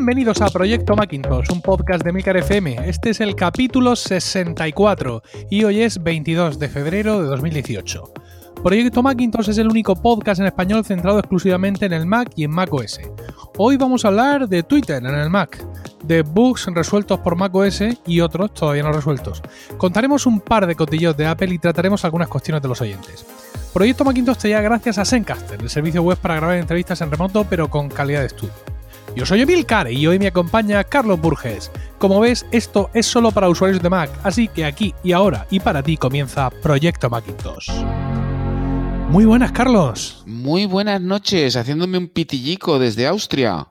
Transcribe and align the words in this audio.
Bienvenidos 0.00 0.40
a 0.40 0.48
Proyecto 0.48 0.96
Macintosh, 0.96 1.52
un 1.52 1.60
podcast 1.60 2.02
de 2.02 2.10
Milcar 2.10 2.34
FM. 2.38 2.88
Este 2.88 3.10
es 3.10 3.20
el 3.20 3.36
capítulo 3.36 3.94
64 3.94 5.22
y 5.50 5.64
hoy 5.64 5.82
es 5.82 6.02
22 6.02 6.58
de 6.58 6.70
febrero 6.70 7.20
de 7.20 7.28
2018. 7.28 8.10
Proyecto 8.64 9.02
Macintosh 9.02 9.50
es 9.50 9.58
el 9.58 9.68
único 9.68 9.94
podcast 9.94 10.40
en 10.40 10.46
español 10.46 10.86
centrado 10.86 11.18
exclusivamente 11.18 11.84
en 11.84 11.92
el 11.92 12.06
Mac 12.06 12.30
y 12.34 12.44
en 12.44 12.50
Mac 12.50 12.72
OS. 12.72 12.98
Hoy 13.58 13.76
vamos 13.76 14.06
a 14.06 14.08
hablar 14.08 14.48
de 14.48 14.62
Twitter 14.62 15.04
en 15.04 15.14
el 15.14 15.28
Mac, 15.28 15.62
de 16.02 16.22
bugs 16.22 16.64
resueltos 16.74 17.20
por 17.20 17.36
Mac 17.36 17.54
OS 17.54 17.82
y 18.06 18.20
otros 18.20 18.54
todavía 18.54 18.84
no 18.84 18.92
resueltos. 18.92 19.42
Contaremos 19.76 20.24
un 20.24 20.40
par 20.40 20.66
de 20.66 20.76
cotillos 20.76 21.14
de 21.14 21.26
Apple 21.26 21.52
y 21.52 21.58
trataremos 21.58 22.06
algunas 22.06 22.28
cuestiones 22.28 22.62
de 22.62 22.68
los 22.68 22.80
oyentes. 22.80 23.26
Proyecto 23.74 24.06
Macintosh 24.06 24.38
te 24.38 24.48
llega 24.48 24.62
gracias 24.62 24.96
a 24.96 25.04
Zencaster, 25.04 25.60
el 25.60 25.68
servicio 25.68 26.02
web 26.02 26.16
para 26.16 26.36
grabar 26.36 26.56
entrevistas 26.56 27.02
en 27.02 27.10
remoto 27.10 27.44
pero 27.50 27.68
con 27.68 27.90
calidad 27.90 28.20
de 28.20 28.28
estudio. 28.28 28.69
Yo 29.16 29.26
soy 29.26 29.40
Emilcar 29.40 29.90
y 29.90 30.06
hoy 30.06 30.18
me 30.18 30.28
acompaña 30.28 30.84
Carlos 30.84 31.20
Burges. 31.20 31.70
Como 31.98 32.20
ves, 32.20 32.46
esto 32.52 32.90
es 32.94 33.06
solo 33.06 33.32
para 33.32 33.48
usuarios 33.48 33.82
de 33.82 33.90
Mac, 33.90 34.08
así 34.22 34.46
que 34.46 34.64
aquí 34.64 34.94
y 35.02 35.12
ahora 35.12 35.46
y 35.50 35.58
para 35.58 35.82
ti 35.82 35.96
comienza 35.96 36.48
Proyecto 36.62 37.10
Macintosh. 37.10 37.70
Muy 39.08 39.24
buenas, 39.24 39.50
Carlos. 39.50 40.22
Muy 40.26 40.66
buenas 40.66 41.00
noches, 41.00 41.56
haciéndome 41.56 41.98
un 41.98 42.08
pitillico 42.08 42.78
desde 42.78 43.08
Austria. 43.08 43.66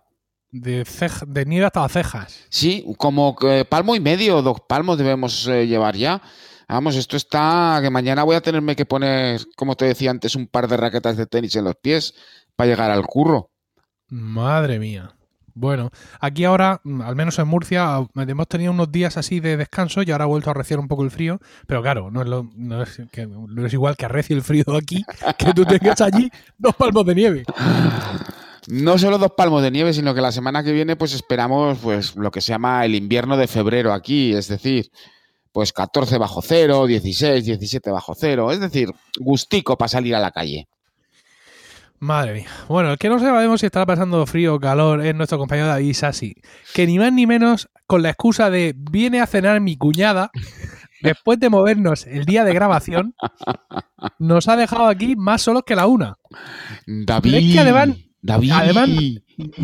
De, 0.52 0.86
de 1.28 1.46
nieve 1.46 1.66
hasta 1.66 1.82
las 1.82 1.92
cejas. 1.94 2.46
Sí, 2.50 2.86
como 2.98 3.38
palmo 3.70 3.96
y 3.96 4.02
medio, 4.02 4.42
dos 4.42 4.58
palmos 4.68 4.98
debemos 4.98 5.48
eh, 5.48 5.66
llevar 5.66 5.96
ya. 5.96 6.22
Vamos, 6.68 6.96
esto 6.96 7.16
está 7.16 7.80
que 7.82 7.90
mañana 7.90 8.24
voy 8.24 8.36
a 8.36 8.42
tenerme 8.42 8.76
que 8.76 8.86
poner, 8.86 9.42
como 9.56 9.76
te 9.76 9.86
decía 9.86 10.12
antes, 10.12 10.36
un 10.36 10.48
par 10.48 10.68
de 10.68 10.76
raquetas 10.76 11.16
de 11.16 11.26
tenis 11.26 11.56
en 11.56 11.64
los 11.64 11.76
pies 11.78 12.14
para 12.56 12.70
llegar 12.70 12.92
al 12.92 13.06
curro. 13.06 13.52
Madre 14.10 14.80
mía. 14.80 15.16
Bueno, 15.54 15.90
aquí 16.20 16.46
ahora, 16.46 16.82
mm, 16.84 17.02
al 17.02 17.16
menos 17.16 17.40
en 17.40 17.48
Murcia, 17.48 18.06
hemos 18.16 18.48
tenido 18.48 18.72
unos 18.72 18.92
días 18.92 19.18
así 19.18 19.40
de 19.40 19.58
descanso 19.58 20.04
y 20.04 20.12
ahora 20.12 20.26
ha 20.26 20.28
vuelto 20.28 20.50
a 20.50 20.52
arreciar 20.52 20.80
un 20.80 20.88
poco 20.88 21.04
el 21.04 21.12
frío, 21.12 21.40
pero 21.68 21.82
claro, 21.82 22.12
no 22.12 22.22
es, 22.22 22.28
lo, 22.28 22.50
no 22.56 22.84
es, 22.84 23.02
que, 23.12 23.28
no 23.28 23.66
es 23.66 23.74
igual 23.74 23.96
que 23.98 24.06
arrecie 24.06 24.36
el 24.36 24.42
frío 24.42 24.66
aquí, 24.76 25.04
que 25.38 25.54
tú 25.54 25.66
tengas 25.66 26.02
allí 26.02 26.30
dos 26.58 26.76
palmos 26.76 27.06
de 27.06 27.16
nieve. 27.16 27.44
No 28.68 28.98
solo 28.98 29.18
dos 29.18 29.32
palmos 29.36 29.64
de 29.64 29.72
nieve, 29.72 29.94
sino 29.94 30.14
que 30.14 30.22
la 30.22 30.32
semana 30.32 30.64
que 30.64 30.72
viene 30.72 30.96
pues 30.96 31.14
esperamos 31.14 31.80
pues 31.80 32.16
lo 32.16 32.30
que 32.30 32.42
se 32.42 32.52
llama 32.52 32.86
el 32.86 32.94
invierno 32.96 33.38
de 33.38 33.48
febrero 33.48 33.94
aquí, 33.94 34.34
es 34.34 34.48
decir, 34.48 34.92
pues 35.52 35.74
14 35.74 36.18
bajo 36.18 36.42
cero, 36.42 36.86
16, 36.86 37.46
17 37.46 37.90
bajo 37.90 38.14
cero, 38.16 38.52
es 38.52 38.60
decir, 38.60 38.90
gustico 39.20 39.78
para 39.78 39.90
salir 39.90 40.16
a 40.16 40.20
la 40.20 40.32
calle. 40.32 40.68
Madre 42.00 42.34
mía. 42.34 42.48
Bueno, 42.68 42.92
el 42.92 42.98
que 42.98 43.10
no 43.10 43.20
sabemos 43.20 43.60
si 43.60 43.66
estará 43.66 43.86
pasando 43.86 44.26
frío 44.26 44.56
o 44.56 44.60
calor 44.60 45.06
es 45.06 45.14
nuestro 45.14 45.38
compañero 45.38 45.68
David 45.68 45.94
Sassi, 45.94 46.34
que 46.74 46.88
ni 46.88 46.98
más 46.98 47.12
ni 47.12 47.28
menos 47.28 47.70
con 47.88 48.02
la 48.02 48.10
excusa 48.10 48.50
de 48.50 48.74
viene 48.76 49.20
a 49.20 49.28
cenar 49.28 49.60
mi 49.60 49.76
cuñada, 49.76 50.32
después 51.02 51.40
de 51.40 51.50
movernos 51.50 52.08
el 52.08 52.26
día 52.26 52.46
de 52.46 52.54
grabación, 52.54 53.16
nos 54.18 54.48
ha 54.48 54.56
dejado 54.56 54.88
aquí 54.88 55.16
más 55.18 55.42
solos 55.42 55.64
que 55.66 55.76
la 55.76 55.88
una. 55.88 56.18
David. 56.88 57.34
Es 57.36 57.54
que 57.54 57.60
además, 57.60 57.90
David. 58.22 58.52
además, 58.54 58.90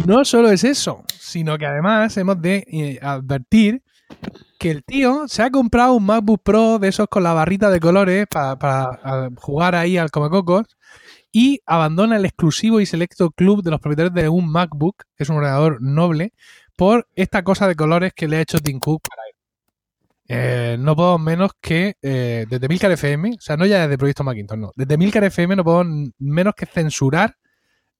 no 0.06 0.25
solo 0.25 0.50
es 0.50 0.66
eso, 0.66 1.03
sino 1.17 1.58
que 1.58 1.66
además 1.66 2.17
hemos 2.17 2.41
de 2.41 2.66
eh, 2.69 3.00
advertir 3.02 3.81
que 4.59 4.72
el 4.72 4.83
tío 4.83 5.28
se 5.28 5.41
ha 5.41 5.52
comprado 5.52 5.94
un 5.94 6.06
MacBook 6.06 6.41
Pro 6.44 6.80
de 6.80 6.89
esos 6.89 7.08
con 7.08 7.23
la 7.23 7.33
barrita 7.33 7.69
de 7.69 7.80
colores 7.80 8.25
para, 8.30 8.59
para 8.59 9.30
jugar 9.38 9.75
ahí 9.75 9.97
al 9.97 10.11
Comecocos 10.11 10.66
y 11.38 11.59
abandona 11.66 12.16
el 12.16 12.23
exclusivo 12.23 12.80
y 12.80 12.86
selecto 12.86 13.30
club 13.30 13.61
de 13.61 13.69
los 13.69 13.81
propietarios 13.81 14.14
de 14.14 14.30
un 14.30 14.50
MacBook, 14.50 15.03
que 15.17 15.23
es 15.23 15.30
un 15.30 15.35
ordenador 15.35 15.81
noble, 15.81 16.31
por 16.78 17.09
esta 17.13 17.44
cosa 17.44 17.68
de 17.68 17.75
colores 17.75 18.13
que 18.13 18.29
le 18.29 18.38
ha 18.38 18.41
hecho 18.41 18.59
Tim 18.59 18.79
Cook 18.79 19.01
para 19.09 19.22
él. 19.28 19.35
Eh, 20.29 20.78
no 20.79 20.96
puedo 20.96 21.19
menos 21.19 21.51
que 21.59 21.97
eh, 22.01 22.46
desde 22.50 22.69
Milcar 22.69 22.90
FM, 22.90 23.31
o 23.31 23.41
sea, 23.41 23.57
no 23.57 23.66
ya 23.66 23.81
desde 23.81 23.97
Proyecto 23.97 24.23
Macintosh, 24.23 24.57
no, 24.57 24.72
desde 24.78 24.97
Milcar 24.97 25.25
FM 25.25 25.57
no 25.57 25.66
puedo 25.66 25.84
menos 26.19 26.53
que 26.56 26.68
censurar 26.68 27.35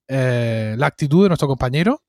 eh, 0.08 0.76
la 0.78 0.88
actitud 0.88 1.24
de 1.24 1.28
nuestro 1.28 1.50
compañero 1.50 2.04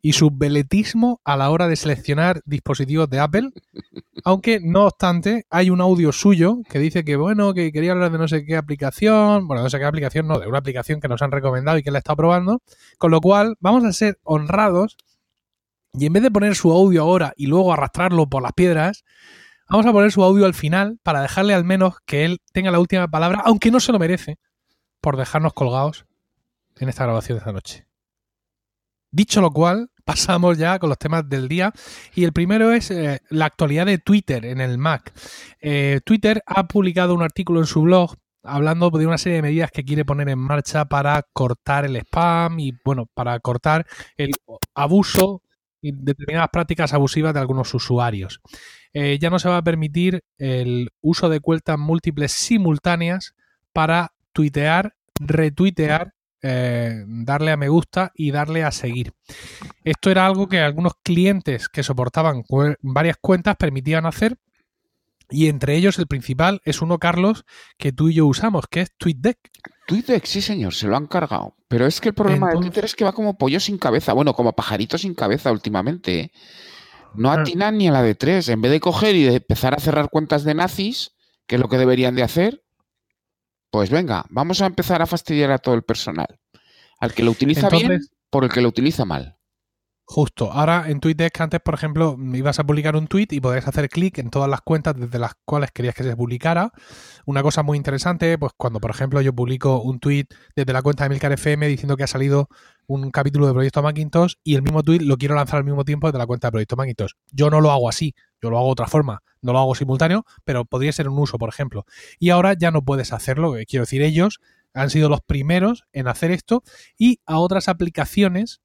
y 0.00 0.12
su 0.12 0.30
veletismo 0.30 1.20
a 1.24 1.36
la 1.36 1.50
hora 1.50 1.66
de 1.66 1.76
seleccionar 1.76 2.40
dispositivos 2.44 3.10
de 3.10 3.20
Apple. 3.20 3.50
Aunque, 4.24 4.60
no 4.62 4.84
obstante, 4.84 5.44
hay 5.50 5.70
un 5.70 5.80
audio 5.80 6.12
suyo 6.12 6.58
que 6.68 6.78
dice 6.78 7.04
que, 7.04 7.16
bueno, 7.16 7.54
que 7.54 7.72
quería 7.72 7.92
hablar 7.92 8.12
de 8.12 8.18
no 8.18 8.28
sé 8.28 8.44
qué 8.44 8.56
aplicación, 8.56 9.46
bueno, 9.48 9.62
no 9.62 9.70
sé 9.70 9.78
qué 9.78 9.84
aplicación, 9.84 10.26
no, 10.26 10.38
de 10.38 10.46
una 10.46 10.58
aplicación 10.58 11.00
que 11.00 11.08
nos 11.08 11.22
han 11.22 11.32
recomendado 11.32 11.78
y 11.78 11.82
que 11.82 11.90
él 11.90 11.96
está 11.96 12.14
probando. 12.14 12.60
Con 12.98 13.10
lo 13.10 13.20
cual, 13.20 13.56
vamos 13.60 13.84
a 13.84 13.92
ser 13.92 14.18
honrados 14.22 14.96
y 15.92 16.06
en 16.06 16.12
vez 16.12 16.22
de 16.22 16.30
poner 16.30 16.54
su 16.54 16.70
audio 16.72 17.02
ahora 17.02 17.32
y 17.36 17.46
luego 17.46 17.72
arrastrarlo 17.72 18.28
por 18.28 18.42
las 18.42 18.52
piedras, 18.52 19.04
vamos 19.68 19.86
a 19.86 19.92
poner 19.92 20.12
su 20.12 20.22
audio 20.22 20.46
al 20.46 20.54
final 20.54 20.98
para 21.02 21.22
dejarle 21.22 21.54
al 21.54 21.64
menos 21.64 21.96
que 22.04 22.24
él 22.24 22.40
tenga 22.52 22.70
la 22.70 22.78
última 22.78 23.08
palabra, 23.08 23.42
aunque 23.44 23.70
no 23.70 23.80
se 23.80 23.92
lo 23.92 23.98
merece, 23.98 24.38
por 25.00 25.16
dejarnos 25.16 25.54
colgados 25.54 26.06
en 26.76 26.88
esta 26.88 27.04
grabación 27.04 27.36
de 27.36 27.40
esta 27.40 27.52
noche. 27.52 27.87
Dicho 29.10 29.40
lo 29.40 29.50
cual, 29.50 29.90
pasamos 30.04 30.56
ya 30.56 30.78
con 30.78 30.88
los 30.88 30.98
temas 30.98 31.28
del 31.28 31.48
día 31.48 31.72
y 32.14 32.24
el 32.24 32.32
primero 32.32 32.72
es 32.72 32.90
eh, 32.90 33.20
la 33.30 33.46
actualidad 33.46 33.86
de 33.86 33.98
Twitter 33.98 34.44
en 34.46 34.60
el 34.60 34.78
Mac. 34.78 35.12
Eh, 35.60 36.00
Twitter 36.04 36.42
ha 36.46 36.66
publicado 36.66 37.14
un 37.14 37.22
artículo 37.22 37.60
en 37.60 37.66
su 37.66 37.82
blog 37.82 38.14
hablando 38.42 38.90
de 38.90 39.06
una 39.06 39.18
serie 39.18 39.36
de 39.36 39.42
medidas 39.42 39.70
que 39.70 39.84
quiere 39.84 40.04
poner 40.04 40.28
en 40.28 40.38
marcha 40.38 40.86
para 40.86 41.22
cortar 41.32 41.84
el 41.84 41.96
spam 41.96 42.58
y 42.60 42.72
bueno, 42.84 43.06
para 43.12 43.38
cortar 43.40 43.86
el 44.16 44.30
abuso 44.74 45.42
y 45.80 45.92
determinadas 45.92 46.48
prácticas 46.50 46.92
abusivas 46.92 47.34
de 47.34 47.40
algunos 47.40 47.72
usuarios. 47.74 48.40
Eh, 48.92 49.18
ya 49.20 49.30
no 49.30 49.38
se 49.38 49.48
va 49.48 49.58
a 49.58 49.62
permitir 49.62 50.22
el 50.38 50.90
uso 51.00 51.28
de 51.28 51.40
cuentas 51.40 51.78
múltiples 51.78 52.32
simultáneas 52.32 53.34
para 53.72 54.12
tuitear, 54.32 54.94
retuitear 55.20 56.14
eh, 56.42 57.04
darle 57.06 57.50
a 57.50 57.56
me 57.56 57.68
gusta 57.68 58.12
y 58.14 58.30
darle 58.30 58.64
a 58.64 58.72
seguir. 58.72 59.12
Esto 59.84 60.10
era 60.10 60.26
algo 60.26 60.48
que 60.48 60.60
algunos 60.60 60.94
clientes 61.02 61.68
que 61.68 61.82
soportaban 61.82 62.44
varias 62.82 63.16
cuentas 63.20 63.56
permitían 63.56 64.06
hacer 64.06 64.36
y 65.30 65.48
entre 65.48 65.76
ellos 65.76 65.98
el 65.98 66.06
principal 66.06 66.60
es 66.64 66.80
uno, 66.80 66.98
Carlos, 66.98 67.44
que 67.76 67.92
tú 67.92 68.08
y 68.08 68.14
yo 68.14 68.26
usamos, 68.26 68.66
que 68.66 68.80
es 68.80 68.92
TweetDeck. 68.96 69.38
TweetDeck, 69.86 70.24
sí 70.24 70.40
señor, 70.40 70.74
se 70.74 70.86
lo 70.86 70.96
han 70.96 71.06
cargado. 71.06 71.54
Pero 71.68 71.86
es 71.86 72.00
que 72.00 72.08
el 72.08 72.14
problema 72.14 72.50
de 72.50 72.56
Twitter 72.56 72.84
es 72.84 72.94
que 72.94 73.04
va 73.04 73.12
como 73.12 73.36
pollo 73.36 73.60
sin 73.60 73.78
cabeza, 73.78 74.14
bueno, 74.14 74.32
como 74.32 74.54
pajarito 74.54 74.96
sin 74.96 75.14
cabeza 75.14 75.52
últimamente. 75.52 76.20
¿eh? 76.20 76.32
No 77.14 77.30
atinan 77.30 77.76
ni 77.76 77.88
a 77.88 77.92
la 77.92 78.02
de 78.02 78.14
tres. 78.14 78.48
En 78.48 78.62
vez 78.62 78.72
de 78.72 78.80
coger 78.80 79.16
y 79.16 79.24
de 79.24 79.36
empezar 79.36 79.74
a 79.74 79.80
cerrar 79.80 80.08
cuentas 80.08 80.44
de 80.44 80.54
nazis, 80.54 81.12
que 81.46 81.56
es 81.56 81.60
lo 81.60 81.68
que 81.68 81.78
deberían 81.78 82.14
de 82.14 82.22
hacer, 82.22 82.62
pues 83.70 83.90
venga, 83.90 84.24
vamos 84.30 84.60
a 84.60 84.66
empezar 84.66 85.02
a 85.02 85.06
fastidiar 85.06 85.50
a 85.50 85.58
todo 85.58 85.74
el 85.74 85.82
personal. 85.82 86.38
Al 87.00 87.12
que 87.12 87.22
lo 87.22 87.30
utiliza 87.30 87.68
bien, 87.68 88.00
por 88.30 88.44
el 88.44 88.50
que 88.50 88.60
lo 88.60 88.68
utiliza 88.68 89.04
mal. 89.04 89.37
Justo. 90.10 90.50
Ahora 90.50 90.86
en 90.88 91.00
TweetDeck 91.00 91.38
antes, 91.38 91.60
por 91.60 91.74
ejemplo, 91.74 92.16
ibas 92.32 92.58
a 92.58 92.64
publicar 92.64 92.96
un 92.96 93.08
tweet 93.08 93.26
y 93.30 93.42
podías 93.42 93.68
hacer 93.68 93.90
clic 93.90 94.16
en 94.16 94.30
todas 94.30 94.48
las 94.48 94.62
cuentas 94.62 94.94
desde 94.98 95.18
las 95.18 95.34
cuales 95.44 95.70
querías 95.70 95.94
que 95.94 96.02
se 96.02 96.16
publicara. 96.16 96.72
Una 97.26 97.42
cosa 97.42 97.62
muy 97.62 97.76
interesante, 97.76 98.38
pues 98.38 98.52
cuando, 98.56 98.80
por 98.80 98.90
ejemplo, 98.90 99.20
yo 99.20 99.34
publico 99.34 99.82
un 99.82 100.00
tweet 100.00 100.24
desde 100.56 100.72
la 100.72 100.80
cuenta 100.80 101.04
de 101.04 101.10
Milcar 101.10 101.32
FM 101.32 101.68
diciendo 101.68 101.94
que 101.98 102.04
ha 102.04 102.06
salido 102.06 102.48
un 102.86 103.10
capítulo 103.10 103.48
de 103.48 103.52
Proyecto 103.52 103.82
Macintosh 103.82 104.36
y 104.42 104.54
el 104.54 104.62
mismo 104.62 104.82
tweet 104.82 105.00
lo 105.00 105.18
quiero 105.18 105.34
lanzar 105.34 105.58
al 105.58 105.64
mismo 105.64 105.84
tiempo 105.84 106.06
desde 106.06 106.18
la 106.18 106.26
cuenta 106.26 106.46
de 106.46 106.52
Proyecto 106.52 106.76
Macintosh. 106.76 107.12
Yo 107.30 107.50
no 107.50 107.60
lo 107.60 107.70
hago 107.70 107.86
así, 107.86 108.14
yo 108.40 108.48
lo 108.48 108.56
hago 108.56 108.68
de 108.68 108.72
otra 108.72 108.86
forma. 108.86 109.22
No 109.42 109.52
lo 109.52 109.58
hago 109.58 109.74
simultáneo, 109.74 110.24
pero 110.42 110.64
podría 110.64 110.90
ser 110.90 111.10
un 111.10 111.18
uso, 111.18 111.36
por 111.36 111.50
ejemplo. 111.50 111.84
Y 112.18 112.30
ahora 112.30 112.54
ya 112.54 112.70
no 112.70 112.80
puedes 112.82 113.12
hacerlo. 113.12 113.58
Eh, 113.58 113.66
quiero 113.66 113.82
decir, 113.82 114.00
ellos 114.00 114.40
han 114.72 114.88
sido 114.88 115.10
los 115.10 115.20
primeros 115.20 115.84
en 115.92 116.08
hacer 116.08 116.30
esto 116.30 116.62
y 116.96 117.20
a 117.26 117.38
otras 117.40 117.68
aplicaciones 117.68 118.62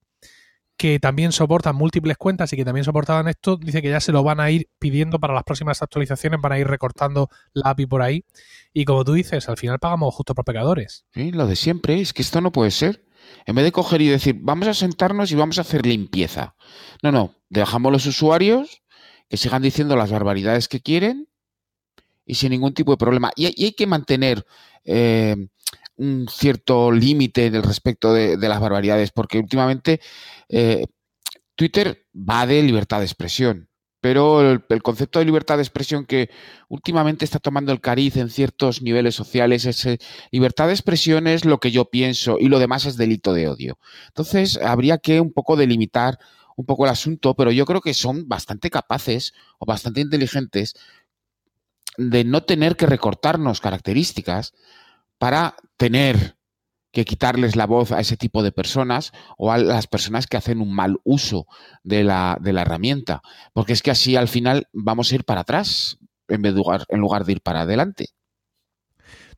que 0.77 0.99
también 0.99 1.31
soportan 1.31 1.75
múltiples 1.75 2.17
cuentas 2.17 2.51
y 2.51 2.55
que 2.55 2.65
también 2.65 2.83
soportaban 2.83 3.27
esto, 3.27 3.57
dice 3.57 3.81
que 3.81 3.89
ya 3.89 3.99
se 3.99 4.11
lo 4.11 4.23
van 4.23 4.39
a 4.39 4.49
ir 4.51 4.67
pidiendo 4.79 5.19
para 5.19 5.33
las 5.33 5.43
próximas 5.43 5.81
actualizaciones, 5.81 6.41
van 6.41 6.51
a 6.51 6.59
ir 6.59 6.67
recortando 6.67 7.29
la 7.53 7.71
API 7.71 7.85
por 7.85 8.01
ahí. 8.01 8.25
Y 8.73 8.85
como 8.85 9.05
tú 9.05 9.13
dices, 9.13 9.47
al 9.49 9.57
final 9.57 9.79
pagamos 9.79 10.13
justo 10.13 10.33
por 10.33 10.45
pecadores. 10.45 11.05
Sí, 11.13 11.31
lo 11.31 11.47
de 11.47 11.55
siempre, 11.55 12.01
es 12.01 12.13
que 12.13 12.21
esto 12.21 12.41
no 12.41 12.51
puede 12.51 12.71
ser. 12.71 13.05
En 13.45 13.55
vez 13.55 13.63
de 13.65 13.71
coger 13.71 14.01
y 14.01 14.07
decir, 14.07 14.37
vamos 14.41 14.67
a 14.67 14.73
sentarnos 14.73 15.31
y 15.31 15.35
vamos 15.35 15.57
a 15.57 15.61
hacer 15.61 15.85
limpieza. 15.85 16.55
No, 17.01 17.11
no, 17.11 17.35
dejamos 17.49 17.91
los 17.91 18.05
usuarios 18.05 18.81
que 19.29 19.37
sigan 19.37 19.61
diciendo 19.61 19.95
las 19.95 20.11
barbaridades 20.11 20.67
que 20.67 20.81
quieren 20.81 21.27
y 22.25 22.35
sin 22.35 22.51
ningún 22.51 22.73
tipo 22.73 22.91
de 22.91 22.97
problema. 22.97 23.31
Y, 23.35 23.45
hay 23.45 23.73
que 23.73 23.87
mantener 23.87 24.45
eh, 24.83 25.35
un 25.95 26.27
cierto 26.29 26.91
límite 26.91 27.45
en 27.45 27.55
el 27.55 27.63
respecto 27.63 28.13
de, 28.13 28.37
las 28.37 28.59
barbaridades, 28.59 29.11
porque 29.11 29.39
últimamente 29.39 29.99
eh, 30.49 30.85
Twitter 31.55 32.07
va 32.15 32.47
de 32.47 32.63
libertad 32.63 32.99
de 32.99 33.05
expresión, 33.05 33.69
pero 34.01 34.41
el, 34.41 34.83
concepto 34.83 35.19
de 35.19 35.25
libertad 35.25 35.57
de 35.57 35.63
expresión 35.63 36.05
que 36.05 36.29
últimamente 36.67 37.23
está 37.23 37.39
tomando 37.39 37.71
el 37.71 37.79
cariz 37.79 38.17
en 38.17 38.29
ciertos 38.29 38.81
niveles 38.81 39.15
sociales 39.15 39.65
es 39.65 39.85
eh, 39.85 39.97
libertad 40.31 40.67
de 40.67 40.73
expresión 40.73 41.25
es 41.27 41.45
lo 41.45 41.59
que 41.59 41.71
yo 41.71 41.85
pienso 41.85 42.37
y 42.39 42.49
lo 42.49 42.59
demás 42.59 42.85
es 42.85 42.97
delito 42.97 43.33
de 43.33 43.47
odio. 43.47 43.77
Entonces 44.07 44.57
habría 44.57 44.97
que 44.97 45.21
un 45.21 45.31
poco 45.31 45.55
delimitar 45.55 46.19
un 46.55 46.65
poco 46.65 46.85
el 46.85 46.91
asunto, 46.91 47.33
pero 47.35 47.51
yo 47.51 47.65
creo 47.65 47.81
que 47.81 47.93
son 47.93 48.27
bastante 48.27 48.69
capaces 48.69 49.33
o 49.57 49.65
bastante 49.65 50.01
inteligentes 50.01 50.75
de 51.97 52.23
no 52.23 52.43
tener 52.43 52.75
que 52.75 52.85
recortarnos 52.85 53.61
características 53.61 54.53
para 55.17 55.55
tener 55.77 56.37
que 56.93 57.05
quitarles 57.05 57.55
la 57.55 57.65
voz 57.65 57.91
a 57.91 57.99
ese 57.99 58.17
tipo 58.17 58.43
de 58.43 58.51
personas 58.51 59.11
o 59.37 59.51
a 59.51 59.57
las 59.57 59.87
personas 59.87 60.27
que 60.27 60.37
hacen 60.37 60.61
un 60.61 60.73
mal 60.73 60.97
uso 61.03 61.47
de 61.83 62.03
la, 62.03 62.37
de 62.39 62.53
la 62.53 62.61
herramienta. 62.61 63.21
Porque 63.51 63.73
es 63.73 63.81
que 63.81 63.91
así 63.91 64.15
al 64.15 64.27
final 64.27 64.67
vamos 64.71 65.11
a 65.11 65.15
ir 65.15 65.25
para 65.25 65.41
atrás 65.41 65.97
en, 66.27 66.43
vez 66.43 66.53
de 66.53 66.59
lugar, 66.59 66.85
en 66.89 66.99
lugar 66.99 67.25
de 67.25 67.31
ir 67.33 67.41
para 67.41 67.61
adelante. 67.61 68.09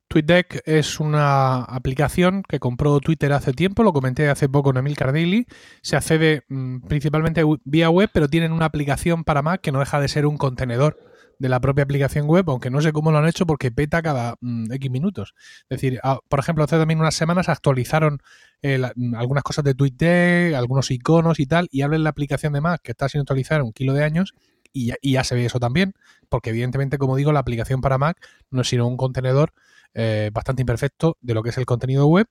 TweetDeck 0.07 0.61
es 0.65 0.99
una 0.99 1.63
aplicación 1.63 2.43
que 2.47 2.59
compró 2.59 2.99
Twitter 2.99 3.33
hace 3.33 3.53
tiempo, 3.53 3.83
lo 3.83 3.93
comenté 3.93 4.29
hace 4.29 4.47
poco 4.49 4.69
en 4.69 4.77
Emil 4.77 4.97
Cardelli. 4.97 5.47
Se 5.81 5.95
accede 5.95 6.43
mmm, 6.49 6.81
principalmente 6.81 7.41
vía 7.63 7.89
web, 7.89 8.09
pero 8.13 8.27
tienen 8.27 8.51
una 8.51 8.65
aplicación 8.65 9.23
para 9.23 9.41
Mac 9.41 9.61
que 9.61 9.71
no 9.71 9.79
deja 9.79 9.99
de 9.99 10.09
ser 10.09 10.25
un 10.25 10.37
contenedor 10.37 10.99
de 11.39 11.49
la 11.49 11.59
propia 11.59 11.83
aplicación 11.83 12.27
web, 12.27 12.49
aunque 12.49 12.69
no 12.69 12.81
sé 12.81 12.91
cómo 12.93 13.11
lo 13.11 13.17
han 13.17 13.27
hecho 13.27 13.45
porque 13.45 13.71
peta 13.71 14.01
cada 14.01 14.35
mmm, 14.41 14.71
X 14.71 14.91
minutos. 14.91 15.35
Es 15.69 15.81
decir, 15.81 15.99
a, 16.03 16.19
por 16.27 16.39
ejemplo, 16.39 16.63
hace 16.63 16.77
también 16.77 16.99
unas 16.99 17.15
semanas 17.15 17.49
actualizaron 17.49 18.19
eh, 18.61 18.77
la, 18.77 18.93
algunas 19.17 19.43
cosas 19.43 19.63
de 19.63 19.73
TweetDeck, 19.73 20.55
algunos 20.55 20.91
iconos 20.91 21.39
y 21.39 21.45
tal, 21.45 21.67
y 21.71 21.81
hablan 21.81 22.03
la 22.03 22.09
aplicación 22.09 22.53
de 22.53 22.61
Mac 22.61 22.81
que 22.83 22.91
está 22.91 23.09
sin 23.09 23.21
actualizar 23.21 23.61
un 23.61 23.73
kilo 23.73 23.93
de 23.93 24.03
años 24.03 24.33
y 24.73 24.87
ya, 24.87 24.95
y 25.01 25.13
ya, 25.13 25.23
se 25.23 25.35
ve 25.35 25.45
eso 25.45 25.59
también, 25.59 25.93
porque 26.27 26.49
evidentemente, 26.49 26.97
como 26.97 27.15
digo, 27.15 27.31
la 27.31 27.39
aplicación 27.39 27.81
para 27.81 27.97
Mac 27.97 28.17
no 28.49 28.61
es 28.61 28.67
sino 28.67 28.87
un 28.87 28.97
contenedor 28.97 29.53
eh, 29.97 30.29
bastante 30.33 30.61
imperfecto 30.61 31.17
de 31.21 31.33
lo 31.33 31.41
que 31.41 31.51
es 31.51 31.57
el 31.57 31.65
contenido 31.65 32.05
web 32.07 32.27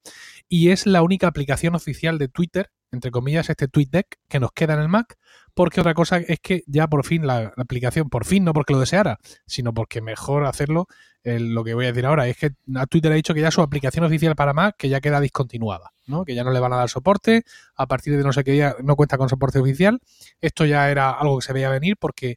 y 0.51 0.69
es 0.69 0.87
la 0.87 1.03
única 1.03 1.29
aplicación 1.29 1.75
oficial 1.75 2.19
de 2.19 2.29
Twitter, 2.29 2.71
entre 2.93 3.11
comillas, 3.11 3.49
este 3.49 3.69
TweetDeck 3.69 4.19
que 4.29 4.39
nos 4.39 4.53
queda 4.53 4.75
en 4.75 4.81
el 4.81 4.91
Mac, 4.91 5.17
porque 5.55 5.81
otra 5.81 5.95
cosa 5.95 6.19
es 6.19 6.41
que 6.41 6.65
ya 6.67 6.89
por 6.89 7.07
fin 7.07 7.27
la, 7.27 7.53
aplicación, 7.57 8.11
por 8.11 8.25
fin, 8.25 8.45
no 8.45 8.53
porque 8.53 8.73
lo 8.73 8.81
deseara, 8.81 9.19
sino 9.47 9.73
porque 9.73 10.01
mejor 10.01 10.45
hacerlo, 10.45 10.87
eh, 11.23 11.39
lo 11.39 11.65
que 11.65 11.75
voy 11.75 11.87
a 11.87 11.89
decir 11.89 12.05
ahora 12.07 12.27
es 12.27 12.37
que 12.37 12.51
a 12.75 12.87
Twitter 12.87 13.13
ha 13.13 13.15
dicho 13.15 13.35
que 13.35 13.41
ya 13.41 13.51
su 13.51 13.63
aplicación 13.63 14.05
oficial 14.05 14.35
para 14.35 14.53
Mac 14.53 14.77
que 14.77 14.89
ya 14.89 15.01
queda 15.01 15.21
discontinuada, 15.21 15.93
¿no? 16.07 16.25
que 16.25 16.35
ya 16.35 16.45
no 16.45 16.51
le 16.51 16.61
van 16.61 16.73
a 16.73 16.77
dar 16.77 16.91
soporte, 16.91 17.45
a 17.77 17.87
partir 17.87 18.17
de 18.17 18.25
no 18.25 18.33
sé 18.33 18.43
qué 18.43 18.53
día 18.53 18.77
no 18.83 18.97
cuenta 18.97 19.17
con 19.17 19.29
soporte 19.29 19.61
oficial. 19.61 20.01
Esto 20.41 20.67
ya 20.67 20.91
era 20.91 21.11
algo 21.11 21.39
que 21.39 21.47
se 21.47 21.53
veía 21.53 21.71
venir 21.71 21.97
porque 21.99 22.37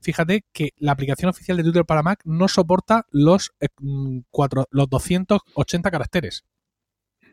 fíjate 0.00 0.44
que 0.52 0.70
la 0.78 0.92
aplicación 0.92 1.28
oficial 1.28 1.56
de 1.58 1.62
Twitter 1.62 1.84
para 1.84 2.02
Mac 2.02 2.20
no 2.24 2.48
soporta 2.48 3.06
los, 3.10 3.52
eh, 3.60 3.68
cuatro, 4.30 4.66
los 4.70 4.88
280 4.88 5.90
caracteres. 5.90 6.44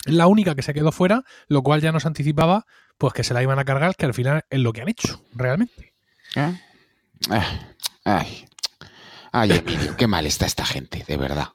Es 0.05 0.13
la 0.13 0.27
única 0.27 0.55
que 0.55 0.63
se 0.63 0.73
quedó 0.73 0.91
fuera, 0.91 1.23
lo 1.47 1.61
cual 1.61 1.79
ya 1.79 1.91
nos 1.91 2.05
anticipaba 2.05 2.65
pues 3.01 3.15
que 3.15 3.24
se 3.24 3.33
la 3.33 3.42
iban 3.42 3.57
a 3.57 3.65
cargar, 3.65 3.95
que 3.95 4.06
al 4.06 4.13
final 4.13 4.44
es 4.48 4.59
lo 4.59 4.71
que 4.74 4.83
han 4.83 4.88
hecho, 4.88 5.25
realmente. 5.33 5.95
¿Eh? 6.36 6.53
Ay, 8.06 8.45
ay, 9.31 9.51
Emilio, 9.53 9.98
qué 9.98 10.06
mal 10.06 10.27
está 10.27 10.45
esta 10.45 10.63
gente, 10.63 11.03
de 11.07 11.18
verdad. 11.18 11.48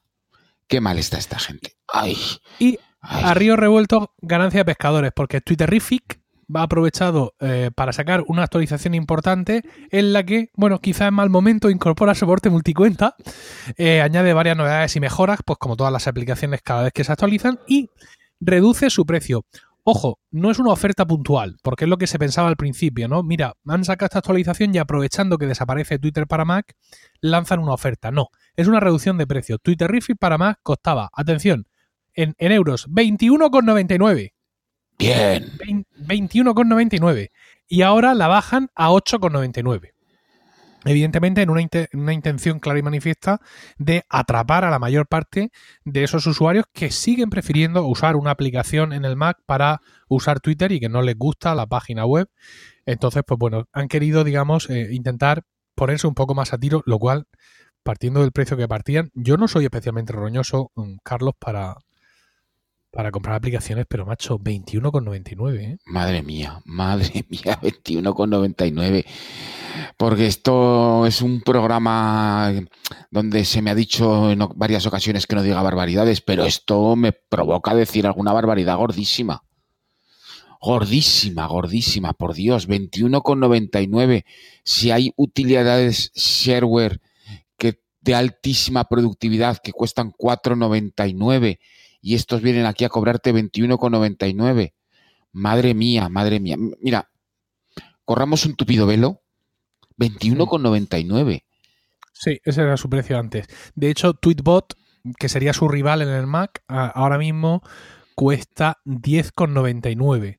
Qué 0.66 0.80
mal 0.80 0.98
está 0.98 1.18
esta 1.18 1.38
gente. 1.38 1.76
Ay. 1.86 2.18
Y 2.58 2.80
ay. 3.00 3.22
a 3.26 3.34
río 3.34 3.54
revuelto, 3.54 4.12
ganancia 4.20 4.58
de 4.58 4.64
pescadores, 4.64 5.12
porque 5.14 5.40
Twitterific 5.40 6.20
va 6.54 6.62
aprovechado 6.62 7.34
eh, 7.38 7.70
para 7.72 7.92
sacar 7.92 8.24
una 8.26 8.42
actualización 8.42 8.94
importante 8.94 9.62
en 9.92 10.12
la 10.12 10.24
que, 10.24 10.50
bueno, 10.56 10.80
quizá 10.80 11.06
en 11.06 11.14
mal 11.14 11.30
momento 11.30 11.70
incorpora 11.70 12.16
soporte 12.16 12.50
multicuenta, 12.50 13.14
eh, 13.76 14.00
añade 14.00 14.32
varias 14.32 14.56
novedades 14.56 14.96
y 14.96 15.00
mejoras, 15.00 15.38
pues 15.46 15.60
como 15.60 15.76
todas 15.76 15.92
las 15.92 16.08
aplicaciones 16.08 16.60
cada 16.62 16.82
vez 16.82 16.92
que 16.92 17.04
se 17.04 17.12
actualizan, 17.12 17.60
y 17.68 17.88
reduce 18.40 18.90
su 18.90 19.06
precio. 19.06 19.44
Ojo, 19.88 20.18
no 20.32 20.50
es 20.50 20.58
una 20.58 20.72
oferta 20.72 21.06
puntual, 21.06 21.58
porque 21.62 21.84
es 21.84 21.88
lo 21.88 21.96
que 21.96 22.08
se 22.08 22.18
pensaba 22.18 22.48
al 22.48 22.56
principio, 22.56 23.06
¿no? 23.06 23.22
Mira, 23.22 23.54
han 23.68 23.84
sacado 23.84 24.06
esta 24.06 24.18
actualización 24.18 24.74
y 24.74 24.78
aprovechando 24.78 25.38
que 25.38 25.46
desaparece 25.46 26.00
Twitter 26.00 26.26
para 26.26 26.44
Mac, 26.44 26.74
lanzan 27.20 27.60
una 27.60 27.72
oferta. 27.72 28.10
No, 28.10 28.30
es 28.56 28.66
una 28.66 28.80
reducción 28.80 29.16
de 29.16 29.28
precio. 29.28 29.58
Twitter 29.58 29.88
Refill 29.88 30.16
para 30.16 30.38
Mac 30.38 30.58
costaba, 30.64 31.08
atención, 31.12 31.68
en, 32.14 32.34
en 32.38 32.50
euros, 32.50 32.88
21,99. 32.88 34.32
Bien. 34.98 35.52
21,99. 36.00 37.30
Y 37.68 37.82
ahora 37.82 38.14
la 38.14 38.26
bajan 38.26 38.70
a 38.74 38.90
8,99. 38.90 39.92
Evidentemente, 40.86 41.42
en 41.42 41.50
una, 41.50 41.62
una, 41.94 42.12
intención 42.12 42.60
clara 42.60 42.78
y 42.78 42.82
manifiesta 42.82 43.40
de 43.76 44.04
atrapar 44.08 44.64
a 44.64 44.70
la 44.70 44.78
mayor 44.78 45.08
parte 45.08 45.50
de 45.84 46.04
esos 46.04 46.26
usuarios 46.28 46.64
que 46.72 46.92
siguen 46.92 47.28
prefiriendo 47.28 47.84
usar 47.84 48.14
una 48.14 48.30
aplicación 48.30 48.92
en 48.92 49.04
el 49.04 49.16
Mac 49.16 49.38
para 49.46 49.80
usar 50.08 50.38
Twitter 50.38 50.70
y 50.70 50.78
que 50.78 50.88
no 50.88 51.02
les 51.02 51.18
gusta 51.18 51.56
la 51.56 51.66
página 51.66 52.06
web. 52.06 52.28
Entonces, 52.86 53.24
pues 53.26 53.36
bueno, 53.36 53.64
han 53.72 53.88
querido, 53.88 54.22
digamos, 54.22 54.70
eh, 54.70 54.88
intentar 54.92 55.42
ponerse 55.74 56.06
un 56.06 56.14
poco 56.14 56.36
más 56.36 56.52
a 56.52 56.58
tiro, 56.58 56.84
lo 56.86 57.00
cual, 57.00 57.26
partiendo 57.82 58.20
del 58.20 58.30
precio 58.30 58.56
que 58.56 58.68
partían, 58.68 59.10
yo 59.12 59.36
no 59.36 59.48
soy 59.48 59.64
especialmente 59.64 60.12
roñoso, 60.12 60.70
Carlos, 61.02 61.34
para, 61.38 61.76
para 62.96 63.10
comprar 63.10 63.36
aplicaciones, 63.36 63.84
pero 63.86 64.06
macho, 64.06 64.38
21,99. 64.38 65.60
¿eh? 65.60 65.78
Madre 65.84 66.22
mía, 66.22 66.62
madre 66.64 67.26
mía, 67.28 67.60
21,99. 67.60 69.04
Porque 69.98 70.26
esto 70.26 71.04
es 71.04 71.20
un 71.20 71.42
programa 71.42 72.54
donde 73.10 73.44
se 73.44 73.60
me 73.60 73.70
ha 73.70 73.74
dicho 73.74 74.30
en 74.30 74.38
varias 74.54 74.86
ocasiones 74.86 75.26
que 75.26 75.36
no 75.36 75.42
diga 75.42 75.60
barbaridades, 75.60 76.22
pero 76.22 76.46
esto 76.46 76.96
me 76.96 77.12
provoca 77.12 77.74
decir 77.74 78.06
alguna 78.06 78.32
barbaridad 78.32 78.78
gordísima. 78.78 79.42
Gordísima, 80.58 81.46
gordísima, 81.48 82.14
por 82.14 82.32
Dios, 82.32 82.66
21,99. 82.66 84.24
Si 84.64 84.90
hay 84.90 85.12
utilidades 85.16 86.12
shareware 86.14 87.02
que 87.58 87.78
de 88.00 88.14
altísima 88.14 88.84
productividad 88.84 89.58
que 89.58 89.72
cuestan 89.72 90.12
4,99 90.12 91.58
y 92.06 92.14
estos 92.14 92.40
vienen 92.40 92.66
aquí 92.66 92.84
a 92.84 92.88
cobrarte 92.88 93.34
21,99. 93.34 94.74
Madre 95.32 95.74
mía, 95.74 96.08
madre 96.08 96.38
mía. 96.38 96.56
Mira, 96.56 97.10
corramos 98.04 98.46
un 98.46 98.54
tupido 98.54 98.86
velo. 98.86 99.24
21,99. 99.98 101.42
Sí, 102.12 102.40
ese 102.44 102.62
era 102.62 102.76
su 102.76 102.88
precio 102.88 103.18
antes. 103.18 103.48
De 103.74 103.90
hecho, 103.90 104.14
Tweetbot, 104.14 104.74
que 105.18 105.28
sería 105.28 105.52
su 105.52 105.66
rival 105.66 106.00
en 106.00 106.10
el 106.10 106.28
Mac, 106.28 106.62
ahora 106.68 107.18
mismo 107.18 107.64
cuesta 108.14 108.78
10,99. 108.84 110.38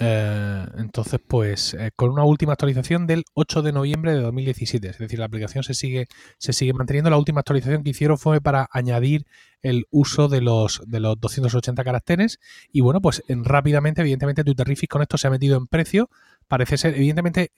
Eh, 0.00 0.66
entonces, 0.76 1.20
pues 1.26 1.74
eh, 1.74 1.90
con 1.96 2.10
una 2.10 2.22
última 2.22 2.52
actualización 2.52 3.06
del 3.06 3.24
8 3.34 3.62
de 3.62 3.72
noviembre 3.72 4.14
de 4.14 4.20
2017. 4.20 4.88
Es 4.88 4.98
decir, 4.98 5.18
la 5.18 5.24
aplicación 5.26 5.64
se 5.64 5.74
sigue, 5.74 6.06
se 6.38 6.52
sigue 6.52 6.72
manteniendo. 6.72 7.10
La 7.10 7.16
última 7.16 7.40
actualización 7.40 7.82
que 7.82 7.90
hicieron 7.90 8.18
fue 8.18 8.40
para 8.40 8.68
añadir 8.70 9.26
el 9.60 9.86
uso 9.90 10.28
de 10.28 10.40
los, 10.40 10.82
de 10.86 11.00
los 11.00 11.18
280 11.20 11.82
caracteres. 11.82 12.38
Y 12.72 12.80
bueno, 12.80 13.00
pues 13.00 13.24
en, 13.28 13.44
rápidamente, 13.44 14.02
evidentemente, 14.02 14.44
Twitterific 14.44 14.90
con 14.90 15.02
esto 15.02 15.18
se 15.18 15.26
ha 15.26 15.30
metido 15.30 15.56
en 15.56 15.66
precio. 15.66 16.10
Parece 16.46 16.78
ser, 16.78 16.94
evidentemente, 16.94 17.50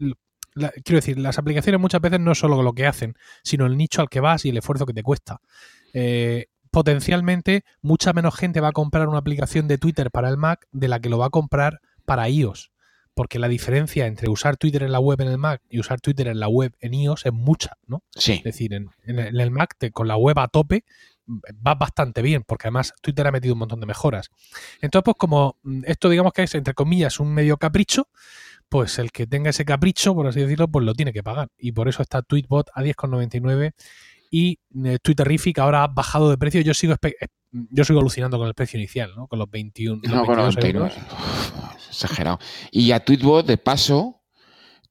quiero 0.54 0.96
decir, 0.96 1.18
las 1.18 1.38
aplicaciones 1.38 1.80
muchas 1.80 2.00
veces 2.00 2.20
no 2.20 2.32
es 2.32 2.38
solo 2.38 2.62
lo 2.62 2.72
que 2.72 2.86
hacen, 2.86 3.14
sino 3.42 3.66
el 3.66 3.76
nicho 3.76 4.00
al 4.00 4.08
que 4.08 4.20
vas 4.20 4.44
y 4.44 4.48
el 4.48 4.56
esfuerzo 4.56 4.86
que 4.86 4.94
te 4.94 5.02
cuesta. 5.02 5.40
Eh, 5.92 6.46
potencialmente, 6.70 7.64
mucha 7.82 8.12
menos 8.12 8.34
gente 8.34 8.60
va 8.60 8.68
a 8.68 8.72
comprar 8.72 9.08
una 9.08 9.18
aplicación 9.18 9.68
de 9.68 9.78
Twitter 9.78 10.10
para 10.10 10.28
el 10.28 10.36
Mac 10.36 10.66
de 10.72 10.88
la 10.88 11.00
que 11.00 11.08
lo 11.08 11.18
va 11.18 11.26
a 11.26 11.30
comprar 11.30 11.80
para 12.10 12.28
iOS. 12.28 12.72
Porque 13.14 13.38
la 13.38 13.46
diferencia 13.46 14.06
entre 14.08 14.28
usar 14.28 14.56
Twitter 14.56 14.82
en 14.82 14.90
la 14.90 14.98
web 14.98 15.20
en 15.20 15.28
el 15.28 15.38
Mac 15.38 15.62
y 15.68 15.78
usar 15.78 16.00
Twitter 16.00 16.26
en 16.26 16.40
la 16.40 16.48
web 16.48 16.74
en 16.80 16.92
iOS 16.92 17.24
es 17.26 17.32
mucha, 17.32 17.76
¿no? 17.86 18.02
Sí. 18.10 18.32
Es 18.32 18.42
decir, 18.42 18.74
en, 18.74 18.90
en 19.04 19.18
el 19.18 19.50
Mac 19.52 19.76
te, 19.78 19.92
con 19.92 20.08
la 20.08 20.16
web 20.16 20.36
a 20.40 20.48
tope 20.48 20.84
va 21.64 21.76
bastante 21.76 22.20
bien, 22.20 22.42
porque 22.44 22.66
además 22.66 22.92
Twitter 23.00 23.24
ha 23.28 23.30
metido 23.30 23.54
un 23.54 23.60
montón 23.60 23.78
de 23.78 23.86
mejoras. 23.86 24.30
Entonces, 24.80 25.04
pues 25.04 25.16
como 25.16 25.56
esto 25.84 26.08
digamos 26.08 26.32
que 26.32 26.42
es, 26.42 26.54
entre 26.56 26.74
comillas, 26.74 27.20
un 27.20 27.32
medio 27.32 27.58
capricho, 27.58 28.08
pues 28.68 28.98
el 28.98 29.12
que 29.12 29.28
tenga 29.28 29.50
ese 29.50 29.64
capricho, 29.64 30.12
por 30.12 30.26
así 30.26 30.40
decirlo, 30.40 30.66
pues 30.66 30.84
lo 30.84 30.94
tiene 30.94 31.12
que 31.12 31.22
pagar. 31.22 31.48
Y 31.58 31.70
por 31.70 31.88
eso 31.88 32.02
está 32.02 32.22
Tweetbot 32.22 32.70
a 32.74 32.82
10,99 32.82 33.72
y 34.32 34.58
eh, 34.84 34.98
Twitterific 35.00 35.60
ahora 35.60 35.84
ha 35.84 35.86
bajado 35.86 36.28
de 36.30 36.38
precio. 36.38 36.60
Yo 36.62 36.74
sigo 36.74 36.96
yo 37.52 37.84
sigo 37.84 38.00
alucinando 38.00 38.38
con 38.38 38.48
el 38.48 38.54
precio 38.54 38.78
inicial, 38.78 39.12
¿no? 39.16 39.26
Con 39.26 39.38
los 39.38 39.50
21. 39.50 40.02
No, 40.08 40.24
con 40.24 40.36
los 40.36 40.54
29. 40.54 40.92
Exagerado. 41.88 42.38
Y 42.70 42.92
a 42.92 43.04
Tweetbot, 43.04 43.46
de 43.46 43.58
paso, 43.58 44.22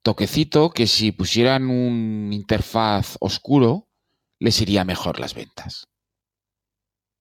toquecito 0.02 0.70
que 0.70 0.86
si 0.86 1.12
pusieran 1.12 1.70
un 1.70 2.30
interfaz 2.32 3.16
oscuro, 3.20 3.88
les 4.38 4.60
iría 4.60 4.84
mejor 4.84 5.18
las 5.20 5.34
ventas. 5.34 5.88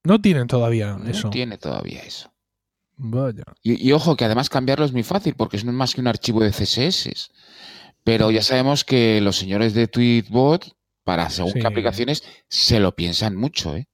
No 0.03 0.21
tienen 0.21 0.47
todavía 0.47 0.97
no 0.97 1.09
eso. 1.09 1.27
No 1.27 1.31
tiene 1.31 1.57
todavía 1.57 2.01
eso. 2.01 2.33
Vaya. 2.95 3.43
Y, 3.63 3.87
y, 3.87 3.91
ojo, 3.93 4.15
que 4.15 4.25
además 4.25 4.49
cambiarlo 4.49 4.85
es 4.85 4.91
muy 4.91 5.03
fácil 5.03 5.35
porque 5.35 5.57
no 5.63 5.71
es 5.71 5.77
más 5.77 5.93
que 5.93 6.01
un 6.01 6.07
archivo 6.07 6.41
de 6.41 6.51
CSS. 6.51 7.31
Pero 8.03 8.31
ya 8.31 8.41
sabemos 8.41 8.83
que 8.83 9.21
los 9.21 9.37
señores 9.37 9.73
de 9.73 9.87
Tweetbot, 9.87 10.75
para 11.03 11.29
según 11.29 11.53
sí. 11.53 11.59
qué 11.59 11.67
aplicaciones, 11.67 12.23
se 12.47 12.79
lo 12.79 12.95
piensan 12.95 13.35
mucho, 13.35 13.75
¿eh? 13.75 13.88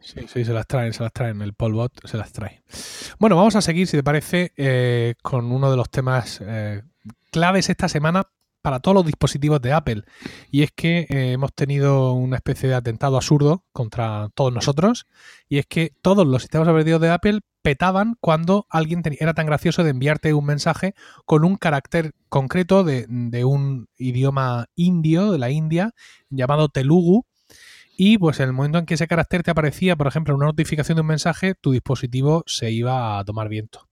Sí, 0.00 0.20
sí, 0.26 0.44
se 0.44 0.52
las 0.52 0.66
traen, 0.66 0.92
se 0.92 1.02
las 1.02 1.12
traen. 1.12 1.42
El 1.42 1.54
Polbot 1.54 1.92
se 2.06 2.16
las 2.16 2.32
trae. 2.32 2.62
Bueno, 3.18 3.36
vamos 3.36 3.56
a 3.56 3.60
seguir, 3.60 3.86
si 3.86 3.96
te 3.96 4.02
parece, 4.02 4.52
eh, 4.56 5.14
con 5.22 5.52
uno 5.52 5.70
de 5.70 5.76
los 5.76 5.90
temas 5.90 6.40
eh, 6.42 6.82
claves 7.30 7.68
esta 7.68 7.88
semana 7.88 8.28
para 8.62 8.80
todos 8.80 8.94
los 8.94 9.06
dispositivos 9.06 9.60
de 9.60 9.72
Apple. 9.72 10.02
Y 10.50 10.62
es 10.62 10.70
que 10.72 11.06
eh, 11.08 11.32
hemos 11.32 11.52
tenido 11.54 12.12
una 12.12 12.36
especie 12.36 12.68
de 12.68 12.74
atentado 12.74 13.16
absurdo 13.16 13.64
contra 13.72 14.28
todos 14.34 14.52
nosotros. 14.52 15.06
Y 15.48 15.58
es 15.58 15.66
que 15.66 15.92
todos 16.02 16.26
los 16.26 16.42
sistemas 16.42 16.68
operativos 16.68 17.00
de 17.00 17.10
Apple 17.10 17.40
petaban 17.62 18.16
cuando 18.20 18.66
alguien 18.70 19.02
era 19.18 19.34
tan 19.34 19.46
gracioso 19.46 19.84
de 19.84 19.90
enviarte 19.90 20.32
un 20.32 20.46
mensaje 20.46 20.94
con 21.26 21.44
un 21.44 21.56
carácter 21.56 22.14
concreto 22.28 22.84
de, 22.84 23.06
de 23.08 23.44
un 23.44 23.88
idioma 23.98 24.66
indio, 24.76 25.32
de 25.32 25.38
la 25.38 25.50
India, 25.50 25.94
llamado 26.30 26.68
Telugu. 26.68 27.26
Y 28.02 28.16
pues 28.16 28.40
en 28.40 28.46
el 28.46 28.54
momento 28.54 28.78
en 28.78 28.86
que 28.86 28.94
ese 28.94 29.06
carácter 29.06 29.42
te 29.42 29.50
aparecía, 29.50 29.94
por 29.94 30.06
ejemplo, 30.06 30.34
una 30.34 30.46
notificación 30.46 30.96
de 30.96 31.02
un 31.02 31.08
mensaje, 31.08 31.54
tu 31.54 31.72
dispositivo 31.72 32.42
se 32.46 32.70
iba 32.70 33.18
a 33.18 33.24
tomar 33.26 33.50
viento. 33.50 33.90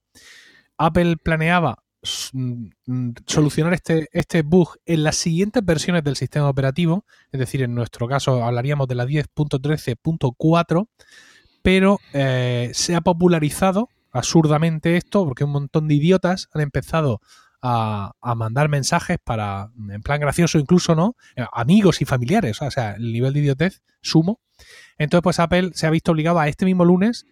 Apple 0.79 1.19
planeaba 1.23 1.85
mm, 2.33 3.11
solucionar 3.27 3.75
este, 3.75 4.09
este 4.13 4.41
bug 4.41 4.79
en 4.87 5.05
las 5.05 5.17
siguientes 5.17 5.63
versiones 5.63 6.05
del 6.05 6.17
sistema 6.17 6.49
operativo, 6.49 7.05
es 7.33 7.39
decir, 7.39 7.61
en 7.61 7.75
nuestro 7.75 8.09
caso 8.09 8.43
hablaríamos 8.43 8.89
de 8.89 8.95
la 8.95 9.05
10.13.4, 9.05 10.89
pero 11.61 11.99
eh, 12.15 12.71
se 12.73 12.95
ha 12.95 13.03
popularizado 13.03 13.91
absurdamente 14.11 14.97
esto 14.97 15.27
porque 15.27 15.45
un 15.45 15.51
montón 15.51 15.87
de 15.87 15.97
idiotas 15.97 16.49
han 16.55 16.63
empezado 16.63 17.21
a, 17.63 18.13
mandar 18.37 18.69
mensajes 18.69 19.19
para, 19.23 19.71
en 19.91 20.03
plan 20.03 20.21
gracioso 20.21 20.59
incluso, 20.59 20.95
¿no? 20.95 21.17
Eh, 21.37 21.45
amigos 21.53 22.01
y 22.01 22.05
familiares, 22.05 22.61
o 22.63 22.71
sea, 22.71 22.93
el 22.93 23.13
nivel 23.13 23.33
de 23.33 23.41
idiotez 23.41 23.83
sumo. 24.01 24.41
Entonces, 24.97 25.23
pues 25.23 25.39
Apple 25.39 25.71
se 25.75 25.87
ha 25.87 25.91
visto 25.91 26.13
obligado 26.13 26.39
a 26.39 26.49
este 26.49 26.65
mismo 26.65 26.85
lunes 26.85 27.27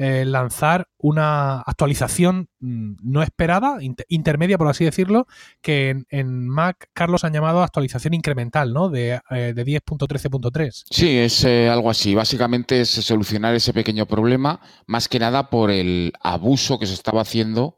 eh, 0.00 0.24
lanzar 0.24 0.86
una 0.98 1.60
actualización 1.62 2.48
mm, 2.60 2.98
no 3.02 3.20
esperada, 3.20 3.78
intermedia 4.08 4.56
por 4.56 4.68
así 4.68 4.84
decirlo, 4.84 5.26
que 5.60 6.04
en, 6.10 6.48
Mac, 6.48 6.88
Carlos, 6.92 7.24
han 7.24 7.32
llamado 7.32 7.64
actualización 7.64 8.14
incremental, 8.14 8.72
¿no? 8.72 8.90
De, 8.90 9.20
eh, 9.30 9.52
de 9.54 9.64
10.13.3. 9.64 10.84
Sí, 10.88 11.18
es 11.18 11.44
algo 11.44 11.90
así. 11.90 12.14
Básicamente 12.14 12.80
es 12.80 12.90
solucionar 12.90 13.56
ese 13.56 13.72
pequeño 13.72 14.06
problema, 14.06 14.60
más 14.86 15.08
que 15.08 15.18
nada 15.18 15.50
por 15.50 15.72
el 15.72 16.12
abuso 16.20 16.78
que 16.78 16.86
se 16.86 16.94
estaba 16.94 17.22
haciendo 17.22 17.77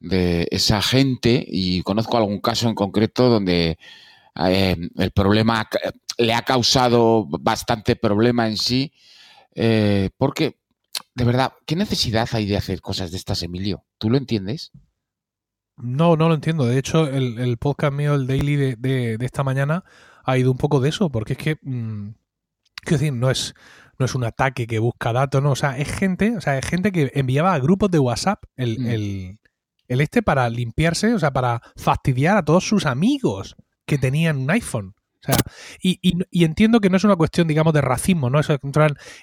de 0.00 0.48
esa 0.50 0.82
gente, 0.82 1.44
y 1.46 1.82
conozco 1.82 2.16
algún 2.16 2.40
caso 2.40 2.68
en 2.68 2.74
concreto 2.74 3.28
donde 3.28 3.78
el 4.34 5.10
problema 5.14 5.68
le 6.16 6.34
ha 6.34 6.42
causado 6.42 7.26
bastante 7.28 7.96
problema 7.96 8.48
en 8.48 8.56
sí, 8.56 8.92
porque 10.16 10.60
de 11.14 11.24
verdad, 11.24 11.52
¿qué 11.66 11.76
necesidad 11.76 12.28
hay 12.32 12.46
de 12.46 12.56
hacer 12.56 12.80
cosas 12.80 13.10
de 13.10 13.16
estas, 13.16 13.42
Emilio? 13.42 13.84
¿Tú 13.98 14.10
lo 14.10 14.16
entiendes? 14.16 14.72
No, 15.76 16.16
no 16.16 16.28
lo 16.28 16.34
entiendo. 16.34 16.66
De 16.66 16.78
hecho, 16.78 17.06
el, 17.08 17.56
podcast 17.58 17.92
mío, 17.92 18.14
el 18.14 18.26
daily 18.26 18.56
de, 18.56 19.18
esta 19.20 19.42
mañana, 19.42 19.84
ha 20.24 20.38
ido 20.38 20.50
un 20.50 20.58
poco 20.58 20.80
de 20.80 20.90
eso, 20.90 21.10
porque 21.10 21.32
es 21.34 21.38
que, 21.38 21.58
mm, 21.62 22.10
quiero 22.82 22.98
decir, 22.98 23.12
no 23.12 23.30
es, 23.30 23.54
no 23.98 24.06
es 24.06 24.14
un 24.14 24.24
ataque 24.24 24.66
que 24.66 24.78
busca 24.78 25.12
datos, 25.12 25.42
no, 25.42 25.52
o 25.52 25.56
sea, 25.56 25.78
es 25.78 25.90
gente, 25.90 26.36
o 26.36 26.40
sea, 26.40 26.58
es 26.58 26.66
gente 26.66 26.92
que 26.92 27.10
enviaba 27.14 27.54
a 27.54 27.58
grupos 27.58 27.90
de 27.90 27.98
WhatsApp 27.98 28.44
el, 28.56 28.78
mm. 28.78 28.86
el, 28.86 29.38
el 29.90 30.00
este 30.00 30.22
para 30.22 30.48
limpiarse, 30.48 31.12
o 31.12 31.18
sea, 31.18 31.32
para 31.32 31.60
fastidiar 31.76 32.36
a 32.36 32.44
todos 32.44 32.64
sus 32.66 32.86
amigos 32.86 33.56
que 33.84 33.98
tenían 33.98 34.36
un 34.36 34.50
iPhone. 34.52 34.94
O 34.96 35.26
sea, 35.26 35.34
y, 35.82 35.98
y, 36.00 36.44
entiendo 36.44 36.78
que 36.80 36.88
no 36.88 36.96
es 36.96 37.02
una 37.02 37.16
cuestión, 37.16 37.48
digamos, 37.48 37.74
de 37.74 37.80
racismo, 37.80 38.30
¿no? 38.30 38.38
Eso 38.38 38.56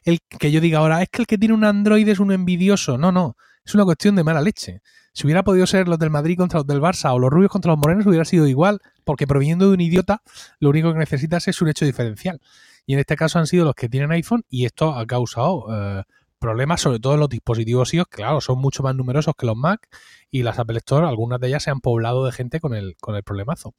el 0.03 0.19
que 0.27 0.51
yo 0.51 0.59
diga 0.59 0.79
ahora, 0.79 1.01
es 1.01 1.09
que 1.09 1.21
el 1.21 1.25
que 1.25 1.37
tiene 1.37 1.55
un 1.55 1.63
Android 1.63 2.07
es 2.07 2.19
un 2.19 2.33
envidioso. 2.33 2.97
No, 2.97 3.13
no. 3.13 3.37
Es 3.65 3.75
una 3.75 3.85
cuestión 3.85 4.15
de 4.17 4.25
mala 4.25 4.41
leche. 4.41 4.81
Si 5.13 5.25
hubiera 5.25 5.43
podido 5.43 5.65
ser 5.65 5.87
los 5.87 5.97
del 5.99 6.09
Madrid 6.09 6.37
contra 6.37 6.59
los 6.59 6.67
del 6.67 6.81
Barça 6.81 7.13
o 7.13 7.19
los 7.19 7.31
rubios 7.31 7.49
contra 7.49 7.71
los 7.71 7.79
morenos, 7.79 8.05
hubiera 8.05 8.25
sido 8.25 8.45
igual, 8.45 8.81
porque 9.05 9.25
proviniendo 9.25 9.69
de 9.69 9.73
un 9.73 9.81
idiota, 9.81 10.21
lo 10.59 10.69
único 10.69 10.91
que 10.91 10.99
necesitas 10.99 11.47
es 11.47 11.61
un 11.61 11.69
hecho 11.69 11.85
diferencial. 11.85 12.41
Y 12.85 12.93
en 12.93 12.99
este 12.99 13.15
caso 13.15 13.39
han 13.39 13.47
sido 13.47 13.63
los 13.63 13.73
que 13.73 13.87
tienen 13.87 14.11
iPhone 14.11 14.43
y 14.49 14.65
esto 14.65 14.93
ha 14.93 15.05
causado 15.05 15.65
eh, 15.71 16.03
problemas, 16.37 16.81
sobre 16.81 16.99
todo 16.99 17.15
en 17.15 17.19
los 17.19 17.29
dispositivos 17.29 17.93
iOS, 17.93 18.07
claro, 18.07 18.41
son 18.41 18.59
mucho 18.59 18.83
más 18.83 18.95
numerosos 18.95 19.33
que 19.37 19.45
los 19.45 19.55
Mac 19.55 19.87
y 20.31 20.43
las 20.43 20.59
Apple 20.59 20.77
Store, 20.77 21.07
algunas 21.07 21.39
de 21.39 21.47
ellas 21.47 21.63
se 21.63 21.71
han 21.71 21.81
poblado 21.81 22.25
de 22.25 22.31
gente 22.31 22.59
con 22.59 22.73
el, 22.73 22.95
con 22.99 23.15
el 23.15 23.23
problemazo. 23.23 23.73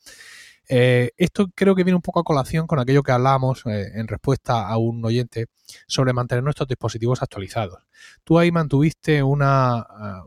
Eh, 0.68 1.12
esto 1.16 1.48
creo 1.54 1.74
que 1.74 1.82
viene 1.82 1.96
un 1.96 2.02
poco 2.02 2.20
a 2.20 2.24
colación 2.24 2.66
con 2.66 2.78
aquello 2.78 3.02
que 3.02 3.12
hablábamos 3.12 3.64
eh, 3.66 3.90
en 3.94 4.06
respuesta 4.06 4.68
a 4.68 4.76
un 4.76 5.02
oyente 5.04 5.46
sobre 5.86 6.12
mantener 6.12 6.44
nuestros 6.44 6.68
dispositivos 6.68 7.22
actualizados. 7.22 7.86
Tú 8.22 8.38
ahí 8.38 8.52
mantuviste 8.52 9.22
una, 9.22 9.78
ah, 9.78 10.24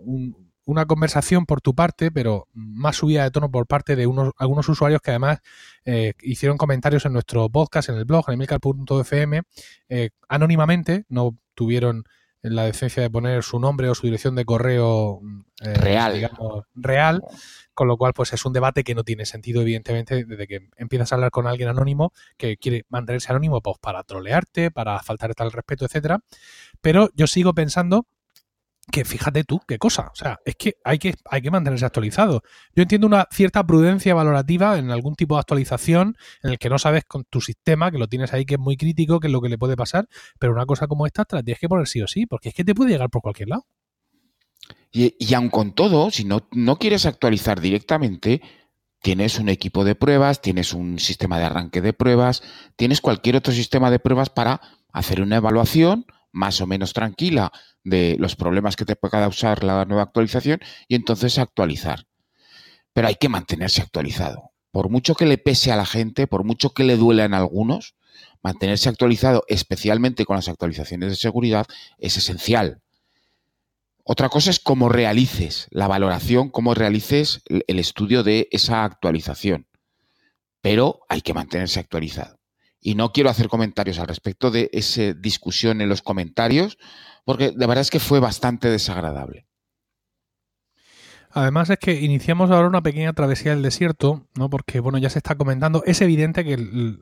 una 0.66 0.86
conversación 0.88 1.46
por 1.46 1.62
tu 1.62 1.76
parte, 1.76 2.12
pero 2.12 2.48
más 2.54 2.96
subida 2.96 3.24
de 3.24 3.32
tono 3.32 3.52
por 3.52 3.68
parte 3.68 3.96
de 3.96 4.08
unos, 4.08 4.32
algunos 4.38 4.68
usuarios 4.68 5.02
que 5.02 5.12
además 5.12 5.42
eh, 5.86 6.14
hicieron 6.24 6.58
comentarios 6.58 7.06
en 7.06 7.14
nuestro 7.14 7.48
podcast, 7.50 7.90
en 7.90 7.96
el 7.96 8.06
blog, 8.06 8.26
en 8.30 8.34
emilcar.fm, 8.36 9.44
anónimamente, 10.28 11.06
no 11.08 11.38
tuvieron 11.54 12.06
la 12.44 12.66
decencia 12.66 13.04
de 13.04 13.10
poner 13.10 13.44
su 13.44 13.60
nombre 13.60 13.90
o 13.90 13.96
su 13.96 14.08
dirección 14.08 14.36
de 14.36 14.46
correo 14.46 15.22
real. 15.60 16.14
Digamos, 16.14 16.66
real 16.76 17.24
con 17.74 17.88
lo 17.88 17.98
cual 17.98 18.14
pues 18.14 18.34
es 18.34 18.46
un 18.46 18.54
debate 18.54 18.84
que 18.84 18.96
no 18.96 19.04
tiene 19.04 19.26
sentido 19.26 19.62
evidentemente 19.62 20.26
desde 20.26 20.48
que 20.48 20.70
empiezas 20.78 21.12
a 21.12 21.16
hablar 21.16 21.32
con 21.32 21.48
alguien 21.48 21.70
anónimo 21.70 22.12
que 22.38 22.58
quiere 22.58 22.86
mantenerse 22.90 23.32
anónimo 23.32 23.62
pues 23.62 23.78
para 23.80 24.04
trolearte, 24.04 24.72
para 24.72 25.00
faltar 25.00 25.34
tal 25.34 25.52
respeto, 25.52 25.86
etcétera, 25.86 26.20
pero 26.82 27.10
yo 27.16 27.28
sigo 27.28 27.54
pensando 27.54 28.06
que 28.90 29.06
fíjate 29.06 29.44
tú 29.44 29.62
qué 29.68 29.78
cosa, 29.78 30.10
o 30.12 30.16
sea, 30.16 30.40
es 30.44 30.56
que 30.56 30.78
hay 30.84 30.98
que 30.98 31.16
hay 31.30 31.42
que 31.42 31.52
mantenerse 31.52 31.86
actualizado. 31.86 32.42
Yo 32.76 32.82
entiendo 32.84 33.08
una 33.08 33.28
cierta 33.32 33.66
prudencia 33.66 34.16
valorativa 34.16 34.78
en 34.78 34.90
algún 34.92 35.16
tipo 35.16 35.36
de 35.36 35.42
actualización 35.42 36.18
en 36.44 36.52
el 36.52 36.60
que 36.60 36.70
no 36.70 36.80
sabes 36.80 37.06
con 37.06 37.24
tu 37.26 37.42
sistema, 37.42 37.92
que 37.92 37.98
lo 37.98 38.08
tienes 38.08 38.34
ahí 38.34 38.46
que 38.46 38.56
es 38.56 38.60
muy 38.60 38.78
crítico, 38.78 39.20
que 39.20 39.28
es 39.28 39.34
lo 39.34 39.42
que 39.42 39.50
le 39.50 39.58
puede 39.58 39.76
pasar, 39.76 40.08
pero 40.40 40.54
una 40.54 40.66
cosa 40.66 40.88
como 40.88 41.06
esta 41.06 41.26
te 41.26 41.36
la 41.36 41.44
tienes 41.44 41.60
que 41.60 41.70
poner 41.70 41.88
sí 41.88 42.02
o 42.02 42.08
sí, 42.08 42.26
porque 42.26 42.50
es 42.50 42.56
que 42.56 42.64
te 42.64 42.74
puede 42.74 42.92
llegar 42.92 43.10
por 43.10 43.22
cualquier 43.22 43.50
lado. 43.50 43.66
Y, 44.92 45.16
y 45.20 45.34
aun 45.36 45.50
con 45.50 45.74
todo, 45.74 46.12
si 46.12 46.26
no, 46.26 46.48
no 46.52 46.78
quieres 46.78 47.06
actualizar 47.06 47.62
directamente, 47.62 48.42
tienes 49.02 49.40
un 49.40 49.50
equipo 49.50 49.84
de 49.84 49.96
pruebas, 49.96 50.42
tienes 50.42 50.74
un 50.74 51.00
sistema 51.00 51.40
de 51.40 51.46
arranque 51.46 51.82
de 51.82 51.94
pruebas, 51.94 52.44
tienes 52.76 53.00
cualquier 53.00 53.38
otro 53.38 53.54
sistema 53.54 53.90
de 53.90 54.00
pruebas 54.00 54.30
para 54.30 54.62
hacer 54.92 55.22
una 55.22 55.38
evaluación 55.38 56.06
más 56.32 56.62
o 56.62 56.68
menos 56.68 56.94
tranquila 56.94 57.52
de 57.84 58.16
los 58.20 58.36
problemas 58.36 58.76
que 58.76 58.86
te 58.86 58.96
puede 58.96 59.12
causar 59.12 59.64
la 59.64 59.86
nueva 59.86 60.04
actualización 60.04 60.60
y 60.88 60.96
entonces 60.96 61.38
actualizar. 61.38 62.06
Pero 62.94 63.08
hay 63.08 63.16
que 63.16 63.30
mantenerse 63.30 63.82
actualizado. 63.82 64.52
Por 64.72 64.90
mucho 64.90 65.16
que 65.16 65.26
le 65.26 65.38
pese 65.38 65.72
a 65.72 65.76
la 65.76 65.86
gente, 65.86 66.28
por 66.28 66.44
mucho 66.44 66.74
que 66.74 66.84
le 66.84 66.98
duela 66.98 67.26
en 67.26 67.34
algunos, 67.34 67.96
mantenerse 68.42 68.90
actualizado, 68.90 69.44
especialmente 69.48 70.26
con 70.26 70.38
las 70.38 70.48
actualizaciones 70.48 71.10
de 71.10 71.16
seguridad, 71.16 71.66
es 71.98 72.18
esencial. 72.18 72.82
Otra 74.04 74.30
cosa 74.30 74.50
es 74.50 74.60
cómo 74.60 74.90
realices 74.90 75.68
la 75.70 75.88
valoración, 75.88 76.50
cómo 76.50 76.74
realices 76.74 77.42
el 77.46 77.80
estudio 77.80 78.24
de 78.24 78.48
esa 78.52 78.84
actualización. 78.84 79.68
Pero 80.62 81.02
hay 81.08 81.22
que 81.22 81.34
mantenerse 81.34 81.80
actualizado. 81.80 82.41
Y 82.82 82.96
no 82.96 83.14
quiero 83.14 83.30
hacer 83.30 83.48
comentarios 83.48 84.00
al 84.00 84.08
respecto 84.08 84.52
de 84.52 84.70
esa 84.74 85.14
discusión 85.14 85.82
en 85.82 85.90
los 85.90 86.02
comentarios, 86.02 86.78
porque 87.24 87.52
de 87.52 87.68
verdad 87.68 87.82
es 87.82 87.92
que 87.92 88.00
fue 88.00 88.20
bastante 88.20 88.70
desagradable. 88.70 89.46
Además 91.34 91.70
es 91.70 91.78
que 91.80 91.94
iniciamos 91.94 92.52
ahora 92.52 92.68
una 92.68 92.82
pequeña 92.82 93.14
travesía 93.14 93.52
del 93.52 93.64
desierto, 93.64 94.28
¿no? 94.36 94.50
Porque 94.50 94.80
bueno, 94.80 94.98
ya 94.98 95.10
se 95.10 95.20
está 95.20 95.36
comentando. 95.36 95.84
Es 95.86 96.02
evidente 96.02 96.44
que 96.44 96.58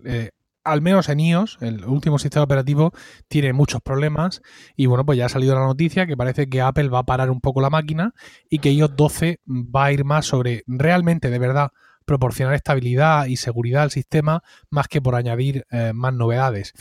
eh, 0.06 0.32
al 0.64 0.82
menos 0.82 1.10
en 1.10 1.20
iOS, 1.20 1.58
el 1.62 1.86
último 1.86 2.20
sistema 2.20 2.44
operativo, 2.44 2.94
tiene 3.28 3.54
muchos 3.54 3.82
problemas. 3.82 4.42
Y 4.76 4.86
bueno, 4.86 5.06
pues 5.06 5.18
ya 5.18 5.26
ha 5.26 5.30
salido 5.30 5.56
la 5.56 5.66
noticia 5.66 6.06
que 6.06 6.18
parece 6.18 6.48
que 6.48 6.62
Apple 6.62 6.90
va 6.90 7.00
a 7.00 7.06
parar 7.06 7.32
un 7.32 7.42
poco 7.42 7.62
la 7.62 7.70
máquina 7.70 8.14
y 8.50 8.60
que 8.60 8.72
iOS 8.72 8.96
12 8.96 9.40
va 9.48 9.86
a 9.86 9.92
ir 9.92 10.06
más 10.06 10.26
sobre 10.28 10.64
realmente, 10.68 11.30
de 11.30 11.40
verdad, 11.40 11.72
proporcionar 12.10 12.56
estabilidad 12.56 13.28
y 13.28 13.38
seguridad 13.38 13.84
al 13.84 13.92
sistema 13.92 14.42
más 14.72 14.88
que 14.88 15.00
por 15.00 15.14
añadir 15.14 15.68
eh, 15.70 15.94
más 15.94 16.12
novedades. 16.12 16.74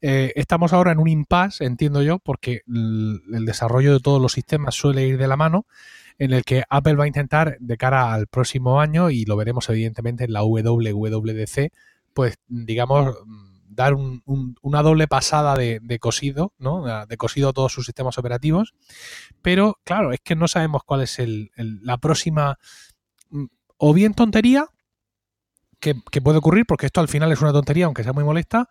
Eh, 0.00 0.32
estamos 0.36 0.72
ahora 0.72 0.92
en 0.92 1.00
un 1.00 1.08
impasse, 1.08 1.64
entiendo 1.64 2.00
yo, 2.00 2.20
porque 2.20 2.62
el, 2.68 3.22
el 3.34 3.44
desarrollo 3.44 3.92
de 3.92 3.98
todos 3.98 4.22
los 4.22 4.32
sistemas 4.32 4.76
suele 4.76 5.04
ir 5.04 5.18
de 5.18 5.26
la 5.26 5.36
mano 5.36 5.66
en 6.16 6.32
el 6.32 6.44
que 6.44 6.62
Apple 6.70 6.94
va 6.94 7.04
a 7.04 7.08
intentar 7.08 7.56
de 7.58 7.76
cara 7.76 8.12
al 8.12 8.28
próximo 8.28 8.80
año, 8.80 9.10
y 9.10 9.24
lo 9.24 9.36
veremos 9.36 9.68
evidentemente 9.68 10.24
en 10.24 10.32
la 10.32 10.44
WWDC, 10.44 11.72
pues 12.14 12.36
digamos, 12.46 13.16
dar 13.68 13.94
una 13.94 14.82
doble 14.82 15.08
pasada 15.08 15.56
de, 15.56 15.98
cosido, 16.00 16.52
¿no? 16.58 17.06
De 17.06 17.16
cosido 17.16 17.48
a 17.48 17.52
todos 17.52 17.72
sus 17.72 17.86
sistemas 17.86 18.16
operativos. 18.18 18.74
Pero, 19.42 19.80
claro, 19.84 20.12
es 20.12 20.20
que 20.20 20.36
no 20.36 20.46
sabemos 20.46 20.82
cuál 20.84 21.02
es 21.02 21.20
la 21.56 21.98
próxima, 21.98 22.58
o 23.78 23.94
bien 23.94 24.14
tontería, 24.14 24.68
que, 25.80 25.94
puede 26.20 26.38
ocurrir, 26.38 26.64
porque 26.66 26.86
esto 26.86 27.00
al 27.00 27.08
final 27.08 27.30
es 27.32 27.40
una 27.40 27.52
tontería, 27.52 27.86
aunque 27.86 28.02
sea 28.02 28.12
muy 28.12 28.24
molesta, 28.24 28.68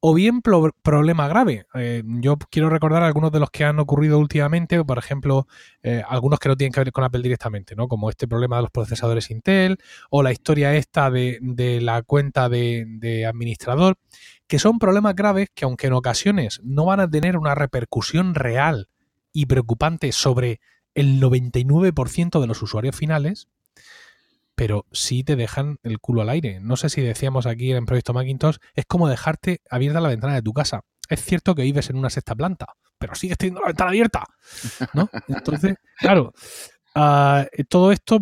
o 0.00 0.14
bien 0.14 0.42
problema 0.42 1.28
grave. 1.28 1.66
Eh, 1.74 2.02
yo 2.04 2.36
quiero 2.50 2.68
recordar 2.68 3.02
algunos 3.02 3.32
de 3.32 3.40
los 3.40 3.50
que 3.50 3.64
han 3.64 3.78
ocurrido 3.78 4.18
últimamente, 4.18 4.82
por 4.84 4.98
ejemplo, 4.98 5.46
eh, 5.82 6.02
algunos 6.06 6.38
que 6.38 6.48
no 6.48 6.56
tienen 6.56 6.72
que 6.72 6.80
ver 6.80 6.92
con 6.92 7.04
Apple 7.04 7.22
directamente, 7.22 7.74
¿no? 7.74 7.88
Como 7.88 8.10
este 8.10 8.28
problema 8.28 8.56
de 8.56 8.62
los 8.62 8.70
procesadores 8.70 9.30
Intel 9.30 9.78
o 10.10 10.22
la 10.22 10.32
historia 10.32 10.74
esta 10.74 11.10
de, 11.10 11.38
la 11.82 12.02
cuenta 12.02 12.48
de, 12.48 12.84
de, 12.86 13.26
administrador, 13.26 13.98
que 14.46 14.58
son 14.58 14.78
problemas 14.78 15.14
graves 15.14 15.48
que 15.54 15.64
aunque 15.64 15.86
en 15.86 15.94
ocasiones 15.94 16.60
no 16.62 16.84
van 16.84 17.00
a 17.00 17.10
tener 17.10 17.36
una 17.36 17.54
repercusión 17.54 18.34
real 18.34 18.88
y 19.32 19.46
preocupante 19.46 20.12
sobre 20.12 20.60
el 20.94 21.20
99% 21.20 22.40
de 22.40 22.46
los 22.46 22.62
usuarios 22.62 22.96
finales, 22.96 23.48
pero 24.60 24.84
sí 24.92 25.24
te 25.24 25.36
dejan 25.36 25.78
el 25.82 26.00
culo 26.00 26.20
al 26.20 26.28
aire. 26.28 26.60
No 26.60 26.76
sé 26.76 26.90
si 26.90 27.00
decíamos 27.00 27.46
aquí 27.46 27.72
en 27.72 27.86
Proyecto 27.86 28.12
Macintosh, 28.12 28.58
es 28.74 28.84
como 28.84 29.08
dejarte 29.08 29.62
abierta 29.70 30.02
la 30.02 30.10
ventana 30.10 30.34
de 30.34 30.42
tu 30.42 30.52
casa. 30.52 30.82
Es 31.08 31.24
cierto 31.24 31.54
que 31.54 31.62
vives 31.62 31.88
en 31.88 31.96
una 31.96 32.10
sexta 32.10 32.34
planta, 32.34 32.66
pero 32.98 33.14
sigues 33.14 33.38
teniendo 33.38 33.62
la 33.62 33.68
ventana 33.68 33.88
abierta, 33.88 34.26
¿no? 34.92 35.08
Entonces, 35.28 35.76
claro, 35.96 36.34
ah, 36.94 37.46
todo 37.70 37.90
esto 37.90 38.18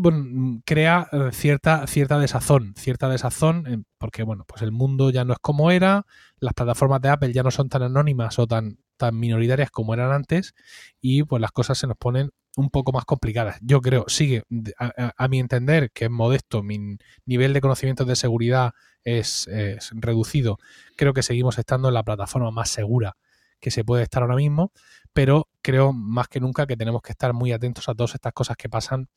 crea 0.64 1.08
eh, 1.10 1.30
cierta, 1.32 1.88
cierta 1.88 2.20
desazón, 2.20 2.72
cierta 2.76 3.08
desazón, 3.08 3.84
porque 3.98 4.22
bueno, 4.22 4.44
pues 4.46 4.62
el 4.62 4.70
mundo 4.70 5.10
ya 5.10 5.24
no 5.24 5.32
es 5.32 5.40
como 5.40 5.72
era, 5.72 6.06
las 6.38 6.54
plataformas 6.54 7.00
de 7.00 7.08
Apple 7.08 7.32
ya 7.32 7.42
no 7.42 7.50
son 7.50 7.68
tan 7.68 7.82
anónimas 7.82 8.38
o 8.38 8.46
tan, 8.46 8.78
tan 8.96 9.18
minoritarias 9.18 9.72
como 9.72 9.92
eran 9.92 10.12
antes, 10.12 10.54
y 11.00 11.24
pues 11.24 11.40
las 11.40 11.50
cosas 11.50 11.78
se 11.78 11.88
nos 11.88 11.96
ponen 11.96 12.30
un 12.58 12.70
poco 12.70 12.90
más 12.90 13.04
complicadas. 13.04 13.58
Yo 13.62 13.80
creo, 13.80 14.04
sigue, 14.08 14.42
a, 14.78 15.28
mi 15.28 15.38
entender, 15.38 15.92
que 15.92 16.06
es 16.06 16.10
modesto, 16.10 16.64
mi 16.64 16.98
nivel 17.24 17.52
de 17.52 17.60
conocimientos 17.60 18.06
de 18.08 18.16
seguridad 18.16 18.72
es, 19.04 19.48
reducido. 19.92 20.58
Creo 20.96 21.14
que 21.14 21.22
seguimos 21.22 21.56
estando 21.58 21.86
en 21.86 21.94
la 21.94 22.02
plataforma 22.02 22.50
más 22.50 22.68
segura 22.68 23.16
que 23.60 23.70
se 23.70 23.84
puede 23.84 24.02
estar 24.02 24.22
ahora 24.22 24.34
mismo, 24.34 24.72
pero 25.12 25.48
creo 25.62 25.92
más 25.92 26.26
que 26.26 26.40
nunca 26.40 26.66
que 26.66 26.76
tenemos 26.76 27.00
que 27.00 27.12
estar 27.12 27.32
muy 27.32 27.52
atentos 27.52 27.88
a 27.88 27.94
todas 27.94 28.14
estas 28.14 28.32
cosas 28.32 28.56
que 28.56 28.68
pasan, 28.68 29.08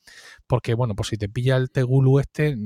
porque 0.45 0.75
bueno, 0.75 0.95
pues 0.95 1.09
si 1.09 1.17
te 1.17 1.27
pilla 1.27 1.57
el 1.57 1.71
Tegulu 1.71 2.19
este, 2.19 2.57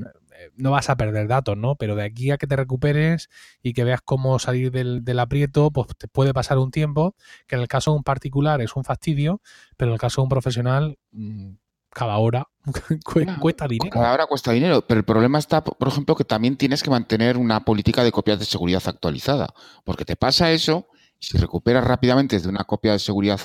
no 0.55 0.71
vas 0.71 0.89
a 0.89 0.97
perder 0.97 1.27
datos, 1.27 1.57
¿no? 1.57 1.75
Pero 1.75 1.95
de 1.95 2.03
aquí 2.03 2.31
a 2.31 2.37
que 2.37 2.47
te 2.47 2.55
recuperes 2.55 3.29
y 3.61 3.73
que 3.73 3.83
veas 3.83 4.01
cómo 4.03 4.39
salir 4.39 4.71
del, 4.71 5.19
aprieto, 5.19 5.71
pues 5.71 5.87
te 5.97 6.07
puede 6.07 6.33
pasar 6.33 6.57
un 6.57 6.71
tiempo, 6.71 7.15
que 7.47 7.55
en 7.55 7.61
el 7.61 7.67
caso 7.67 7.91
de 7.91 7.97
un 7.97 8.03
particular 8.03 8.61
es 8.61 8.75
un 8.75 8.83
fastidio, 8.83 9.41
pero 9.77 9.91
en 9.91 9.93
el 9.93 9.99
caso 9.99 10.21
de 10.21 10.23
un 10.23 10.29
profesional, 10.29 10.97
mm, 11.11 11.53
cada 11.89 12.17
hora 12.17 12.47
cuesta 13.39 13.67
dinero. 13.67 13.91
Cada 13.91 14.13
hora 14.13 14.25
cuesta 14.25 14.51
dinero, 14.51 14.85
pero 14.85 14.99
el 14.99 15.05
problema 15.05 15.39
está, 15.39 15.63
por 15.63 15.87
ejemplo, 15.87 16.15
que 16.15 16.25
también 16.25 16.57
tienes 16.57 16.83
que 16.83 16.89
mantener 16.89 17.37
una 17.37 17.63
política 17.63 18.03
de 18.03 18.11
copias 18.11 18.39
de 18.39 18.45
seguridad 18.45 18.83
actualizada, 18.85 19.53
porque 19.83 20.03
te 20.03 20.15
pasa 20.15 20.51
eso, 20.51 20.87
si 21.19 21.37
recuperas 21.37 21.85
rápidamente 21.85 22.35
desde 22.35 22.49
una 22.49 22.65
copia 22.65 22.91
de 22.91 22.99
seguridad 22.99 23.39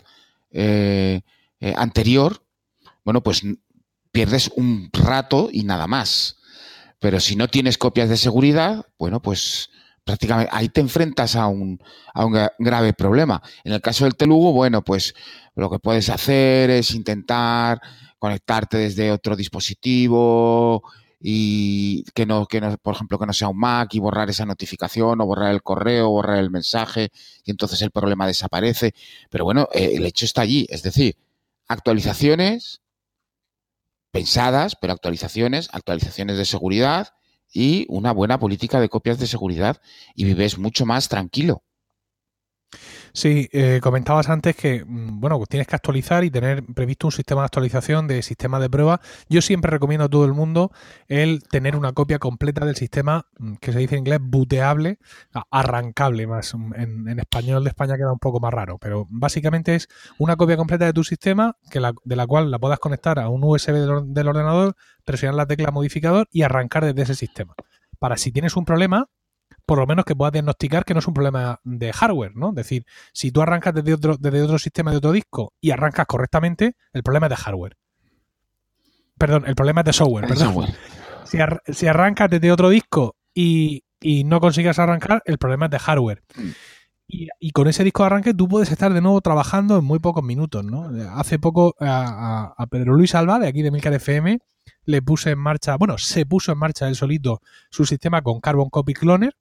eh, 0.50 1.20
eh, 1.60 1.74
anterior, 1.76 2.42
bueno, 3.04 3.22
pues 3.22 3.42
pierdes 4.10 4.50
un 4.56 4.90
rato 4.92 5.48
y 5.52 5.62
nada 5.62 5.86
más. 5.86 6.39
Pero 7.00 7.18
si 7.18 7.34
no 7.34 7.48
tienes 7.48 7.78
copias 7.78 8.08
de 8.08 8.16
seguridad, 8.16 8.86
bueno, 8.98 9.20
pues 9.20 9.70
prácticamente 10.04 10.50
ahí 10.54 10.68
te 10.68 10.80
enfrentas 10.80 11.34
a 11.34 11.46
un, 11.46 11.82
a 12.14 12.24
un 12.24 12.36
grave 12.58 12.92
problema. 12.92 13.42
En 13.64 13.72
el 13.72 13.80
caso 13.80 14.04
del 14.04 14.16
Telugu, 14.16 14.52
bueno, 14.52 14.82
pues 14.82 15.14
lo 15.54 15.70
que 15.70 15.78
puedes 15.78 16.08
hacer 16.10 16.70
es 16.70 16.92
intentar 16.92 17.80
conectarte 18.18 18.76
desde 18.76 19.10
otro 19.10 19.34
dispositivo 19.34 20.82
y 21.20 22.04
que 22.14 22.26
no, 22.26 22.46
que 22.46 22.60
no, 22.60 22.76
por 22.78 22.94
ejemplo, 22.94 23.18
que 23.18 23.26
no 23.26 23.32
sea 23.32 23.48
un 23.48 23.58
Mac 23.58 23.94
y 23.94 23.98
borrar 23.98 24.28
esa 24.30 24.46
notificación 24.46 25.20
o 25.20 25.26
borrar 25.26 25.52
el 25.52 25.62
correo, 25.62 26.10
borrar 26.10 26.38
el 26.38 26.50
mensaje 26.50 27.10
y 27.44 27.50
entonces 27.50 27.80
el 27.82 27.90
problema 27.90 28.26
desaparece. 28.26 28.92
Pero 29.30 29.44
bueno, 29.44 29.68
eh, 29.72 29.92
el 29.94 30.06
hecho 30.06 30.26
está 30.26 30.42
allí. 30.42 30.66
Es 30.70 30.82
decir, 30.82 31.16
actualizaciones 31.66 32.80
pensadas, 34.20 34.76
pero 34.78 34.92
actualizaciones, 34.92 35.70
actualizaciones 35.72 36.36
de 36.36 36.44
seguridad 36.44 37.14
y 37.50 37.86
una 37.88 38.12
buena 38.12 38.38
política 38.38 38.78
de 38.78 38.90
copias 38.90 39.18
de 39.18 39.26
seguridad 39.26 39.80
y 40.14 40.24
vives 40.24 40.58
mucho 40.58 40.84
más 40.84 41.08
tranquilo. 41.08 41.62
Sí, 43.12 43.48
eh, 43.52 43.80
comentabas 43.82 44.28
antes 44.28 44.56
que, 44.56 44.84
mm, 44.84 45.20
bueno, 45.20 45.36
pues 45.38 45.48
tienes 45.48 45.66
que 45.66 45.74
actualizar 45.76 46.24
y 46.24 46.30
tener 46.30 46.64
previsto 46.64 47.08
un 47.08 47.12
sistema 47.12 47.42
de 47.42 47.46
actualización 47.46 48.06
de 48.06 48.22
sistema 48.22 48.60
de 48.60 48.70
prueba. 48.70 49.00
Yo 49.28 49.42
siempre 49.42 49.70
recomiendo 49.70 50.04
a 50.04 50.08
todo 50.08 50.24
el 50.24 50.32
mundo 50.32 50.70
el 51.08 51.42
tener 51.42 51.76
una 51.76 51.92
copia 51.92 52.18
completa 52.18 52.64
del 52.64 52.76
sistema 52.76 53.26
mm, 53.38 53.54
que 53.60 53.72
se 53.72 53.78
dice 53.78 53.96
en 53.96 54.00
inglés 54.00 54.20
booteable, 54.22 54.98
arrancable 55.50 56.26
más. 56.26 56.54
Mm, 56.54 56.74
en, 57.08 57.20
español 57.20 57.64
de 57.64 57.70
España 57.70 57.96
queda 57.96 58.12
un 58.12 58.18
poco 58.18 58.40
más 58.40 58.52
raro, 58.52 58.78
pero 58.78 59.06
básicamente 59.10 59.74
es 59.74 59.88
una 60.18 60.36
copia 60.36 60.56
completa 60.56 60.86
de 60.86 60.92
tu 60.92 61.04
sistema 61.04 61.56
que 61.70 61.80
la, 61.80 61.92
de 62.04 62.16
la 62.16 62.26
cual 62.26 62.50
la 62.50 62.58
puedas 62.58 62.78
conectar 62.78 63.18
a 63.18 63.28
un 63.28 63.42
USB 63.44 63.72
del, 63.72 64.14
del 64.14 64.28
ordenador, 64.28 64.74
presionar 65.04 65.34
la 65.34 65.46
tecla 65.46 65.70
modificador 65.70 66.28
y 66.30 66.42
arrancar 66.42 66.84
desde 66.84 67.02
ese 67.02 67.14
sistema. 67.14 67.54
Para 67.98 68.16
si 68.16 68.32
tienes 68.32 68.56
un 68.56 68.64
problema, 68.64 69.08
por 69.70 69.78
lo 69.78 69.86
menos 69.86 70.04
que 70.04 70.16
puedas 70.16 70.32
diagnosticar 70.32 70.84
que 70.84 70.94
no 70.94 70.98
es 70.98 71.06
un 71.06 71.14
problema 71.14 71.60
de 71.62 71.92
hardware, 71.92 72.34
¿no? 72.34 72.48
Es 72.48 72.56
decir, 72.56 72.84
si 73.12 73.30
tú 73.30 73.40
arrancas 73.40 73.72
desde 73.72 73.94
otro, 73.94 74.16
desde 74.18 74.42
otro 74.42 74.58
sistema 74.58 74.90
de 74.90 74.96
otro 74.96 75.12
disco 75.12 75.54
y 75.60 75.70
arrancas 75.70 76.06
correctamente, 76.06 76.74
el 76.92 77.04
problema 77.04 77.28
es 77.28 77.30
de 77.30 77.36
hardware. 77.36 77.76
Perdón, 79.16 79.44
el 79.46 79.54
problema 79.54 79.82
es 79.82 79.84
de 79.84 79.92
software, 79.92 80.26
perdón. 80.26 80.66
Si, 81.24 81.86
arrancas 81.86 82.28
desde 82.28 82.50
otro 82.50 82.68
disco 82.68 83.14
y, 83.32 83.84
no 84.24 84.40
consigues 84.40 84.80
arrancar, 84.80 85.22
el 85.24 85.38
problema 85.38 85.66
es 85.66 85.70
de 85.70 85.78
hardware. 85.78 86.24
Mm. 86.34 86.50
Y, 87.06 87.50
con 87.52 87.68
ese 87.68 87.84
disco 87.84 88.02
de 88.02 88.06
arranque 88.08 88.34
tú 88.34 88.48
puedes 88.48 88.72
estar 88.72 88.92
de 88.92 89.00
nuevo 89.00 89.20
trabajando 89.20 89.78
en 89.78 89.84
muy 89.84 90.00
pocos 90.00 90.24
minutos, 90.24 90.64
¿no? 90.64 90.90
Hace 91.14 91.38
poco 91.38 91.76
a, 91.78 92.54
a 92.58 92.66
Pedro 92.66 92.94
Luis 92.94 93.14
Alba, 93.14 93.38
de 93.38 93.46
aquí 93.46 93.62
de 93.62 93.70
Milcar 93.70 93.92
FM, 93.92 94.40
le 94.84 95.00
puse 95.00 95.30
en 95.30 95.38
marcha, 95.38 95.76
bueno, 95.76 95.96
se 95.96 96.26
puso 96.26 96.50
en 96.50 96.58
marcha 96.58 96.88
él 96.88 96.96
solito 96.96 97.40
su 97.70 97.86
sistema 97.86 98.22
con 98.22 98.40
Carbon 98.40 98.68
Copy 98.68 98.94
Cloner, 98.94 99.36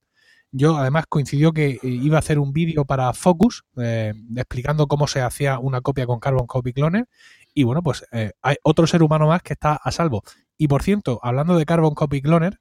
yo 0.52 0.76
además 0.76 1.04
coincidió 1.08 1.52
que 1.52 1.70
eh, 1.70 1.78
iba 1.82 2.16
a 2.16 2.20
hacer 2.20 2.38
un 2.38 2.52
vídeo 2.52 2.84
para 2.84 3.12
Focus 3.12 3.64
eh, 3.76 4.12
explicando 4.36 4.86
cómo 4.88 5.06
se 5.06 5.20
hacía 5.20 5.58
una 5.58 5.80
copia 5.80 6.06
con 6.06 6.18
Carbon 6.18 6.46
Copy 6.46 6.72
Cloner 6.72 7.06
y 7.54 7.64
bueno, 7.64 7.82
pues 7.82 8.04
eh, 8.12 8.32
hay 8.42 8.56
otro 8.62 8.86
ser 8.86 9.02
humano 9.02 9.28
más 9.28 9.42
que 9.42 9.52
está 9.52 9.74
a 9.74 9.90
salvo. 9.90 10.22
Y 10.56 10.68
por 10.68 10.82
cierto, 10.82 11.20
hablando 11.22 11.56
de 11.56 11.66
Carbon 11.66 11.94
Copy 11.94 12.22
Cloner, 12.22 12.60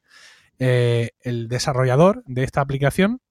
el 0.58 1.48
desarrollador 1.48 2.22
de 2.26 2.44
esta 2.44 2.60
aplicación 2.60 3.22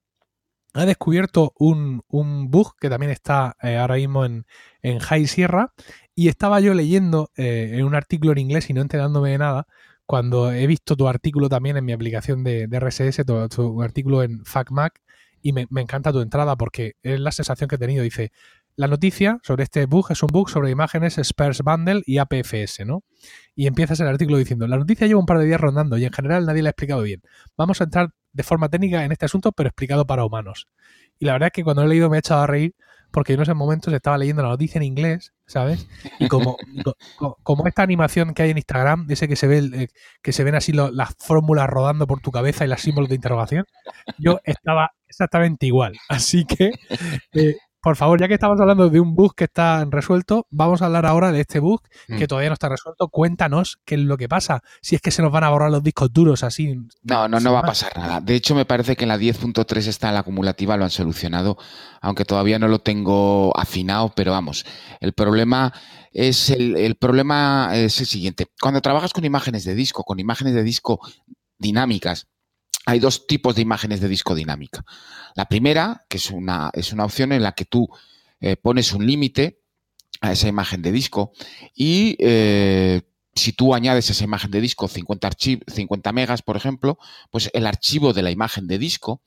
ha 0.73 0.87
descubierto 0.87 1.53
un, 1.59 2.03
un 2.09 2.51
bug 2.51 2.75
que 2.81 2.89
también 2.89 3.13
está 3.13 3.55
ahora 3.61 3.97
mismo 3.97 4.25
en, 4.25 4.47
en, 4.81 4.99
High 4.99 5.27
Sierra 5.27 5.75
y 6.15 6.29
estaba 6.29 6.61
yo 6.61 6.73
leyendo 6.73 7.31
en 7.37 7.85
un 7.85 7.95
artículo 7.95 8.33
en 8.33 8.39
inglés 8.39 8.71
y 8.71 8.73
no 8.73 8.81
enterándome 8.81 9.31
de 9.31 9.39
nada 9.39 9.67
cuando 10.09 10.51
he 10.51 10.67
visto 10.67 10.97
tu 10.97 11.07
artículo 11.07 11.51
también 11.51 11.77
en 11.77 11.85
mi 11.85 11.93
aplicación 11.93 12.43
de, 12.43 12.67
RSS, 12.67 13.27
tu, 13.27 13.83
artículo 13.83 14.23
en 14.23 14.43
FacMac, 14.43 15.03
y 15.43 15.53
me, 15.53 15.67
encanta 15.77 16.13
tu 16.13 16.23
entrada 16.23 16.57
porque 16.57 16.95
es 17.03 17.21
la 17.21 17.31
sensación 17.31 17.69
que 17.69 17.75
he 17.75 17.79
tenido. 17.79 18.03
Dice, 18.03 18.33
la 18.75 18.87
noticia 18.87 19.39
sobre 19.43 19.65
este 19.65 19.85
bug 19.85 20.11
es 20.11 20.23
un 20.23 20.29
bug 20.33 20.49
sobre 20.49 20.71
imágenes 20.71 21.19
Sparse 21.23 21.63
Bundle 21.63 22.03
y 22.07 22.17
APFS, 22.17 22.87
¿no? 22.87 23.05
Y 23.55 23.67
empiezas 23.67 24.01
el 24.01 24.09
artículo 24.09 24.39
diciendo, 24.39 24.67
la 24.67 24.79
noticia 24.79 25.07
lleva 25.07 25.21
un 25.21 25.27
par 25.27 25.41
de 25.41 25.45
días 25.45 25.61
rondando 25.61 25.99
y 25.99 26.07
en 26.07 26.13
general 26.13 26.47
nadie 26.47 26.63
la 26.63 26.71
ha 26.71 26.73
explicado 26.73 27.03
bien. 27.03 27.21
Vamos 27.59 27.83
a 27.83 27.85
entrar 27.85 28.09
de 28.33 28.43
forma 28.43 28.71
técnica 28.71 29.05
en 29.05 29.13
este 29.13 29.27
asunto, 29.27 29.53
pero 29.53 29.69
explicado 29.69 30.07
para 30.07 30.25
humanos. 30.25 30.69
Y 31.19 31.27
la 31.27 31.33
verdad 31.35 31.49
es 31.49 31.53
que 31.53 31.65
cuando 31.65 31.83
he 31.83 31.87
leído 31.87 32.09
me 32.09 32.17
he 32.17 32.21
echado 32.21 32.41
a 32.41 32.47
reír 32.47 32.75
porque 33.11 33.35
en 33.35 33.43
ese 33.43 33.53
momentos 33.53 33.93
estaba 33.93 34.17
leyendo 34.17 34.43
la 34.43 34.49
noticia 34.49 34.79
en 34.79 34.85
inglés, 34.85 35.35
¿sabes? 35.49 35.89
Y 36.21 36.29
como, 36.29 36.57
como 37.43 37.67
esta 37.67 37.83
animación 37.83 38.35
que 38.35 38.43
hay 38.43 38.51
en 38.51 38.59
Instagram, 38.59 39.07
ese 39.09 39.27
que 39.27 39.35
se 39.35 39.49
ve 39.49 39.59
eh, 39.59 39.89
que 40.23 40.33
se 40.33 40.45
ven 40.45 40.55
así 40.55 40.73
las 40.73 41.15
fórmulas 41.19 41.67
rodando 41.67 42.07
por 42.07 42.21
tu 42.21 42.31
cabeza 42.31 42.65
y 42.65 42.69
las 42.69 42.83
símbolos 42.83 43.09
de 43.09 43.17
interrogación, 43.17 43.65
yo 44.19 44.39
estaba 44.45 44.93
exactamente 45.09 45.67
igual. 45.67 45.97
Así 46.09 46.45
que 46.45 46.73
eh, 47.33 47.57
por 47.81 47.97
favor, 47.97 48.21
ya 48.21 48.29
que 48.29 48.35
estamos 48.35 48.61
hablando 48.61 48.91
de 48.91 49.01
un 49.01 49.15
bug 49.15 49.35
que 49.35 49.45
está 49.45 49.85
resuelto, 49.89 50.47
vamos 50.51 50.83
a 50.83 50.87
hablar 50.87 51.07
ahora 51.07 51.31
de 51.33 51.41
este 51.41 51.61
bug 51.61 51.81
que 52.07 52.25
mm. 52.25 52.27
todavía 52.27 52.51
no 52.51 52.55
está 52.55 52.69
resuelto. 52.69 53.09
Cuéntanos 53.09 53.79
qué 53.85 53.95
es 53.95 54.01
lo 54.01 54.17
que 54.17 54.29
pasa. 54.29 54.63
Si 54.83 54.97
es 54.97 55.01
que 55.01 55.11
se 55.11 55.23
nos 55.23 55.31
van 55.31 55.45
a 55.45 55.51
borrar 55.51 55.71
los 55.71 55.83
discos 55.83 56.13
duros 56.13 56.43
así. 56.43 56.75
No, 57.03 57.29
no, 57.29 57.39
no 57.41 57.53
va 57.53 57.61
a 57.61 57.63
pasar 57.63 57.97
nada. 57.97 58.21
De 58.21 58.35
hecho, 58.35 58.55
me 58.55 58.65
parece 58.65 58.97
que 58.97 59.05
en 59.05 59.09
la 59.09 59.19
10.3 59.19 59.87
está 59.87 60.11
la 60.11 60.21
acumulativa, 60.21 60.77
lo 60.77 60.85
han 60.85 60.91
solucionado, 60.91 61.57
aunque 62.01 62.25
todavía 62.25 62.59
no 62.59 62.69
lo 62.69 62.81
tengo 62.81 63.57
afinado, 63.57 64.13
pero 64.15 64.33
vamos, 64.33 64.65
el 65.01 65.13
problema 65.13 65.73
es 66.13 66.51
el, 66.51 66.77
el 66.77 66.97
problema 66.97 67.71
es 67.75 68.01
el 68.01 68.07
siguiente. 68.07 68.47
Cuando 68.61 68.81
trabajas 68.81 69.13
con 69.13 69.25
imágenes 69.25 69.65
de 69.65 69.75
disco, 69.75 70.03
con 70.03 70.19
imágenes 70.19 70.55
de 70.55 70.63
disco 70.63 71.01
dinámicas, 71.59 72.27
hay 72.89 73.01
dos 73.01 73.27
tipos 73.27 73.55
de 73.55 73.63
imágenes 73.63 74.01
de 74.01 74.09
disco 74.09 74.35
dinámica. 74.35 74.83
La 75.35 75.47
primera, 75.47 76.07
que 76.09 76.17
es 76.17 76.31
una, 76.31 76.71
es 76.73 76.93
una 76.93 77.05
opción 77.05 77.33
en 77.33 77.43
la 77.43 77.53
que 77.53 77.67
tú 77.67 77.87
eh, 78.41 78.57
pones 78.57 78.93
un 78.95 79.07
límite 79.07 79.61
a 80.23 80.33
esa 80.33 80.49
imagen 80.49 80.81
de 80.81 80.91
disco 80.91 81.33
y 81.75 82.17
eh, 82.19 83.03
si 83.35 83.53
tú 83.53 83.75
añades 83.75 84.09
a 84.09 84.13
esa 84.13 84.25
imagen 84.25 84.51
de 84.51 84.63
disco 84.63 84.89
50, 84.89 85.31
50 85.67 86.13
megas, 86.13 86.41
por 86.41 86.57
ejemplo, 86.57 86.99
pues 87.31 87.51
el 87.53 87.67
archivo 87.67 88.15
de 88.15 88.23
la 88.23 88.31
imagen 88.31 88.67
de 88.67 88.79
disco 88.79 89.23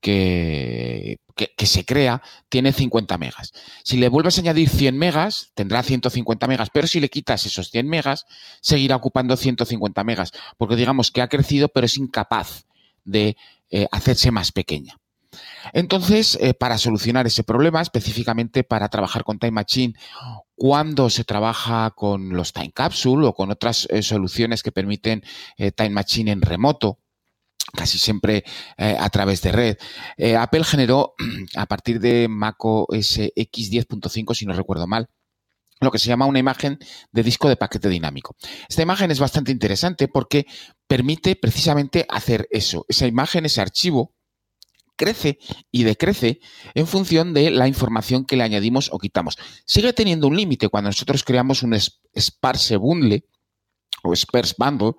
que, 0.00 1.18
que, 1.34 1.66
se 1.66 1.84
crea 1.84 2.22
tiene 2.48 2.72
50 2.72 3.18
megas. 3.18 3.52
Si 3.82 3.96
le 3.96 4.08
vuelves 4.08 4.38
a 4.38 4.40
añadir 4.40 4.68
100 4.68 4.96
megas, 4.96 5.50
tendrá 5.54 5.82
150 5.82 6.46
megas, 6.46 6.68
pero 6.72 6.86
si 6.86 7.00
le 7.00 7.10
quitas 7.10 7.44
esos 7.44 7.70
100 7.70 7.88
megas, 7.88 8.24
seguirá 8.62 8.94
ocupando 8.94 9.36
150 9.36 10.04
megas, 10.04 10.32
porque 10.56 10.76
digamos 10.76 11.10
que 11.10 11.22
ha 11.22 11.28
crecido, 11.28 11.68
pero 11.68 11.86
es 11.86 11.96
incapaz 11.98 12.66
de 13.10 13.36
eh, 13.70 13.86
hacerse 13.92 14.30
más 14.30 14.52
pequeña. 14.52 14.96
Entonces, 15.72 16.36
eh, 16.40 16.54
para 16.54 16.78
solucionar 16.78 17.26
ese 17.26 17.44
problema, 17.44 17.80
específicamente 17.80 18.64
para 18.64 18.88
trabajar 18.88 19.22
con 19.22 19.38
Time 19.38 19.52
Machine, 19.52 19.94
cuando 20.56 21.08
se 21.08 21.24
trabaja 21.24 21.90
con 21.94 22.30
los 22.30 22.52
Time 22.52 22.72
Capsule 22.72 23.26
o 23.26 23.34
con 23.34 23.50
otras 23.50 23.86
eh, 23.90 24.02
soluciones 24.02 24.62
que 24.62 24.72
permiten 24.72 25.22
Time 25.76 25.90
Machine 25.90 26.32
en 26.32 26.42
remoto, 26.42 26.98
casi 27.74 27.98
siempre 27.98 28.44
a 28.76 29.08
través 29.10 29.42
de 29.42 29.52
red. 29.52 29.76
Apple 30.36 30.64
generó 30.64 31.14
a 31.56 31.66
partir 31.66 32.00
de 32.00 32.26
macOS 32.28 33.20
X 33.36 33.70
10.5, 33.70 34.34
si 34.34 34.46
no 34.46 34.54
recuerdo 34.54 34.88
mal, 34.88 35.08
lo 35.80 35.90
que 35.90 35.98
se 35.98 36.08
llama 36.08 36.26
una 36.26 36.38
imagen 36.38 36.78
de 37.10 37.22
disco 37.22 37.48
de 37.48 37.56
paquete 37.56 37.88
dinámico. 37.88 38.36
Esta 38.68 38.82
imagen 38.82 39.10
es 39.10 39.18
bastante 39.18 39.52
interesante 39.52 40.08
porque 40.08 40.46
permite 40.86 41.36
precisamente 41.36 42.06
hacer 42.08 42.46
eso. 42.50 42.84
Esa 42.88 43.06
imagen, 43.06 43.46
ese 43.46 43.60
archivo, 43.60 44.14
crece 45.00 45.38
y 45.72 45.84
decrece 45.84 46.40
en 46.74 46.86
función 46.86 47.32
de 47.32 47.50
la 47.50 47.66
información 47.66 48.26
que 48.26 48.36
le 48.36 48.42
añadimos 48.42 48.90
o 48.92 48.98
quitamos. 48.98 49.38
Sigue 49.64 49.94
teniendo 49.94 50.26
un 50.26 50.36
límite 50.36 50.68
cuando 50.68 50.90
nosotros 50.90 51.24
creamos 51.24 51.62
un 51.62 51.74
sparse 52.14 52.76
bundle 52.76 53.24
o 54.02 54.14
sparse 54.14 54.54
bundle, 54.58 54.92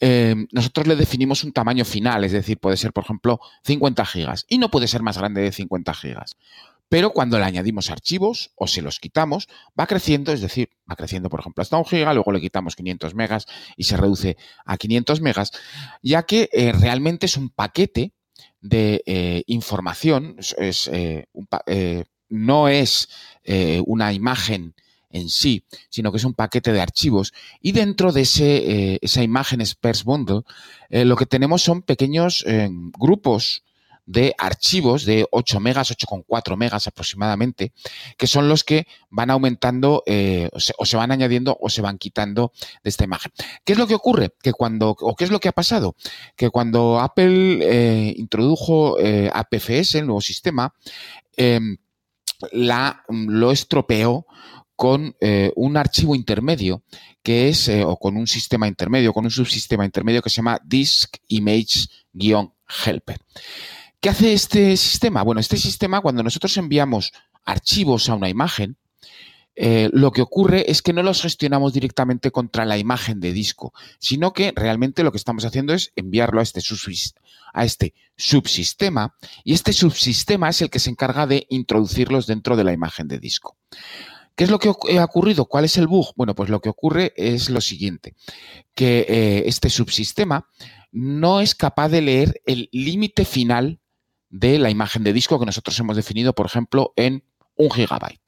eh, 0.00 0.34
nosotros 0.52 0.86
le 0.86 0.96
definimos 0.96 1.44
un 1.44 1.52
tamaño 1.52 1.84
final, 1.84 2.24
es 2.24 2.32
decir, 2.32 2.58
puede 2.58 2.76
ser, 2.76 2.92
por 2.92 3.04
ejemplo, 3.04 3.40
50 3.64 4.04
gigas 4.04 4.44
y 4.48 4.58
no 4.58 4.70
puede 4.70 4.86
ser 4.86 5.02
más 5.02 5.16
grande 5.16 5.40
de 5.40 5.52
50 5.52 5.94
gigas. 5.94 6.36
Pero 6.92 7.14
cuando 7.14 7.38
le 7.38 7.46
añadimos 7.46 7.88
archivos 7.88 8.50
o 8.54 8.66
se 8.66 8.82
los 8.82 9.00
quitamos, 9.00 9.48
va 9.80 9.86
creciendo, 9.86 10.30
es 10.30 10.42
decir, 10.42 10.68
va 10.90 10.94
creciendo, 10.94 11.30
por 11.30 11.40
ejemplo, 11.40 11.62
hasta 11.62 11.78
un 11.78 11.86
giga, 11.86 12.12
luego 12.12 12.32
le 12.32 12.40
quitamos 12.42 12.76
500 12.76 13.14
megas 13.14 13.46
y 13.78 13.84
se 13.84 13.96
reduce 13.96 14.36
a 14.66 14.76
500 14.76 15.22
megas, 15.22 15.52
ya 16.02 16.24
que 16.24 16.50
eh, 16.52 16.70
realmente 16.72 17.24
es 17.24 17.38
un 17.38 17.48
paquete 17.48 18.12
de 18.60 19.02
eh, 19.06 19.42
información, 19.46 20.36
eh, 20.58 22.04
no 22.28 22.68
es 22.68 23.08
una 23.86 24.12
imagen 24.12 24.74
en 25.08 25.30
sí, 25.30 25.64
sino 25.88 26.12
que 26.12 26.18
es 26.18 26.24
un 26.24 26.34
paquete 26.34 26.74
de 26.74 26.82
archivos. 26.82 27.32
Y 27.62 27.72
dentro 27.72 28.12
de 28.12 28.20
ese, 28.20 28.98
esa 29.00 29.22
imagen 29.22 29.64
Sparse 29.64 30.04
Bundle, 30.04 30.42
lo 30.90 31.16
que 31.16 31.24
tenemos 31.24 31.62
son 31.62 31.80
pequeños 31.80 32.44
grupos 32.98 33.62
de 34.06 34.34
archivos 34.36 35.04
de 35.04 35.26
8 35.30 35.60
megas, 35.60 35.90
8,4 35.90 36.56
megas 36.56 36.86
aproximadamente, 36.86 37.72
que 38.18 38.26
son 38.26 38.48
los 38.48 38.64
que 38.64 38.86
van 39.10 39.30
aumentando 39.30 40.02
eh, 40.06 40.48
o, 40.52 40.86
se, 40.86 40.96
van 40.96 41.12
añadiendo 41.12 41.56
o 41.60 41.68
se 41.70 41.82
van 41.82 41.98
quitando 41.98 42.52
de 42.82 42.90
esta 42.90 43.04
imagen. 43.04 43.32
¿Qué 43.64 43.74
es 43.74 43.78
lo 43.78 43.86
que 43.86 43.94
ocurre? 43.94 44.30
Que 44.42 44.52
cuando, 44.52 44.90
o 44.98 45.14
qué 45.14 45.24
es 45.24 45.30
lo 45.30 45.40
que 45.40 45.48
ha 45.48 45.52
pasado? 45.52 45.94
Que 46.36 46.50
cuando 46.50 47.00
Apple 47.00 47.60
eh, 47.62 48.14
introdujo 48.16 48.98
eh, 48.98 49.30
APFS, 49.32 49.96
el 49.96 50.06
nuevo 50.06 50.20
sistema, 50.20 50.74
em, 51.36 51.76
la, 52.50 53.04
lo 53.08 53.52
estropeó 53.52 54.26
con 54.74 55.14
un 55.54 55.76
archivo 55.76 56.16
intermedio 56.16 56.82
que 57.22 57.48
es, 57.48 57.68
o 57.68 57.96
con 57.98 58.16
un 58.16 58.26
sistema 58.26 58.66
intermedio, 58.66 59.12
con 59.12 59.24
un 59.24 59.30
subsistema 59.30 59.84
intermedio 59.84 60.20
que 60.20 60.30
se 60.30 60.36
llama 60.36 60.58
Disk 60.64 61.18
Image-Helper. 61.28 63.20
¿Qué 64.02 64.08
hace 64.08 64.32
este 64.32 64.76
sistema? 64.76 65.22
Bueno, 65.22 65.40
este 65.40 65.56
sistema, 65.56 66.00
cuando 66.00 66.24
nosotros 66.24 66.56
enviamos 66.56 67.12
archivos 67.44 68.08
a 68.08 68.16
una 68.16 68.28
imagen, 68.28 68.76
eh, 69.54 69.90
lo 69.92 70.10
que 70.10 70.22
ocurre 70.22 70.68
es 70.68 70.82
que 70.82 70.92
no 70.92 71.04
los 71.04 71.22
gestionamos 71.22 71.72
directamente 71.72 72.32
contra 72.32 72.64
la 72.64 72.78
imagen 72.78 73.20
de 73.20 73.32
disco, 73.32 73.72
sino 74.00 74.32
que 74.32 74.52
realmente 74.56 75.04
lo 75.04 75.12
que 75.12 75.18
estamos 75.18 75.44
haciendo 75.44 75.72
es 75.72 75.92
enviarlo 75.94 76.40
a 76.40 76.42
este, 76.42 76.60
este 77.54 77.94
subsistema 78.16 79.14
y 79.44 79.52
este 79.52 79.72
subsistema 79.72 80.48
es 80.48 80.62
el 80.62 80.70
que 80.70 80.80
se 80.80 80.90
encarga 80.90 81.28
de 81.28 81.46
introducirlos 81.48 82.26
dentro 82.26 82.56
de 82.56 82.64
la 82.64 82.72
imagen 82.72 83.06
de 83.06 83.20
disco. 83.20 83.56
¿Qué 84.34 84.42
es 84.42 84.50
lo 84.50 84.58
que 84.58 84.68
ha 84.98 85.04
ocurrido? 85.04 85.44
¿Cuál 85.44 85.66
es 85.66 85.76
el 85.76 85.86
bug? 85.86 86.08
Bueno, 86.16 86.34
pues 86.34 86.50
lo 86.50 86.60
que 86.60 86.70
ocurre 86.70 87.12
es 87.16 87.50
lo 87.50 87.60
siguiente, 87.60 88.16
que 88.74 89.06
eh, 89.08 89.44
este 89.46 89.70
subsistema 89.70 90.48
no 90.90 91.40
es 91.40 91.54
capaz 91.54 91.88
de 91.90 92.02
leer 92.02 92.42
el 92.46 92.68
límite 92.72 93.24
final 93.24 93.78
de 94.32 94.58
la 94.58 94.70
imagen 94.70 95.04
de 95.04 95.12
disco 95.12 95.38
que 95.38 95.46
nosotros 95.46 95.78
hemos 95.78 95.94
definido, 95.94 96.34
por 96.34 96.46
ejemplo, 96.46 96.92
en 96.96 97.22
un 97.54 97.70
gigabyte. 97.70 98.20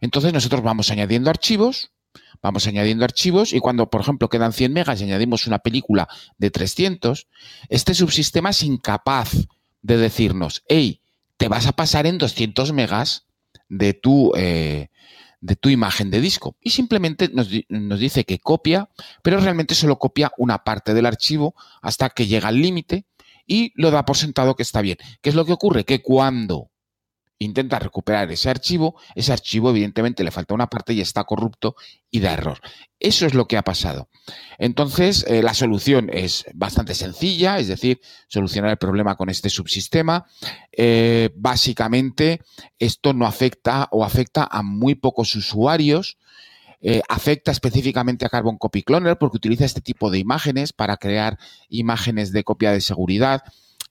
Entonces 0.00 0.32
nosotros 0.32 0.62
vamos 0.62 0.90
añadiendo 0.90 1.28
archivos, 1.28 1.90
vamos 2.40 2.66
añadiendo 2.66 3.04
archivos 3.04 3.52
y 3.52 3.58
cuando, 3.58 3.90
por 3.90 4.00
ejemplo, 4.00 4.28
quedan 4.28 4.52
100 4.52 4.72
megas 4.72 5.00
y 5.00 5.04
añadimos 5.04 5.46
una 5.46 5.58
película 5.58 6.08
de 6.38 6.50
300, 6.50 7.26
este 7.68 7.94
subsistema 7.94 8.50
es 8.50 8.62
incapaz 8.62 9.32
de 9.82 9.96
decirnos, 9.96 10.62
hey, 10.68 11.00
te 11.36 11.48
vas 11.48 11.66
a 11.66 11.72
pasar 11.72 12.06
en 12.06 12.18
200 12.18 12.72
megas 12.72 13.26
de 13.68 13.94
tu, 13.94 14.32
eh, 14.36 14.90
de 15.40 15.56
tu 15.56 15.70
imagen 15.70 16.10
de 16.10 16.20
disco. 16.20 16.56
Y 16.60 16.70
simplemente 16.70 17.30
nos, 17.32 17.48
nos, 17.68 17.98
dice 17.98 18.24
que 18.24 18.38
copia, 18.38 18.90
pero 19.22 19.40
realmente 19.40 19.74
solo 19.74 19.98
copia 19.98 20.30
una 20.38 20.62
parte 20.62 20.94
del 20.94 21.06
archivo 21.06 21.56
hasta 21.80 22.10
que 22.10 22.28
llega 22.28 22.48
al 22.48 22.62
límite 22.62 23.06
y 23.46 23.72
lo 23.74 23.90
da 23.90 24.04
por 24.04 24.16
sentado 24.16 24.56
que 24.56 24.62
está 24.62 24.80
bien. 24.80 24.98
¿Qué 25.20 25.30
es 25.30 25.34
lo 25.34 25.44
que 25.44 25.52
ocurre? 25.52 25.84
Que 25.84 26.02
cuando 26.02 26.72
intenta 27.44 27.78
recuperar 27.78 28.30
ese 28.30 28.50
archivo, 28.50 28.96
ese 29.14 29.32
archivo 29.32 29.70
evidentemente 29.70 30.24
le 30.24 30.30
falta 30.30 30.54
una 30.54 30.68
parte 30.68 30.92
y 30.92 31.00
está 31.00 31.24
corrupto 31.24 31.74
y 32.10 32.20
da 32.20 32.32
error. 32.32 32.60
Eso 32.98 33.26
es 33.26 33.34
lo 33.34 33.46
que 33.46 33.56
ha 33.56 33.62
pasado. 33.62 34.08
Entonces, 34.58 35.24
eh, 35.28 35.42
la 35.42 35.54
solución 35.54 36.08
es 36.12 36.44
bastante 36.54 36.94
sencilla, 36.94 37.58
es 37.58 37.68
decir, 37.68 38.00
solucionar 38.28 38.70
el 38.70 38.76
problema 38.76 39.16
con 39.16 39.28
este 39.28 39.50
subsistema. 39.50 40.26
Eh, 40.70 41.30
básicamente, 41.34 42.40
esto 42.78 43.12
no 43.12 43.26
afecta 43.26 43.88
o 43.90 44.04
afecta 44.04 44.48
a 44.50 44.62
muy 44.62 44.94
pocos 44.94 45.34
usuarios. 45.34 46.18
Eh, 46.84 47.00
afecta 47.08 47.52
específicamente 47.52 48.26
a 48.26 48.28
Carbon 48.28 48.58
Copy 48.58 48.82
Cloner 48.82 49.16
porque 49.16 49.36
utiliza 49.36 49.64
este 49.64 49.80
tipo 49.80 50.10
de 50.10 50.18
imágenes 50.18 50.72
para 50.72 50.96
crear 50.96 51.38
imágenes 51.68 52.32
de 52.32 52.42
copia 52.42 52.72
de 52.72 52.80
seguridad 52.80 53.42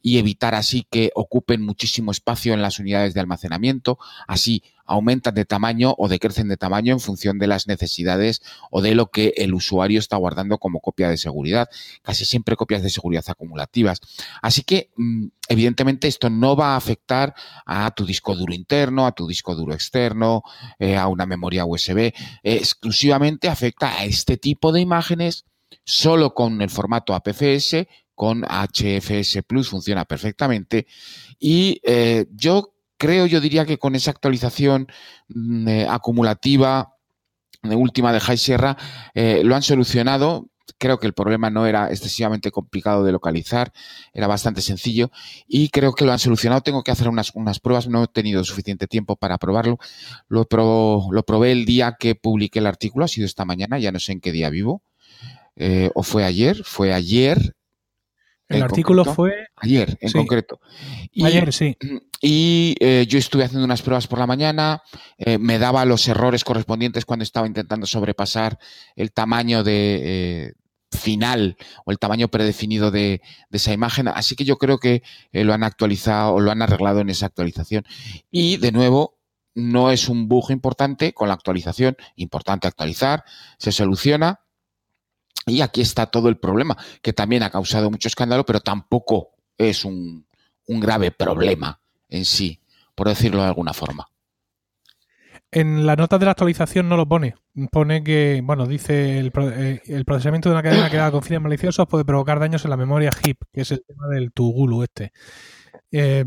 y 0.02 0.18
evitar 0.18 0.56
así 0.56 0.86
que 0.90 1.12
ocupen 1.16 1.62
muchísimo 1.62 2.12
espacio 2.12 2.54
en 2.54 2.62
las 2.62 2.80
unidades 2.80 3.14
de 3.14 3.20
almacenamiento. 3.20 3.98
Así 4.28 4.64
aumentan 4.86 5.34
de 5.36 5.46
tamaño 5.46 5.96
o 5.98 6.08
decrecen 6.08 6.50
de 6.50 6.58
tamaño 6.58 6.94
en 6.94 7.00
función 7.00 7.40
de 7.40 7.48
las 7.48 7.68
necesidades 7.68 8.42
o 8.72 8.82
de 8.82 8.94
lo 8.94 9.10
que 9.10 9.34
el 9.38 9.54
usuario 9.54 10.00
está 10.00 10.18
guardando 10.18 10.58
como 10.58 10.82
copia 10.82 11.10
de 11.10 11.18
seguridad. 11.18 11.70
Casi 12.02 12.26
siempre 12.26 12.56
copias 12.56 12.84
de 12.84 12.90
seguridad 12.90 13.24
acumulativas. 13.28 14.02
Así 14.42 14.64
que, 14.64 14.92
mm, 14.98 15.28
evidentemente, 15.48 16.08
esto 16.08 16.30
no 16.30 16.56
va 16.56 16.74
a 16.74 16.78
afectar 16.78 17.34
a 17.66 17.92
tu 17.92 18.06
disco 18.06 18.36
duro 18.36 18.54
interno, 18.54 19.06
a 19.06 19.14
tu 19.14 19.28
disco 19.28 19.56
duro 19.56 19.74
externo, 19.74 20.44
eh, 20.80 20.98
a 20.98 21.08
una 21.08 21.26
memoria 21.26 21.66
USB. 21.66 22.14
exclusivamente 22.44 23.48
afecta 23.48 23.98
a 24.00 24.06
este 24.06 24.38
tipo 24.38 24.72
de 24.72 24.82
imágenes 24.82 25.46
solo 25.84 26.34
con 26.34 26.62
el 26.62 26.70
formato 26.70 27.14
APFS 27.14 27.88
con 28.21 28.43
HFS 28.43 29.41
Plus 29.47 29.69
funciona 29.69 30.05
perfectamente. 30.05 30.86
Y 31.39 31.81
eh, 31.81 32.27
yo 32.31 32.75
creo, 32.95 33.25
yo 33.25 33.41
diría 33.41 33.65
que 33.65 33.79
con 33.79 33.95
esa 33.95 34.12
actualización 34.12 34.86
mm, 35.29 35.67
eh, 35.67 35.88
acumulativa 35.89 36.93
de 37.63 37.75
última 37.75 38.13
de 38.13 38.19
High 38.19 38.38
Sierra 38.38 38.77
eh, 39.15 39.41
lo 39.43 39.55
han 39.55 39.63
solucionado. 39.63 40.51
Creo 40.77 40.99
que 40.99 41.07
el 41.07 41.13
problema 41.13 41.49
no 41.49 41.65
era 41.65 41.89
excesivamente 41.89 42.51
complicado 42.51 43.03
de 43.03 43.12
localizar, 43.12 43.73
era 44.13 44.27
bastante 44.27 44.62
sencillo 44.62 45.10
y 45.47 45.69
creo 45.69 45.93
que 45.93 46.05
lo 46.05 46.12
han 46.12 46.19
solucionado. 46.19 46.62
Tengo 46.62 46.84
que 46.84 46.91
hacer 46.91 47.07
unas, 47.10 47.31
pruebas, 47.60 47.88
no 47.88 48.03
he 48.03 48.07
tenido 48.07 48.43
suficiente 48.43 48.86
tiempo 48.86 49.15
para 49.15 49.39
probarlo. 49.39 49.79
Lo, 50.27 50.47
lo 50.51 51.23
probé 51.23 51.53
el 51.53 51.65
día 51.65 51.97
que 51.99 52.13
publiqué 52.13 52.60
el 52.60 52.67
artículo, 52.67 53.05
ha 53.05 53.07
sido 53.07 53.25
esta 53.25 53.45
mañana, 53.45 53.79
ya 53.79 53.91
no 53.91 53.99
sé 53.99 54.12
en 54.12 54.21
qué 54.21 54.31
día 54.31 54.51
vivo. 54.51 54.84
o 55.95 56.03
fue 56.03 56.23
ayer, 56.23 56.63
fue 56.63 56.93
ayer 56.93 57.55
el 58.52 58.64
artículo 58.64 59.06
fue... 59.06 59.48
Ayer, 59.56 59.98
en 60.02 60.12
concreto. 60.12 60.60
Y, 61.12 61.26
ayer, 61.26 61.52
sí. 61.54 61.78
Y 62.22 62.76
eh, 62.80 63.06
yo 63.08 63.18
estuve 63.18 63.44
haciendo 63.44 63.66
unas 63.66 63.82
pruebas 63.82 64.08
por 64.08 64.20
la 64.20 64.28
mañana, 64.28 64.82
eh, 65.18 65.38
me 65.38 65.58
daba 65.58 65.86
los 65.86 66.08
errores 66.08 66.44
correspondientes 66.44 67.06
cuando 67.06 67.24
estaba 67.24 67.48
intentando 67.48 67.88
sobrepasar 67.88 68.60
el 68.96 69.12
tamaño 69.12 69.64
de, 69.64 70.02
eh, 70.04 70.54
final 70.92 71.58
o 71.86 71.92
el 71.92 72.00
tamaño 72.00 72.28
predefinido 72.28 72.92
de, 72.92 73.22
de, 73.50 73.58
esa 73.58 73.74
imagen. 73.74 74.08
Así 74.08 74.36
que 74.36 74.46
yo 74.46 74.58
creo 74.58 74.78
que 74.78 75.04
lo 75.32 75.54
han 75.54 75.64
actualizado 75.64 76.34
o 76.34 76.40
lo 76.40 76.52
han 76.52 76.62
arreglado 76.62 77.00
en 77.00 77.10
esa 77.10 77.28
actualización. 77.28 77.86
Y 78.30 78.58
de 78.58 78.72
nuevo, 78.72 79.18
no 79.56 79.92
es 79.92 80.10
un 80.10 80.28
bug 80.28 80.52
importante 80.52 81.14
con 81.14 81.28
la 81.28 81.34
actualización, 81.34 81.96
importante 82.16 82.68
actualizar, 82.68 83.24
se 83.58 83.72
soluciona 83.72 84.42
y 85.45 85.62
aquí 85.62 85.82
está 85.82 86.06
todo 86.06 86.30
el 86.30 86.38
problema, 86.38 86.77
que 87.01 87.13
también 87.13 87.43
ha 87.43 87.49
causado 87.49 87.89
mucho 87.89 88.08
escándalo, 88.08 88.45
pero 88.45 88.60
tampoco 88.60 89.32
es 89.58 89.86
un, 89.86 90.25
un 90.67 90.80
grave 90.80 91.12
problema 91.12 91.80
en 92.10 92.25
sí, 92.25 92.62
por 92.95 93.08
decirlo 93.08 93.41
de 93.41 93.47
alguna 93.47 93.73
forma. 93.73 94.08
En 95.54 95.86
la 95.86 95.97
nota 95.97 96.17
de 96.17 96.25
la 96.25 96.32
actualización 96.32 96.88
no 96.88 96.95
lo 96.95 97.08
pone. 97.08 97.36
Pone 97.71 98.04
que, 98.04 98.41
bueno, 98.41 98.65
dice 98.65 99.19
el, 99.19 99.34
eh, 99.36 99.82
el 99.86 100.06
procesamiento 100.06 100.47
de 100.47 100.56
una 100.56 100.63
cadena 100.63 100.86
haga 100.86 101.12
con 101.12 101.23
fines 101.23 101.41
maliciosos 101.41 101.88
puede 101.88 102.06
provocar 102.06 102.39
daños 102.39 102.63
en 102.63 102.69
la 102.69 102.77
memoria 102.77 103.12
heap, 103.12 103.38
que 103.51 103.62
es 103.62 103.71
el 103.71 103.84
tema 103.86 104.08
del 104.08 104.32
Tugulu 104.32 104.84
este. 104.84 105.12
Eh, 105.91 106.23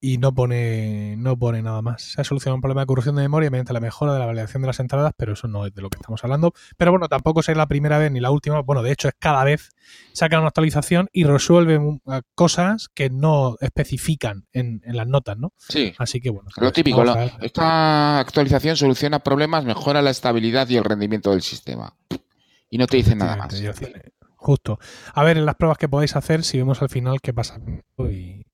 y 0.00 0.18
no 0.18 0.32
pone, 0.32 1.16
no 1.18 1.36
pone 1.36 1.62
nada 1.62 1.82
más. 1.82 2.02
Se 2.02 2.20
ha 2.20 2.24
solucionado 2.24 2.56
un 2.56 2.60
problema 2.60 2.82
de 2.82 2.86
corrupción 2.86 3.16
de 3.16 3.22
memoria 3.22 3.50
mediante 3.50 3.72
la 3.72 3.80
mejora 3.80 4.12
de 4.12 4.20
la 4.20 4.26
validación 4.26 4.62
de 4.62 4.68
las 4.68 4.78
entradas, 4.78 5.12
pero 5.16 5.32
eso 5.32 5.48
no 5.48 5.66
es 5.66 5.74
de 5.74 5.82
lo 5.82 5.90
que 5.90 5.96
estamos 5.96 6.22
hablando. 6.22 6.52
Pero 6.76 6.92
bueno, 6.92 7.08
tampoco 7.08 7.40
es 7.40 7.48
la 7.48 7.66
primera 7.66 7.98
vez 7.98 8.12
ni 8.12 8.20
la 8.20 8.30
última. 8.30 8.60
Bueno, 8.60 8.82
de 8.82 8.92
hecho 8.92 9.08
es 9.08 9.14
cada 9.18 9.42
vez 9.44 9.70
sacan 10.12 10.40
una 10.40 10.48
actualización 10.48 11.08
y 11.12 11.24
resuelven 11.24 12.00
cosas 12.34 12.88
que 12.94 13.10
no 13.10 13.56
especifican 13.60 14.46
en, 14.52 14.82
las 14.84 15.08
notas, 15.08 15.36
¿no? 15.36 15.52
Sí. 15.56 15.94
Así 15.98 16.20
que 16.20 16.30
bueno. 16.30 16.48
Lo 16.56 16.62
pues 16.62 16.72
típico, 16.72 17.04
esta 17.40 18.20
actualización 18.20 18.76
soluciona 18.76 19.18
problemas, 19.18 19.64
mejora 19.64 20.00
la 20.00 20.10
estabilidad 20.10 20.68
y 20.68 20.76
el 20.76 20.84
rendimiento 20.84 21.30
del 21.30 21.42
sistema. 21.42 21.94
Y 22.70 22.78
no 22.78 22.86
te 22.86 22.98
dice 22.98 23.16
nada 23.16 23.36
más. 23.36 23.62
Justo. 24.36 24.78
A 25.14 25.24
ver, 25.24 25.36
en 25.36 25.46
las 25.46 25.56
pruebas 25.56 25.78
que 25.78 25.88
podéis 25.88 26.14
hacer, 26.14 26.44
si 26.44 26.58
vemos 26.58 26.80
al 26.80 26.88
final 26.88 27.20
qué 27.20 27.34
pasa. 27.34 27.58
Y, 27.98 28.44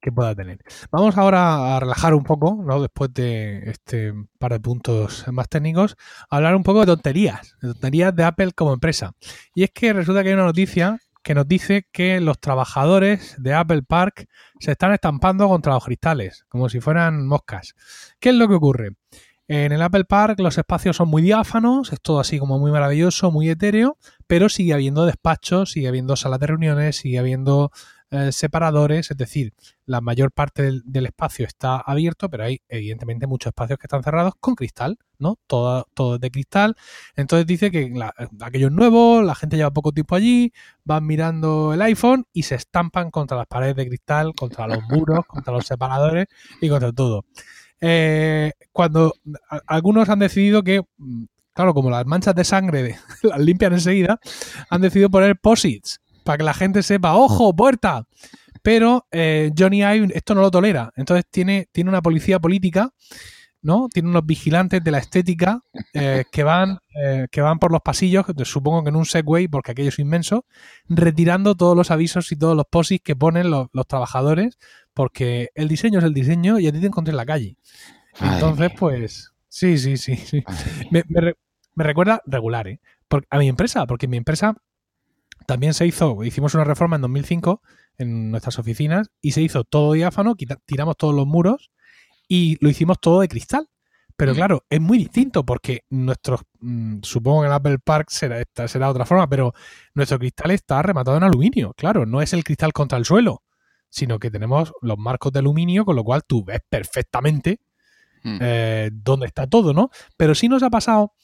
que 0.00 0.12
pueda 0.12 0.34
tener. 0.34 0.58
Vamos 0.90 1.16
ahora 1.16 1.76
a 1.76 1.80
relajar 1.80 2.14
un 2.14 2.24
poco, 2.24 2.62
¿no? 2.64 2.80
Después 2.80 3.12
de 3.14 3.70
este 3.70 4.12
par 4.38 4.52
de 4.52 4.60
puntos 4.60 5.24
más 5.32 5.48
técnicos, 5.48 5.96
a 6.28 6.36
hablar 6.36 6.54
un 6.56 6.62
poco 6.62 6.80
de 6.80 6.86
tonterías, 6.86 7.56
de 7.60 7.72
tonterías 7.72 8.14
de 8.14 8.24
Apple 8.24 8.52
como 8.52 8.72
empresa. 8.72 9.12
Y 9.54 9.64
es 9.64 9.70
que 9.70 9.92
resulta 9.92 10.22
que 10.22 10.28
hay 10.28 10.34
una 10.34 10.44
noticia 10.44 10.98
que 11.22 11.34
nos 11.34 11.46
dice 11.46 11.86
que 11.92 12.20
los 12.20 12.40
trabajadores 12.40 13.34
de 13.38 13.54
Apple 13.54 13.82
Park 13.82 14.26
se 14.58 14.72
están 14.72 14.92
estampando 14.92 15.48
contra 15.48 15.74
los 15.74 15.84
cristales, 15.84 16.44
como 16.48 16.68
si 16.68 16.80
fueran 16.80 17.26
moscas. 17.26 17.74
¿Qué 18.18 18.30
es 18.30 18.34
lo 18.34 18.48
que 18.48 18.54
ocurre? 18.54 18.96
En 19.52 19.72
el 19.72 19.82
Apple 19.82 20.04
Park 20.04 20.38
los 20.38 20.56
espacios 20.58 20.96
son 20.96 21.08
muy 21.08 21.22
diáfanos, 21.22 21.92
es 21.92 22.00
todo 22.00 22.20
así 22.20 22.38
como 22.38 22.60
muy 22.60 22.70
maravilloso, 22.70 23.32
muy 23.32 23.50
etéreo, 23.50 23.98
pero 24.28 24.48
sigue 24.48 24.74
habiendo 24.74 25.06
despachos, 25.06 25.72
sigue 25.72 25.88
habiendo 25.88 26.14
salas 26.14 26.38
de 26.38 26.46
reuniones, 26.46 26.96
sigue 26.96 27.18
habiendo 27.18 27.72
eh, 28.12 28.32
separadores, 28.32 29.10
es 29.12 29.16
decir, 29.16 29.52
la 29.86 30.00
mayor 30.00 30.32
parte 30.32 30.80
del, 30.84 31.06
espacio 31.06 31.46
está 31.46 31.76
abierto, 31.76 32.28
pero 32.28 32.42
hay 32.42 32.60
evidentemente 32.68 33.28
muchos 33.28 33.50
espacios 33.50 33.78
que 33.78 33.86
están 33.86 34.02
cerrados 34.02 34.34
con 34.40 34.56
cristal, 34.56 34.98
¿no? 35.18 35.38
Todo, 35.46 35.86
todo 35.94 36.18
de 36.18 36.30
cristal. 36.30 36.74
Entonces 37.14 37.46
dice 37.46 37.70
que 37.70 37.92
aquello 38.40 38.66
es 38.66 38.72
nuevo, 38.72 39.22
la 39.22 39.36
gente 39.36 39.56
lleva 39.56 39.70
poco 39.70 39.92
tiempo 39.92 40.16
allí, 40.16 40.52
van 40.82 41.06
mirando 41.06 41.72
el 41.72 41.82
iPhone 41.82 42.26
y 42.32 42.42
se 42.42 42.56
estampan 42.56 43.12
contra 43.12 43.36
las 43.36 43.46
paredes 43.46 43.76
de 43.76 43.86
cristal, 43.86 44.34
contra 44.34 44.66
los 44.66 44.82
muros, 44.88 45.24
contra 45.26 45.52
los 45.52 45.64
separadores 45.64 46.26
y 46.60 46.68
contra 46.68 46.92
todo. 46.92 47.24
Eh, 47.80 48.52
cuando 48.72 49.14
algunos 49.68 50.08
han 50.08 50.18
decidido 50.18 50.64
que 50.64 50.82
mm, 50.98 51.24
claro, 51.52 51.74
como 51.74 51.90
las 51.90 52.06
manchas 52.06 52.34
de 52.34 52.44
sangre 52.44 52.96
las 53.22 53.38
limpian 53.38 53.72
enseguida, 53.72 54.18
han 54.68 54.80
decidido 54.80 55.10
poner 55.10 55.38
posits 55.38 56.00
para 56.30 56.38
que 56.38 56.44
la 56.44 56.54
gente 56.54 56.84
sepa, 56.84 57.16
ojo, 57.16 57.56
puerta. 57.56 58.06
Pero 58.62 59.08
eh, 59.10 59.50
Johnny 59.58 59.82
Ive 59.82 60.12
esto 60.14 60.36
no 60.36 60.42
lo 60.42 60.50
tolera. 60.52 60.92
Entonces 60.94 61.24
tiene, 61.28 61.66
tiene 61.72 61.90
una 61.90 62.02
policía 62.02 62.38
política, 62.38 62.94
¿no? 63.62 63.88
Tiene 63.92 64.10
unos 64.10 64.24
vigilantes 64.24 64.84
de 64.84 64.92
la 64.92 64.98
estética 64.98 65.60
eh, 65.92 66.22
que, 66.30 66.44
van, 66.44 66.78
eh, 66.94 67.26
que 67.32 67.40
van 67.40 67.58
por 67.58 67.72
los 67.72 67.80
pasillos, 67.80 68.26
supongo 68.44 68.84
que 68.84 68.90
en 68.90 68.96
un 68.96 69.06
Segway, 69.06 69.48
porque 69.48 69.72
aquello 69.72 69.88
es 69.88 69.98
inmenso, 69.98 70.46
retirando 70.88 71.56
todos 71.56 71.76
los 71.76 71.90
avisos 71.90 72.30
y 72.30 72.36
todos 72.36 72.56
los 72.56 72.66
posits 72.70 73.02
que 73.02 73.16
ponen 73.16 73.50
los, 73.50 73.68
trabajadores, 73.88 74.56
porque 74.94 75.48
el 75.56 75.66
diseño 75.66 75.98
es 75.98 76.04
el 76.04 76.14
diseño 76.14 76.60
y 76.60 76.68
a 76.68 76.72
ti 76.72 76.78
te 76.78 76.86
encontré 76.86 77.10
en 77.10 77.16
la 77.16 77.26
calle. 77.26 77.56
Entonces, 78.20 78.70
pues, 78.78 79.32
sí, 79.48 79.78
sí, 79.78 79.96
sí. 79.96 80.14
sí. 80.14 80.44
Me, 80.92 81.02
me, 81.08 81.84
recuerda 81.84 82.22
regular, 82.24 82.68
¿eh? 82.68 82.80
a 83.30 83.38
mi 83.38 83.48
empresa, 83.48 83.84
porque 83.88 84.06
mi 84.06 84.16
empresa 84.16 84.54
también 85.50 85.74
se 85.74 85.84
hizo, 85.84 86.22
hicimos 86.22 86.54
una 86.54 86.62
reforma 86.62 86.94
en 86.94 87.02
2005 87.02 87.60
en 87.98 88.30
nuestras 88.30 88.60
oficinas 88.60 89.10
y 89.20 89.32
se 89.32 89.42
hizo 89.42 89.64
todo 89.64 89.94
diáfano, 89.94 90.36
tiramos 90.64 90.96
todos 90.96 91.12
los 91.12 91.26
muros 91.26 91.72
y 92.28 92.56
lo 92.64 92.70
hicimos 92.70 93.00
todo 93.00 93.20
de 93.20 93.26
cristal. 93.26 93.68
Pero 94.16 94.30
mm. 94.30 94.34
claro, 94.36 94.64
es 94.70 94.80
muy 94.80 94.96
distinto 94.96 95.44
porque 95.44 95.80
nuestros, 95.90 96.42
mm, 96.60 96.98
supongo 97.02 97.40
que 97.40 97.48
en 97.48 97.52
Apple 97.52 97.78
Park 97.80 98.10
será, 98.10 98.40
esta, 98.40 98.68
será 98.68 98.88
otra 98.90 99.04
forma, 99.04 99.28
pero 99.28 99.52
nuestro 99.92 100.20
cristal 100.20 100.52
está 100.52 100.82
rematado 100.82 101.16
en 101.16 101.24
aluminio. 101.24 101.74
Claro, 101.76 102.06
no 102.06 102.22
es 102.22 102.32
el 102.32 102.44
cristal 102.44 102.72
contra 102.72 102.96
el 102.96 103.04
suelo, 103.04 103.42
sino 103.88 104.20
que 104.20 104.30
tenemos 104.30 104.72
los 104.82 104.98
marcos 104.98 105.32
de 105.32 105.40
aluminio, 105.40 105.84
con 105.84 105.96
lo 105.96 106.04
cual 106.04 106.22
tú 106.24 106.44
ves 106.44 106.60
perfectamente 106.68 107.58
mm. 108.22 108.38
eh, 108.40 108.90
dónde 108.92 109.26
está 109.26 109.48
todo, 109.48 109.74
¿no? 109.74 109.90
Pero 110.16 110.36
sí 110.36 110.48
nos 110.48 110.62
ha 110.62 110.70
pasado 110.70 111.14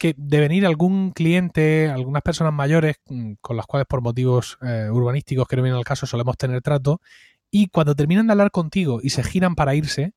que 0.00 0.14
de 0.16 0.40
venir 0.40 0.64
algún 0.64 1.10
cliente, 1.10 1.90
algunas 1.90 2.22
personas 2.22 2.54
mayores 2.54 2.96
mm, 3.06 3.34
con 3.42 3.58
las 3.58 3.66
cuales 3.66 3.86
por 3.86 4.00
motivos 4.00 4.56
eh, 4.62 4.88
urbanísticos 4.90 5.46
que 5.46 5.56
no 5.56 5.62
vienen 5.62 5.76
al 5.78 5.84
caso 5.84 6.06
solemos 6.06 6.38
tener 6.38 6.62
trato, 6.62 7.02
y 7.50 7.68
cuando 7.68 7.94
terminan 7.94 8.26
de 8.26 8.32
hablar 8.32 8.50
contigo 8.50 9.00
y 9.02 9.10
se 9.10 9.22
giran 9.22 9.54
para 9.54 9.74
irse, 9.74 10.14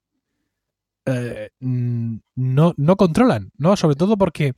eh, 1.06 1.50
mm, 1.60 2.16
no, 2.36 2.74
no 2.78 2.96
controlan, 2.96 3.52
¿no? 3.58 3.76
Sobre 3.76 3.98
todo 3.98 4.18
porque 4.18 4.54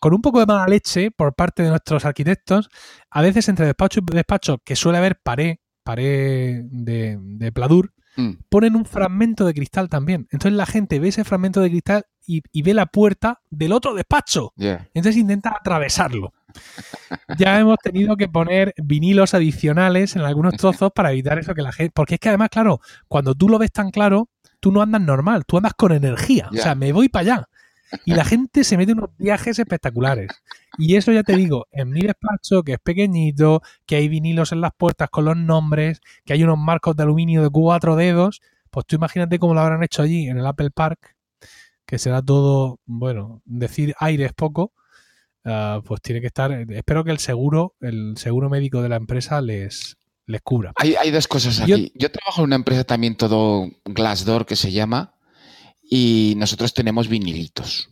con 0.00 0.14
un 0.14 0.20
poco 0.20 0.40
de 0.40 0.46
mala 0.46 0.66
leche 0.66 1.12
por 1.12 1.34
parte 1.34 1.62
de 1.62 1.68
nuestros 1.70 2.04
arquitectos, 2.04 2.68
a 3.08 3.22
veces 3.22 3.48
entre 3.48 3.66
despacho 3.66 4.00
y 4.00 4.14
despacho, 4.16 4.58
que 4.64 4.74
suele 4.74 4.98
haber 4.98 5.20
paré, 5.22 5.60
paré 5.84 6.62
de, 6.64 7.18
de 7.20 7.52
pladur, 7.52 7.92
Mm. 8.16 8.30
ponen 8.48 8.76
un 8.76 8.86
fragmento 8.86 9.44
de 9.44 9.54
cristal 9.54 9.88
también. 9.88 10.26
Entonces 10.30 10.54
la 10.54 10.66
gente 10.66 10.98
ve 10.98 11.08
ese 11.08 11.24
fragmento 11.24 11.60
de 11.60 11.68
cristal 11.70 12.06
y, 12.26 12.62
ve 12.62 12.74
la 12.74 12.86
puerta 12.86 13.40
del 13.50 13.72
otro 13.72 13.94
despacho. 13.94 14.52
Entonces 14.56 15.16
intenta 15.16 15.56
atravesarlo. 15.58 16.32
ya 17.38 17.58
hemos 17.60 17.78
tenido 17.78 18.16
que 18.16 18.28
poner 18.28 18.74
vinilos 18.76 19.34
adicionales 19.34 20.16
en 20.16 20.22
algunos 20.22 20.54
trozos 20.54 20.90
para 20.92 21.12
evitar 21.12 21.38
eso 21.38 21.54
que 21.54 21.62
la 21.62 21.72
gente. 21.72 21.92
Porque 21.94 22.14
es 22.14 22.20
que 22.20 22.28
además, 22.28 22.48
claro, 22.50 22.80
cuando 23.08 23.34
tú 23.34 23.48
lo 23.48 23.58
ves 23.58 23.72
tan 23.72 23.90
claro, 23.90 24.28
tú 24.60 24.72
no 24.72 24.82
andas 24.82 25.00
normal, 25.00 25.44
tú 25.46 25.56
andas 25.56 25.74
con 25.74 25.92
energía. 25.92 26.48
O 26.52 26.56
sea, 26.56 26.74
me 26.74 26.92
voy 26.92 27.08
para 27.08 27.20
allá. 27.22 27.48
Y 28.04 28.14
la 28.14 28.24
gente 28.24 28.64
se 28.64 28.76
mete 28.76 28.92
unos 28.92 29.10
viajes 29.16 29.58
espectaculares. 29.58 30.30
Y 30.76 30.96
eso 30.96 31.12
ya 31.12 31.22
te 31.22 31.36
digo, 31.36 31.66
en 31.70 31.90
mi 31.90 32.02
despacho, 32.02 32.62
que 32.62 32.74
es 32.74 32.78
pequeñito, 32.80 33.62
que 33.86 33.96
hay 33.96 34.08
vinilos 34.08 34.52
en 34.52 34.60
las 34.60 34.72
puertas 34.76 35.08
con 35.08 35.24
los 35.24 35.36
nombres, 35.36 36.00
que 36.24 36.32
hay 36.32 36.42
unos 36.42 36.58
marcos 36.58 36.96
de 36.96 37.04
aluminio 37.04 37.42
de 37.42 37.50
cuatro 37.50 37.96
dedos, 37.96 38.42
pues 38.70 38.86
tú 38.86 38.96
imagínate 38.96 39.38
cómo 39.38 39.54
lo 39.54 39.60
habrán 39.60 39.82
hecho 39.82 40.02
allí 40.02 40.28
en 40.28 40.38
el 40.38 40.46
Apple 40.46 40.70
Park, 40.70 41.15
que 41.86 41.98
será 41.98 42.22
todo, 42.22 42.80
bueno, 42.84 43.42
decir 43.44 43.94
aire 43.98 44.26
es 44.26 44.32
poco, 44.32 44.72
ah, 45.44 45.80
pues 45.84 46.00
tiene 46.02 46.20
que 46.20 46.26
estar, 46.26 46.52
espero 46.70 47.04
que 47.04 47.12
el 47.12 47.18
seguro, 47.18 47.74
el 47.80 48.16
seguro 48.16 48.50
médico 48.50 48.82
de 48.82 48.88
la 48.88 48.96
empresa 48.96 49.40
les, 49.40 49.96
les 50.26 50.42
cubra. 50.42 50.72
Hay, 50.76 50.96
hay 50.96 51.10
dos 51.10 51.28
cosas 51.28 51.60
aquí. 51.60 51.92
Yo, 51.94 52.06
Yo 52.06 52.12
trabajo 52.12 52.42
en 52.42 52.46
una 52.46 52.56
empresa 52.56 52.84
también 52.84 53.16
todo 53.16 53.70
Glassdoor 53.84 54.46
que 54.46 54.56
se 54.56 54.72
llama, 54.72 55.14
y 55.88 56.34
nosotros 56.36 56.74
tenemos 56.74 57.08
vinilitos. 57.08 57.90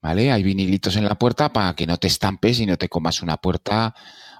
¿Vale? 0.00 0.30
Hay 0.30 0.42
vinilitos 0.44 0.94
en 0.96 1.04
la 1.04 1.18
puerta 1.18 1.52
para 1.52 1.74
que 1.74 1.86
no 1.86 1.96
te 1.96 2.06
estampes 2.06 2.60
y 2.60 2.66
no 2.66 2.76
te 2.76 2.88
comas 2.88 3.20
una 3.20 3.36
puerta 3.36 3.94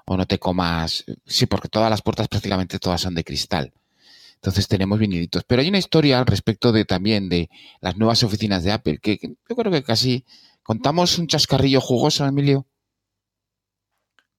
o 0.06 0.16
no 0.16 0.24
te 0.24 0.38
comas. 0.38 1.04
Sí, 1.26 1.46
porque 1.46 1.68
todas 1.68 1.90
las 1.90 2.00
puertas 2.00 2.28
prácticamente 2.28 2.78
todas 2.78 3.00
son 3.00 3.14
de 3.14 3.24
cristal. 3.24 3.72
Entonces 4.38 4.68
tenemos 4.68 5.00
vinilitos. 5.00 5.42
Pero 5.44 5.62
hay 5.62 5.68
una 5.68 5.78
historia 5.78 6.20
al 6.20 6.26
respecto 6.26 6.70
de 6.70 6.84
también 6.84 7.28
de 7.28 7.50
las 7.80 7.96
nuevas 7.96 8.22
oficinas 8.22 8.62
de 8.62 8.72
Apple, 8.72 8.98
que, 8.98 9.18
yo 9.20 9.56
creo 9.56 9.72
que 9.72 9.82
casi 9.82 10.24
contamos 10.62 11.18
un 11.18 11.26
chascarrillo 11.26 11.80
jugoso, 11.80 12.24
Emilio. 12.24 12.66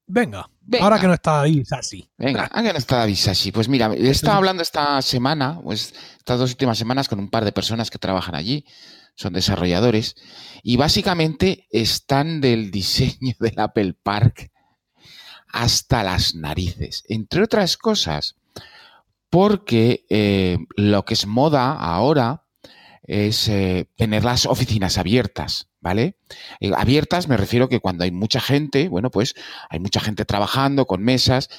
Venga, 0.08 0.50
ahora 0.80 1.00
que 1.00 1.08
no 1.08 1.14
está 1.14 1.34
David 1.34 1.66
Sassi. 1.66 2.10
Venga, 2.18 2.46
ahora 2.46 2.68
que 2.68 2.74
no 2.74 2.80
está 2.80 2.98
David 2.98 3.16
Sassi. 3.16 3.52
Pues 3.52 3.68
mira, 3.68 3.94
he 3.94 4.10
estado 4.10 4.38
hablando 4.38 4.64
esta 4.64 5.02
semana, 5.02 5.60
pues 5.62 5.94
estas 6.18 6.40
dos 6.40 6.52
últimas 6.52 6.78
semanas, 6.78 7.10
con 7.10 7.20
un 7.20 7.30
par 7.30 7.44
de 7.46 7.52
personas 7.52 7.92
que 7.92 8.00
trabajan 8.00 8.36
allí, 8.36 8.66
son 9.16 9.34
desarrolladores, 9.34 10.16
y 10.64 10.78
básicamente 10.78 11.68
están 11.72 12.40
del 12.40 12.72
diseño 12.72 13.36
del 13.40 13.60
Apple 13.60 13.94
Park 14.02 14.50
hasta 15.50 16.04
las 16.04 16.36
narices. 16.36 17.04
Entre 17.10 17.44
otras 17.44 17.76
cosas, 17.76 18.39
porque 19.30 20.06
eh, 20.10 20.58
lo 20.76 21.06
que 21.06 21.14
es 21.14 21.28
moda 21.28 21.74
ahora 21.74 22.46
es 23.04 23.48
eh, 23.48 23.88
tener 23.96 24.24
las 24.24 24.46
oficinas 24.46 24.98
abiertas. 24.98 25.68
¿vale? 25.82 26.18
Eh, 26.60 26.72
abiertas 26.76 27.28
me 27.28 27.38
refiero 27.38 27.70
que 27.70 27.80
cuando 27.80 28.04
hay 28.04 28.12
mucha 28.12 28.42
gente, 28.42 28.90
bueno, 28.90 29.12
pues 29.12 29.36
hay 29.70 29.80
mucha 29.80 30.00
gente 30.00 30.26
trabajando 30.26 30.86
con 30.86 31.04
mesas. 31.04 31.50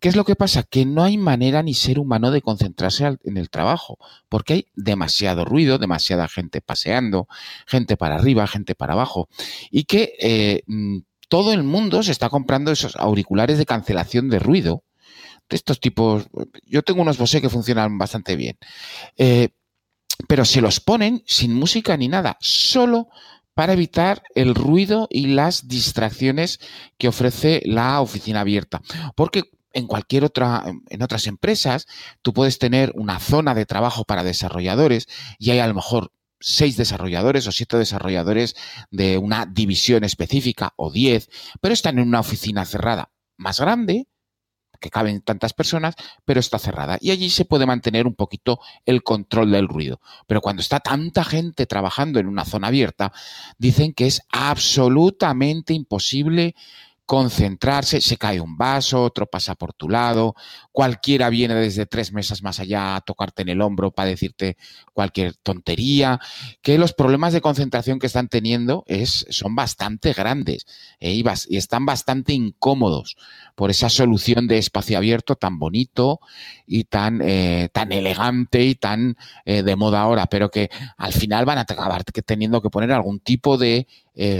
¿Qué 0.00 0.08
es 0.08 0.16
lo 0.16 0.24
que 0.24 0.36
pasa? 0.36 0.62
Que 0.62 0.84
no 0.84 1.04
hay 1.04 1.18
manera 1.18 1.62
ni 1.62 1.74
ser 1.74 1.98
humano 1.98 2.30
de 2.30 2.42
concentrarse 2.42 3.16
en 3.24 3.36
el 3.36 3.50
trabajo, 3.50 3.98
porque 4.28 4.52
hay 4.52 4.66
demasiado 4.74 5.44
ruido, 5.44 5.78
demasiada 5.78 6.28
gente 6.28 6.60
paseando, 6.60 7.28
gente 7.66 7.96
para 7.96 8.16
arriba, 8.16 8.46
gente 8.46 8.74
para 8.74 8.92
abajo, 8.92 9.28
y 9.70 9.84
que 9.84 10.62
mm, 10.66 10.98
todo 11.28 11.54
el 11.54 11.62
mundo 11.62 12.02
se 12.02 12.12
está 12.12 12.28
comprando 12.28 12.70
esos 12.72 12.94
auriculares 12.96 13.56
de 13.56 13.64
cancelación 13.64 14.28
de 14.28 14.38
ruido, 14.38 14.84
estos 15.48 15.80
tipos. 15.80 16.26
Yo 16.64 16.82
tengo 16.82 17.02
unos 17.02 17.18
Bose 17.18 17.40
que 17.40 17.48
funcionan 17.48 17.98
bastante 17.98 18.36
bien. 18.36 18.56
Eh, 19.16 19.50
pero 20.28 20.44
se 20.44 20.60
los 20.60 20.80
ponen 20.80 21.22
sin 21.26 21.54
música 21.54 21.96
ni 21.96 22.08
nada, 22.08 22.36
solo 22.40 23.08
para 23.54 23.72
evitar 23.72 24.22
el 24.34 24.54
ruido 24.54 25.08
y 25.10 25.28
las 25.28 25.66
distracciones 25.68 26.60
que 26.98 27.08
ofrece 27.08 27.62
la 27.64 28.00
oficina 28.00 28.40
abierta. 28.40 28.82
Porque 29.14 29.44
en 29.72 29.86
cualquier 29.86 30.24
otra, 30.24 30.64
en 30.88 31.02
otras 31.02 31.26
empresas, 31.26 31.86
tú 32.22 32.32
puedes 32.32 32.58
tener 32.58 32.92
una 32.94 33.18
zona 33.18 33.54
de 33.54 33.66
trabajo 33.66 34.04
para 34.04 34.24
desarrolladores 34.24 35.06
y 35.38 35.50
hay 35.50 35.58
a 35.58 35.66
lo 35.66 35.74
mejor 35.74 36.12
seis 36.40 36.76
desarrolladores 36.76 37.46
o 37.46 37.52
siete 37.52 37.76
desarrolladores 37.76 38.56
de 38.90 39.18
una 39.18 39.46
división 39.46 40.04
específica 40.04 40.72
o 40.76 40.90
diez, 40.90 41.28
pero 41.60 41.74
están 41.74 41.98
en 41.98 42.08
una 42.08 42.20
oficina 42.20 42.64
cerrada 42.64 43.10
más 43.36 43.60
grande, 43.60 44.06
que 44.78 44.90
caben 44.90 45.20
tantas 45.20 45.52
personas, 45.52 45.94
pero 46.24 46.40
está 46.40 46.58
cerrada. 46.58 46.98
Y 47.00 47.10
allí 47.10 47.30
se 47.30 47.44
puede 47.44 47.66
mantener 47.66 48.06
un 48.06 48.14
poquito 48.14 48.60
el 48.84 49.02
control 49.02 49.50
del 49.50 49.68
ruido. 49.68 50.00
Pero 50.26 50.40
cuando 50.40 50.62
está 50.62 50.80
tanta 50.80 51.24
gente 51.24 51.66
trabajando 51.66 52.18
en 52.18 52.28
una 52.28 52.44
zona 52.44 52.68
abierta, 52.68 53.12
dicen 53.58 53.92
que 53.92 54.06
es 54.06 54.22
absolutamente 54.30 55.72
imposible 55.72 56.54
concentrarse, 57.06 58.00
se 58.00 58.16
cae 58.16 58.40
un 58.40 58.58
vaso, 58.58 59.04
otro 59.04 59.26
pasa 59.26 59.54
por 59.54 59.72
tu 59.72 59.88
lado, 59.88 60.34
cualquiera 60.72 61.30
viene 61.30 61.54
desde 61.54 61.86
tres 61.86 62.12
mesas 62.12 62.42
más 62.42 62.58
allá 62.58 62.96
a 62.96 63.00
tocarte 63.00 63.42
en 63.42 63.48
el 63.48 63.62
hombro 63.62 63.92
para 63.92 64.10
decirte 64.10 64.56
cualquier 64.92 65.34
tontería, 65.36 66.18
que 66.62 66.78
los 66.78 66.92
problemas 66.92 67.32
de 67.32 67.40
concentración 67.40 68.00
que 68.00 68.08
están 68.08 68.26
teniendo 68.26 68.82
es, 68.88 69.24
son 69.30 69.54
bastante 69.54 70.12
grandes 70.12 70.66
eh, 70.98 71.12
y, 71.14 71.24
están 71.56 71.86
bastante 71.86 72.32
incómodos 72.32 73.16
por 73.54 73.70
esa 73.70 73.88
solución 73.88 74.48
de 74.48 74.58
espacio 74.58 74.98
abierto 74.98 75.36
tan 75.36 75.60
bonito 75.60 76.18
y 76.66 76.84
tan, 76.84 77.22
eh, 77.22 77.68
tan 77.72 77.92
elegante 77.92 78.64
y 78.64 78.74
tan 78.74 79.16
eh, 79.44 79.62
de 79.62 79.76
moda 79.76 80.00
ahora, 80.00 80.26
pero 80.26 80.50
que 80.50 80.70
al 80.96 81.12
final 81.12 81.44
van 81.44 81.58
a 81.58 81.62
acabar 81.62 82.02
teniendo 82.04 82.60
que 82.60 82.70
poner 82.70 82.90
algún 82.90 83.20
tipo 83.20 83.56
de 83.56 83.86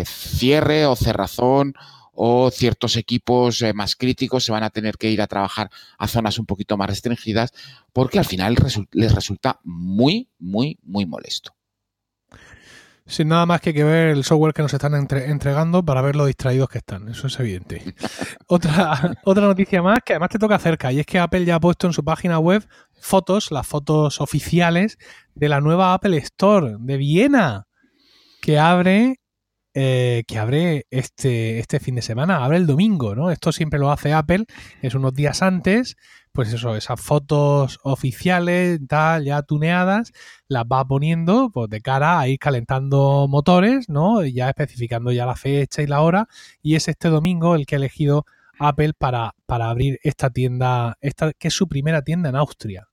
cierre 0.07 0.87
o 0.87 0.97
cerrazón 0.97 1.75
o 2.17 2.51
ciertos 2.51 2.97
equipos 2.97 3.63
eh, 3.63 3.73
más 3.73 3.95
críticos 3.95 4.45
se 4.45 4.53
van 4.53 4.63
a 4.63 4.71
tener 4.71 4.97
que 4.97 5.11
ir 5.11 5.23
a 5.23 5.27
trabajar 5.27 5.71
a 5.99 6.09
zonas 6.09 6.39
un 6.39 6.47
poquito 6.47 6.77
más 6.77 6.89
restringidas 6.89 7.53
porque 7.93 8.19
al 8.19 8.25
final 8.25 8.57
les 8.93 9.15
resulta 9.15 9.61
muy, 9.63 10.29
muy, 10.39 10.79
muy 10.83 11.07
molesto. 11.07 11.57
Sin 13.09 13.29
nada 13.29 13.47
más 13.47 13.61
que, 13.61 13.73
que 13.73 13.85
ver 13.85 14.09
el 14.09 14.25
software 14.25 14.53
que 14.53 14.63
nos 14.63 14.75
están 14.75 14.95
entregando 14.95 15.85
para 15.85 16.03
ver 16.03 16.17
lo 16.17 16.27
distraídos 16.27 16.69
que 16.69 16.79
están, 16.79 17.09
eso 17.09 17.29
es 17.29 17.39
evidente. 17.39 17.95
otra, 18.49 19.17
otra 19.25 19.47
noticia 19.47 19.81
más 19.81 20.01
que 20.05 20.15
además 20.15 20.31
te 20.31 20.41
toca 20.41 20.59
cerca 20.59 20.91
y 20.91 20.99
es 20.99 21.07
que 21.07 21.21
Apple 21.21 21.45
ya 21.45 21.55
ha 21.55 21.61
puesto 21.61 21.87
en 21.87 21.93
su 21.93 22.03
página 22.03 22.41
web 22.41 22.67
fotos, 23.01 23.53
las 23.53 23.65
fotos 23.65 24.21
oficiales 24.21 24.99
de 25.37 25.49
la 25.49 25.61
nueva 25.61 25.95
Apple 25.95 26.17
Store 26.17 26.77
de 26.81 26.97
Viena 26.97 27.69
que 28.41 28.59
abre 28.59 29.21
eh, 29.79 30.25
que 30.27 30.39
abre 30.39 30.87
este, 30.89 31.59
este 31.59 31.81
fin 31.81 31.97
de 31.97 32.01
semana, 32.01 32.43
abre 32.43 32.57
el 32.57 32.67
domingo, 32.67 33.15
¿no? 33.15 33.31
Esto 33.31 33.53
siempre 33.53 33.79
lo 33.79 33.91
hace 33.91 34.15
Apple, 34.15 34.47
es 34.81 34.95
unos 34.95 35.13
días 35.13 35.43
antes, 35.43 35.99
pues 36.33 36.51
eso, 36.51 36.75
esas 36.77 36.99
fotos 36.99 37.79
oficiales, 37.83 38.81
tal, 38.89 39.27
ya 39.27 39.43
tuneadas, 39.43 40.13
las 40.49 40.65
va 40.65 40.83
poniendo 40.87 41.51
pues, 41.53 41.69
de 41.69 41.83
cara 41.83 42.19
a 42.19 42.27
ir 42.27 42.39
calentando 42.39 43.27
motores, 43.29 43.91
¿no? 43.91 44.25
Y 44.25 44.33
ya 44.33 44.49
especificando 44.49 45.13
ya 45.13 45.27
la 45.27 45.37
fecha 45.37 45.83
y 45.83 45.87
la 45.87 46.01
hora, 46.01 46.27
y 46.63 46.77
es 46.77 46.89
este 46.89 47.11
domingo 47.11 47.55
el 47.55 47.67
que 47.67 47.75
ha 47.75 47.79
elegido 47.79 48.25
Apple 48.59 48.95
para, 48.97 49.35
para 49.45 49.69
abrir 49.69 50.01
esta 50.03 50.31
tienda, 50.31 50.97
esta, 51.03 51.35
que 51.35 51.49
es 51.49 51.55
su 51.55 51.69
primera 51.69 52.01
tienda 52.01 52.31
en 52.31 52.37
Austria. 52.37 52.89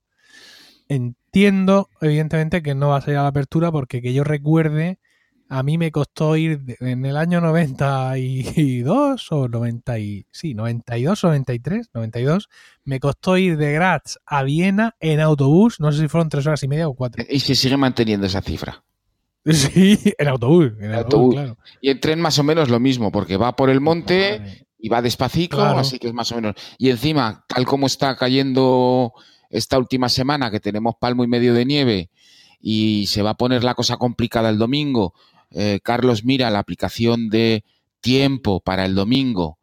Entiendo, 0.89 1.87
evidentemente, 2.01 2.61
que 2.61 2.75
no 2.75 2.89
va 2.89 2.97
a 2.97 3.01
ser 3.01 3.15
a 3.15 3.21
la 3.21 3.29
apertura, 3.29 3.71
porque 3.71 4.01
que 4.01 4.11
yo 4.13 4.25
recuerde, 4.25 4.99
a 5.49 5.63
mí 5.63 5.77
me 5.77 5.91
costó 5.91 6.35
ir 6.35 6.61
en 6.79 7.05
el 7.05 7.17
año 7.17 7.41
92 7.41 9.31
o 9.31 9.47
90 9.47 9.99
y, 9.99 10.25
sí, 10.31 10.53
92 10.53 11.23
o 11.23 11.27
93, 11.27 11.89
92, 11.93 12.49
me 12.85 12.99
costó 12.99 13.37
ir 13.37 13.57
de 13.57 13.73
Graz 13.73 14.19
a 14.25 14.43
Viena 14.43 14.95
en 14.99 15.19
autobús, 15.19 15.79
no 15.79 15.91
sé 15.91 16.01
si 16.01 16.07
fueron 16.07 16.29
tres 16.29 16.47
horas 16.47 16.63
y 16.63 16.67
media 16.67 16.87
o 16.87 16.93
cuatro. 16.93 17.23
Y 17.29 17.39
se 17.39 17.55
sigue 17.55 17.77
manteniendo 17.77 18.25
esa 18.27 18.41
cifra. 18.41 18.83
Sí, 19.45 19.99
en 20.17 20.27
autobús. 20.29 20.71
En 20.79 20.93
autobús, 20.93 21.35
Claro. 21.35 21.57
Y 21.81 21.89
en 21.89 21.99
tren 21.99 22.21
más 22.21 22.39
o 22.39 22.43
menos 22.43 22.69
lo 22.69 22.79
mismo, 22.79 23.11
porque 23.11 23.35
va 23.35 23.55
por 23.57 23.69
el 23.69 23.81
monte 23.81 24.65
y 24.79 24.89
va 24.89 25.01
despacito, 25.01 25.61
así 25.61 25.99
que 25.99 26.07
es 26.07 26.13
más 26.13 26.31
o 26.31 26.35
menos. 26.35 26.55
Y 26.77 26.89
encima, 26.89 27.45
tal 27.47 27.65
como 27.65 27.87
está 27.87 28.15
cayendo 28.15 29.13
esta 29.49 29.77
última 29.77 30.09
semana, 30.09 30.49
que 30.49 30.59
tenemos 30.59 30.95
palmo 30.99 31.23
y 31.23 31.27
medio 31.27 31.53
de 31.53 31.65
nieve, 31.65 32.09
y 32.59 33.07
se 33.07 33.21
va 33.21 33.31
a 33.31 33.37
poner 33.37 33.63
la 33.63 33.75
cosa 33.75 33.97
complicada 33.97 34.49
el 34.49 34.57
domingo, 34.57 35.13
eh, 35.53 35.79
Carlos 35.83 36.23
mira 36.23 36.49
la 36.49 36.59
aplicación 36.59 37.29
de 37.29 37.63
tiempo 38.01 38.59
para 38.59 38.85
el 38.85 38.95
domingo, 38.95 39.59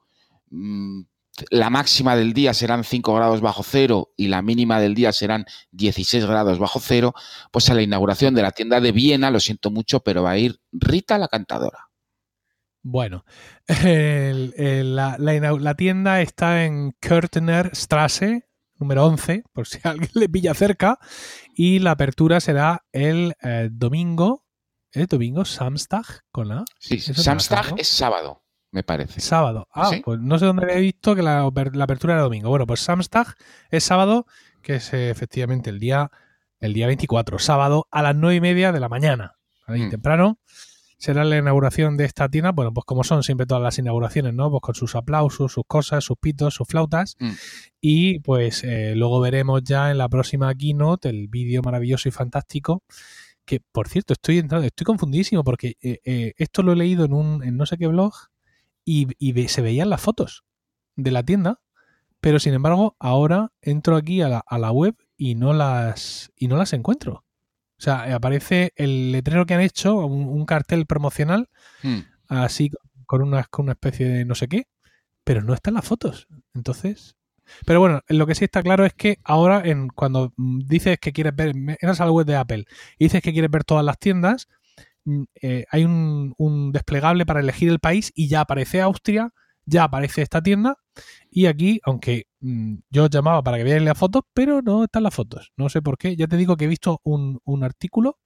mm, 0.50 1.02
la 1.50 1.70
máxima 1.70 2.16
del 2.16 2.32
día 2.32 2.52
serán 2.52 2.84
5 2.84 3.14
grados 3.14 3.40
bajo 3.40 3.62
cero 3.62 4.10
y 4.16 4.28
la 4.28 4.42
mínima 4.42 4.80
del 4.80 4.94
día 4.94 5.12
serán 5.12 5.46
16 5.72 6.26
grados 6.26 6.58
bajo 6.58 6.80
cero, 6.80 7.14
pues 7.50 7.70
a 7.70 7.74
la 7.74 7.82
inauguración 7.82 8.34
de 8.34 8.42
la 8.42 8.50
tienda 8.50 8.80
de 8.80 8.92
Viena, 8.92 9.30
lo 9.30 9.40
siento 9.40 9.70
mucho, 9.70 10.00
pero 10.00 10.22
va 10.22 10.32
a 10.32 10.38
ir 10.38 10.60
Rita 10.72 11.18
la 11.18 11.28
cantadora. 11.28 11.88
Bueno, 12.82 13.24
la, 13.68 15.74
tienda 15.76 16.22
está 16.22 16.64
en 16.64 16.92
Körtner 16.98 17.70
Strasse, 17.74 18.48
número 18.78 19.06
11, 19.06 19.44
por 19.52 19.66
si 19.66 19.78
alguien 19.84 20.10
le 20.14 20.28
pilla 20.28 20.54
cerca, 20.54 20.98
y 21.54 21.78
la 21.78 21.92
apertura 21.92 22.40
será 22.40 22.84
el 22.92 23.34
eh, 23.42 23.68
domingo 23.70 24.44
¿Es 24.92 25.08
domingo? 25.08 25.44
¿Samstag 25.44 26.04
con 26.32 26.48
la? 26.48 26.64
Sí, 26.78 26.98
Samstag 27.00 27.74
es 27.78 27.88
sábado, 27.88 28.42
me 28.72 28.82
parece. 28.82 29.20
Sábado. 29.20 29.68
Ah, 29.72 29.90
pues 30.04 30.18
no 30.20 30.38
sé 30.38 30.46
dónde 30.46 30.64
había 30.64 30.76
visto 30.76 31.14
que 31.14 31.22
la, 31.22 31.42
apertura 31.42 32.14
era 32.14 32.22
domingo. 32.22 32.48
Bueno, 32.48 32.66
pues 32.66 32.80
Samstag 32.80 33.34
es 33.70 33.84
sábado, 33.84 34.26
que 34.62 34.76
es 34.76 34.92
eh, 34.92 35.10
efectivamente 35.10 35.70
el 35.70 35.78
día, 35.78 36.10
el 36.58 36.72
día 36.72 36.86
24, 36.86 37.38
sábado 37.38 37.86
a 37.90 38.02
las 38.02 38.16
9 38.16 38.36
y 38.36 38.40
media 38.40 38.72
de 38.72 38.80
la 38.80 38.88
mañana. 38.88 39.36
Ahí 39.66 39.82
mm. 39.82 39.90
temprano 39.90 40.38
será 40.98 41.24
la 41.24 41.38
inauguración 41.38 41.96
de 41.96 42.04
esta 42.04 42.28
tienda. 42.28 42.52
Bueno, 42.52 42.74
pues 42.74 42.84
como 42.84 43.04
son 43.04 43.22
siempre 43.22 43.46
todas 43.46 43.62
las 43.62 43.78
inauguraciones, 43.78 44.34
¿no? 44.34 44.50
Pues 44.50 44.60
con 44.60 44.74
sus 44.74 44.94
aplausos, 44.94 45.52
sus 45.52 45.64
cosas, 45.66 46.04
sus 46.04 46.18
pitos, 46.18 46.54
sus 46.54 46.68
flautas. 46.68 47.16
Mm. 47.18 47.30
Y 47.80 48.18
pues 48.18 48.64
eh, 48.64 48.94
luego 48.96 49.20
veremos 49.20 49.62
ya 49.64 49.90
en 49.90 49.98
la 49.98 50.08
próxima 50.08 50.54
keynote 50.54 51.08
el 51.08 51.28
vídeo 51.28 51.62
maravilloso 51.62 52.08
y 52.08 52.12
fantástico 52.12 52.82
que 53.50 53.58
por 53.58 53.88
cierto, 53.88 54.12
estoy 54.12 54.38
entrando, 54.38 54.64
estoy 54.64 54.84
confundidísimo 54.84 55.42
porque 55.42 55.76
eh, 55.82 55.98
eh, 56.04 56.34
esto 56.36 56.62
lo 56.62 56.72
he 56.72 56.76
leído 56.76 57.04
en 57.04 57.12
un 57.12 57.42
en 57.42 57.56
no 57.56 57.66
sé 57.66 57.78
qué 57.78 57.88
blog 57.88 58.12
y, 58.84 59.08
se 59.48 59.60
veían 59.60 59.90
las 59.90 60.00
fotos 60.00 60.44
de 60.94 61.10
la 61.10 61.24
tienda, 61.24 61.60
pero 62.20 62.38
sin 62.38 62.54
embargo 62.54 62.94
ahora 63.00 63.50
entro 63.60 63.96
aquí 63.96 64.22
a 64.22 64.28
la, 64.28 64.44
a 64.46 64.56
la 64.58 64.70
web 64.70 64.94
y 65.16 65.34
no 65.34 65.52
las 65.52 66.30
y 66.36 66.46
no 66.46 66.56
las 66.58 66.72
encuentro. 66.74 67.24
O 67.76 67.82
sea, 67.82 68.14
aparece 68.14 68.72
el 68.76 69.10
letrero 69.10 69.46
que 69.46 69.54
han 69.54 69.62
hecho, 69.62 69.96
un, 69.96 70.46
cartel 70.46 70.86
promocional, 70.86 71.48
hmm. 71.82 71.98
así 72.28 72.70
con 73.04 73.20
una, 73.20 73.42
con 73.44 73.64
una 73.64 73.72
especie 73.72 74.08
de 74.08 74.24
no 74.24 74.36
sé 74.36 74.46
qué, 74.46 74.68
pero 75.24 75.42
no 75.42 75.54
están 75.54 75.74
las 75.74 75.86
fotos. 75.86 76.28
Entonces, 76.54 77.16
pero 77.66 77.80
bueno, 77.80 78.00
lo 78.08 78.26
que 78.26 78.34
sí 78.34 78.44
está 78.44 78.62
claro 78.62 78.84
es 78.84 78.94
que 78.94 79.18
ahora, 79.24 79.62
en, 79.64 79.88
cuando 79.88 80.32
dices 80.36 80.98
que 80.98 81.12
quieres 81.12 81.34
ver, 81.34 81.50
entras 81.50 82.00
a 82.00 82.06
la 82.06 82.12
web 82.12 82.26
de 82.26 82.36
Apple 82.36 82.64
y 82.98 83.04
dices 83.04 83.22
que 83.22 83.32
quieres 83.32 83.50
ver 83.50 83.64
todas 83.64 83.84
las 83.84 83.98
tiendas, 83.98 84.48
mm, 85.04 85.22
eh, 85.42 85.64
hay 85.70 85.84
un, 85.84 86.70
desplegable 86.72 87.26
para 87.26 87.40
elegir 87.40 87.68
el 87.70 87.80
país 87.80 88.12
y 88.14 88.28
ya 88.28 88.42
aparece 88.42 88.80
Austria, 88.80 89.32
ya 89.66 89.84
aparece 89.84 90.22
esta 90.22 90.42
tienda. 90.42 90.76
Y 91.30 91.46
aquí, 91.46 91.80
aunque 91.84 92.26
mm, 92.40 92.76
yo 92.90 93.08
llamaba 93.08 93.42
para 93.42 93.58
que 93.58 93.64
veáis 93.64 93.82
las 93.82 93.98
fotos, 93.98 94.22
pero 94.34 94.62
no 94.62 94.84
están 94.84 95.02
las 95.04 95.14
fotos. 95.14 95.52
No 95.56 95.68
sé 95.68 95.82
por 95.82 95.98
qué. 95.98 96.16
Ya 96.16 96.26
te 96.26 96.36
digo 96.36 96.56
que 96.56 96.64
he 96.66 96.68
visto 96.68 97.00
un, 97.04 97.40
artículo 97.64 98.18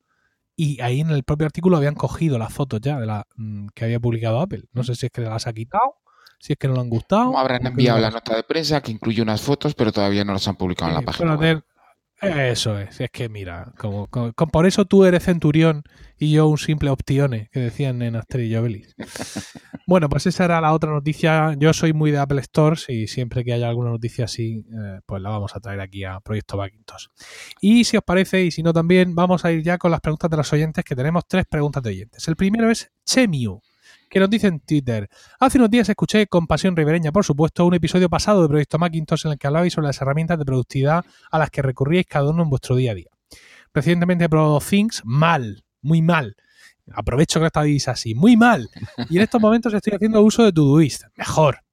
y 0.57 0.81
ahí 0.81 1.01
en 1.01 1.11
el 1.11 1.25
propio 1.25 1.47
artículo 1.47 1.77
habían 1.77 1.95
cogido 1.97 2.39
las 2.39 2.53
fotos 2.53 2.81
ya 2.81 3.01
de 3.01 3.07
la 3.07 3.27
mm, 3.37 3.69
que 3.75 3.85
había 3.85 4.01
publicado 4.01 4.41
Apple. 4.41 4.65
No 4.73 4.85
sé 4.85 4.95
si 4.95 5.07
es 5.07 5.13
que 5.13 5.23
las 5.23 5.47
ha 5.47 5.53
quitado 5.53 5.97
si 6.45 6.53
es 6.53 6.59
que 6.59 6.69
no 6.69 6.75
lo 6.75 6.83
han 6.83 6.91
gustado. 6.91 7.33
No 7.33 7.39
habrán 7.39 7.67
enviado 7.67 7.99
la 7.99 8.11
nota 8.11 8.37
de 8.37 8.43
prensa 8.43 8.83
que 8.83 8.93
incluye 8.93 9.23
unas 9.23 9.41
fotos, 9.41 9.75
pero 9.75 9.93
todavía 9.93 10.27
no 10.27 10.35
las 10.35 10.47
han 10.47 10.57
publicado 10.57 10.91
en 10.91 10.97
la 10.97 11.01
página. 11.01 11.63
Eso 12.21 12.79
es, 12.79 13.01
es 13.01 13.11
que 13.11 13.31
mira, 13.31 13.73
como, 13.79 14.09
por 14.09 14.67
eso 14.67 14.85
tú 14.85 15.05
eres 15.05 15.25
centurión 15.25 15.85
y 16.19 16.33
yo 16.33 16.47
un 16.47 16.59
simple 16.59 16.91
optione, 16.91 17.49
que 17.51 17.61
decían 17.61 18.03
en 18.03 18.17
Asterix 18.17 18.51
y 18.51 18.85
bueno, 19.87 20.09
pues 20.11 20.27
esa 20.27 20.45
era 20.45 20.61
la 20.61 20.75
otra 20.75 20.91
noticia. 20.91 21.55
Yo 21.59 21.73
soy 21.73 21.95
muy 21.95 22.11
de 22.11 22.19
Apple 22.19 22.43
Stores 22.43 22.87
y 22.89 23.07
siempre 23.07 23.43
que 23.43 23.55
haya 23.55 23.69
alguna 23.69 23.91
noticia 23.91 24.27
así, 24.27 24.65
eh, 24.71 25.01
pues 25.07 25.23
la 25.23 25.31
vamos 25.31 25.57
a 25.57 25.61
traer 25.61 25.81
aquí 25.81 26.05
a 26.05 26.21
Proyecto 26.21 26.59
Macintosh. 26.59 27.07
Y 27.61 27.85
si 27.85 27.97
os 27.97 28.05
parece, 28.05 28.43
y 28.45 28.51
si 28.51 28.63
no 28.63 28.75
también, 28.75 29.15
vamos 29.15 29.47
a 29.47 29.53
ir 29.53 29.63
ya 29.63 29.79
con 29.79 29.91
las 29.91 30.01
preguntas 30.01 30.31
de 30.31 30.37
los 30.37 30.53
oyentes, 30.53 30.85
que 30.85 30.95
tenemos 30.95 31.25
tres 31.27 31.47
preguntas 31.47 31.83
de 31.83 31.89
oyentes. 31.91 32.29
El 32.29 32.37
primero 32.37 32.71
es 32.71 32.93
Chemiu 33.07 33.63
que 34.09 34.21
nos 34.21 34.31
dice 34.31 34.49
en 34.49 34.61
Twitter. 34.61 35.09
Hace 35.41 35.59
unos 35.59 35.71
días 35.71 35.89
escuché 35.89 36.27
con 36.27 36.47
pasión 36.47 36.77
ribereña, 36.77 37.13
por 37.13 37.25
supuesto, 37.25 37.67
un 37.67 37.75
episodio 37.75 38.09
pasado 38.09 38.43
de 38.43 38.49
Proyecto 38.49 38.79
Macintosh 38.79 39.27
en 39.27 39.33
el 39.33 39.39
que 39.39 39.47
hablabais 39.47 39.73
sobre 39.73 39.89
las 39.89 40.01
herramientas 40.01 40.39
de 40.39 40.45
productividad 40.45 41.05
a 41.31 41.39
las 41.39 41.51
que 41.51 41.63
recurríais 41.63 42.07
cada 42.07 42.31
uno 42.31 42.43
en 42.43 42.51
vuestro 42.51 42.77
día 42.77 42.93
a 42.93 42.95
día. 42.95 43.11
Recientemente 43.73 44.25
he 44.25 44.29
probado 44.29 44.61
Things 44.61 45.03
mal, 45.05 45.65
muy 45.83 46.03
mal. 46.03 46.37
Aprovecho 46.93 47.41
que 47.41 47.47
estáis 47.47 47.89
así, 47.89 48.15
muy 48.15 48.37
mal. 48.37 48.69
Y 49.09 49.17
en 49.17 49.23
estos 49.23 49.41
momentos 49.41 49.73
estoy 49.73 49.95
haciendo 49.95 50.23
uso 50.23 50.45
de 50.45 50.53
Todoist, 50.53 51.05
mejor. 51.17 51.64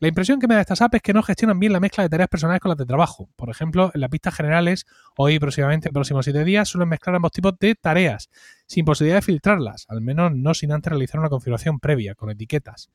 La 0.00 0.06
impresión 0.06 0.38
que 0.38 0.46
me 0.46 0.54
da 0.54 0.60
estas 0.60 0.80
apps 0.80 0.94
es 0.94 1.02
que 1.02 1.12
no 1.12 1.24
gestionan 1.24 1.58
bien 1.58 1.72
la 1.72 1.80
mezcla 1.80 2.04
de 2.04 2.08
tareas 2.08 2.28
personales 2.28 2.60
con 2.60 2.68
las 2.68 2.78
de 2.78 2.86
trabajo. 2.86 3.28
Por 3.34 3.50
ejemplo, 3.50 3.90
en 3.92 4.00
las 4.00 4.08
pistas 4.10 4.32
generales, 4.32 4.86
hoy 5.16 5.40
próximamente, 5.40 5.88
en 5.88 5.92
próximos 5.92 6.24
siete 6.24 6.44
días, 6.44 6.68
suelen 6.68 6.88
mezclar 6.88 7.16
ambos 7.16 7.32
tipos 7.32 7.54
de 7.58 7.74
tareas, 7.74 8.30
sin 8.68 8.84
posibilidad 8.84 9.16
de 9.16 9.22
filtrarlas, 9.22 9.86
al 9.88 10.00
menos 10.00 10.30
no 10.36 10.54
sin 10.54 10.70
antes 10.70 10.90
realizar 10.90 11.18
una 11.18 11.28
configuración 11.28 11.80
previa, 11.80 12.14
con 12.14 12.30
etiquetas. 12.30 12.90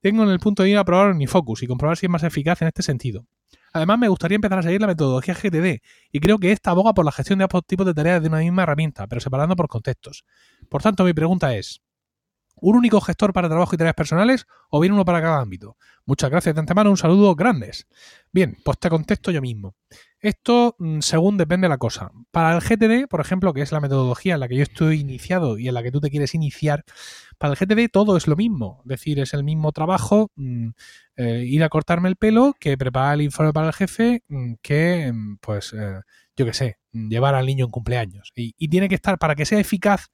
Tengo 0.00 0.24
en 0.24 0.30
el 0.30 0.40
punto 0.40 0.64
de 0.64 0.70
ir 0.70 0.78
a 0.78 0.84
probar 0.84 1.12
Unifocus 1.12 1.62
y 1.62 1.68
comprobar 1.68 1.96
si 1.96 2.06
es 2.06 2.10
más 2.10 2.24
eficaz 2.24 2.62
en 2.62 2.68
este 2.68 2.82
sentido. 2.82 3.26
Además, 3.72 4.00
me 4.00 4.08
gustaría 4.08 4.34
empezar 4.34 4.58
a 4.58 4.62
seguir 4.62 4.80
la 4.80 4.88
metodología 4.88 5.34
GTD 5.34 5.80
y 6.10 6.18
creo 6.18 6.38
que 6.38 6.50
esta 6.50 6.72
aboga 6.72 6.94
por 6.94 7.04
la 7.04 7.12
gestión 7.12 7.38
de 7.38 7.44
ambos 7.44 7.64
tipos 7.64 7.86
de 7.86 7.94
tareas 7.94 8.22
de 8.22 8.28
una 8.28 8.38
misma 8.38 8.64
herramienta, 8.64 9.06
pero 9.06 9.20
separando 9.20 9.54
por 9.54 9.68
contextos. 9.68 10.24
Por 10.68 10.82
tanto, 10.82 11.04
mi 11.04 11.12
pregunta 11.12 11.54
es, 11.54 11.80
¿un 12.62 12.76
único 12.76 13.00
gestor 13.00 13.32
para 13.32 13.48
trabajo 13.48 13.74
y 13.74 13.78
tareas 13.78 13.94
personales 13.94 14.46
o 14.70 14.80
bien 14.80 14.92
uno 14.92 15.04
para 15.04 15.20
cada 15.20 15.40
ámbito? 15.40 15.76
Muchas 16.06 16.30
gracias 16.30 16.54
de 16.54 16.60
antemano, 16.60 16.90
un 16.90 16.96
saludo 16.96 17.34
grandes. 17.34 17.86
Bien, 18.32 18.56
pues 18.64 18.78
te 18.78 18.90
contesto 18.90 19.30
yo 19.30 19.40
mismo. 19.40 19.76
Esto 20.20 20.76
mm, 20.78 21.00
según 21.00 21.36
depende 21.36 21.66
de 21.66 21.70
la 21.70 21.78
cosa. 21.78 22.10
Para 22.30 22.54
el 22.54 22.60
GTD, 22.60 23.08
por 23.08 23.20
ejemplo, 23.20 23.54
que 23.54 23.62
es 23.62 23.72
la 23.72 23.80
metodología 23.80 24.34
en 24.34 24.40
la 24.40 24.48
que 24.48 24.56
yo 24.56 24.62
estoy 24.62 25.00
iniciado 25.00 25.58
y 25.58 25.68
en 25.68 25.74
la 25.74 25.82
que 25.82 25.90
tú 25.90 26.00
te 26.00 26.10
quieres 26.10 26.34
iniciar, 26.34 26.84
para 27.38 27.54
el 27.54 27.58
GTD 27.58 27.90
todo 27.90 28.16
es 28.16 28.26
lo 28.26 28.36
mismo. 28.36 28.80
Es 28.84 28.88
decir, 28.88 29.20
es 29.20 29.34
el 29.34 29.44
mismo 29.44 29.72
trabajo 29.72 30.30
mm, 30.36 30.68
eh, 31.16 31.44
ir 31.46 31.62
a 31.64 31.68
cortarme 31.68 32.08
el 32.08 32.16
pelo 32.16 32.54
que 32.58 32.76
preparar 32.76 33.14
el 33.14 33.22
informe 33.22 33.52
para 33.52 33.68
el 33.68 33.72
jefe 33.72 34.22
mm, 34.28 34.54
que, 34.62 35.12
pues, 35.40 35.72
eh, 35.72 36.00
yo 36.36 36.46
qué 36.46 36.54
sé, 36.54 36.78
llevar 36.92 37.34
al 37.34 37.46
niño 37.46 37.66
en 37.66 37.70
cumpleaños. 37.70 38.32
y 38.34 38.68
tiene 38.68 38.88
que 38.88 38.94
estar, 38.94 39.18
para 39.18 39.34
que 39.34 39.46
sea 39.46 39.60
eficaz, 39.60 40.10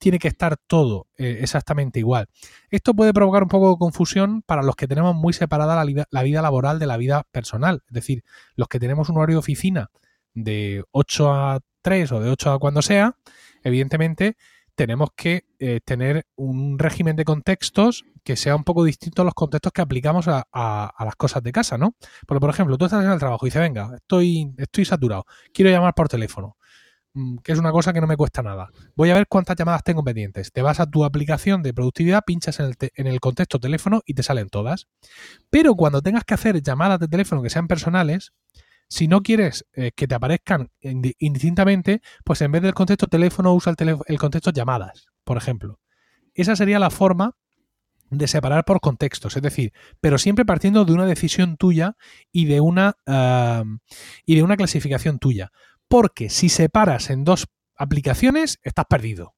tiene 0.00 0.18
que 0.18 0.28
estar 0.28 0.56
todo 0.56 1.06
eh, 1.18 1.38
exactamente 1.42 2.00
igual. 2.00 2.26
Esto 2.70 2.94
puede 2.94 3.12
provocar 3.12 3.42
un 3.44 3.48
poco 3.48 3.70
de 3.70 3.76
confusión 3.78 4.42
para 4.42 4.62
los 4.62 4.74
que 4.74 4.88
tenemos 4.88 5.14
muy 5.14 5.32
separada 5.32 5.76
la 5.76 5.84
vida, 5.84 6.06
la 6.10 6.22
vida 6.22 6.42
laboral 6.42 6.78
de 6.80 6.86
la 6.86 6.96
vida 6.96 7.24
personal. 7.30 7.82
Es 7.86 7.92
decir, 7.92 8.24
los 8.56 8.66
que 8.66 8.80
tenemos 8.80 9.10
un 9.10 9.18
horario 9.18 9.36
de 9.36 9.40
oficina 9.40 9.90
de 10.34 10.82
8 10.90 11.32
a 11.32 11.60
3 11.82 12.12
o 12.12 12.20
de 12.20 12.30
8 12.30 12.52
a 12.52 12.58
cuando 12.58 12.82
sea, 12.82 13.16
evidentemente 13.62 14.36
tenemos 14.74 15.10
que 15.14 15.44
eh, 15.58 15.80
tener 15.84 16.26
un 16.36 16.78
régimen 16.78 17.14
de 17.14 17.26
contextos 17.26 18.06
que 18.24 18.36
sea 18.36 18.56
un 18.56 18.64
poco 18.64 18.84
distinto 18.84 19.20
a 19.20 19.26
los 19.26 19.34
contextos 19.34 19.72
que 19.72 19.82
aplicamos 19.82 20.28
a, 20.28 20.46
a, 20.50 21.04
las 21.04 21.16
cosas 21.16 21.42
de 21.42 21.52
casa, 21.52 21.76
¿no? 21.76 21.94
Porque, 22.26 22.40
por 22.40 22.48
ejemplo, 22.48 22.78
tú 22.78 22.86
estás 22.86 23.04
en 23.04 23.10
el 23.10 23.18
trabajo 23.18 23.44
y 23.44 23.48
dices, 23.48 23.60
venga, 23.60 23.90
estoy, 23.96 24.54
estoy 24.56 24.86
saturado, 24.86 25.26
quiero 25.52 25.70
llamar 25.70 25.94
por 25.94 26.08
teléfono. 26.08 26.56
Mm, 27.14 27.38
que 27.38 27.52
es 27.52 27.58
una 27.58 27.72
cosa 27.72 27.92
que 27.92 28.00
no 28.00 28.06
me 28.06 28.16
cuesta 28.16 28.42
nada. 28.42 28.70
Voy 28.94 29.10
a 29.10 29.14
ver 29.14 29.26
cuántas 29.28 29.56
llamadas 29.56 29.82
tengo 29.82 30.04
pendientes. 30.04 30.52
Te 30.52 30.62
vas 30.62 30.78
a 30.78 30.86
tu 30.86 31.04
aplicación 31.04 31.62
de 31.62 31.74
productividad, 31.74 32.22
pinchas 32.24 32.60
en 32.60 33.06
el, 33.06 33.20
contexto 33.20 33.58
teléfono 33.58 34.02
y 34.06 34.14
te 34.14 34.22
salen 34.22 34.48
todas. 34.48 34.86
Pero 35.50 35.74
cuando 35.74 36.02
tengas 36.02 36.24
que 36.24 36.34
hacer 36.34 36.62
llamadas 36.62 37.00
de 37.00 37.08
teléfono 37.08 37.42
que 37.42 37.50
sean 37.50 37.66
personales, 37.66 38.32
si 38.88 39.08
no 39.08 39.22
quieres 39.22 39.66
eh, 39.72 39.92
que 39.94 40.06
te 40.06 40.14
aparezcan 40.14 40.70
indistintamente, 40.80 42.00
pues 42.24 42.40
en 42.42 42.52
vez 42.52 42.62
del 42.62 42.74
contexto 42.74 43.06
teléfono 43.08 43.54
usa 43.54 43.74
el, 43.76 43.98
el 44.06 44.18
contexto 44.18 44.50
llamadas, 44.50 45.06
por 45.24 45.36
ejemplo. 45.36 45.80
Esa 46.34 46.54
sería 46.54 46.78
la 46.78 46.90
forma 46.90 47.34
de 48.10 48.26
separar 48.26 48.64
por 48.64 48.80
contextos, 48.80 49.36
es 49.36 49.42
decir, 49.42 49.72
pero 50.00 50.18
siempre 50.18 50.44
partiendo 50.44 50.84
de 50.84 50.92
una 50.92 51.06
decisión 51.06 51.56
tuya 51.56 51.96
y 52.32 52.46
de 52.46 52.60
una, 52.60 52.96
ah, 53.06 53.64
y 54.26 54.34
de 54.34 54.42
una 54.42 54.56
clasificación 54.56 55.18
tuya. 55.18 55.52
Porque 55.90 56.30
si 56.30 56.48
separas 56.48 57.10
en 57.10 57.24
dos 57.24 57.48
aplicaciones, 57.74 58.60
estás 58.62 58.84
perdido. 58.88 59.34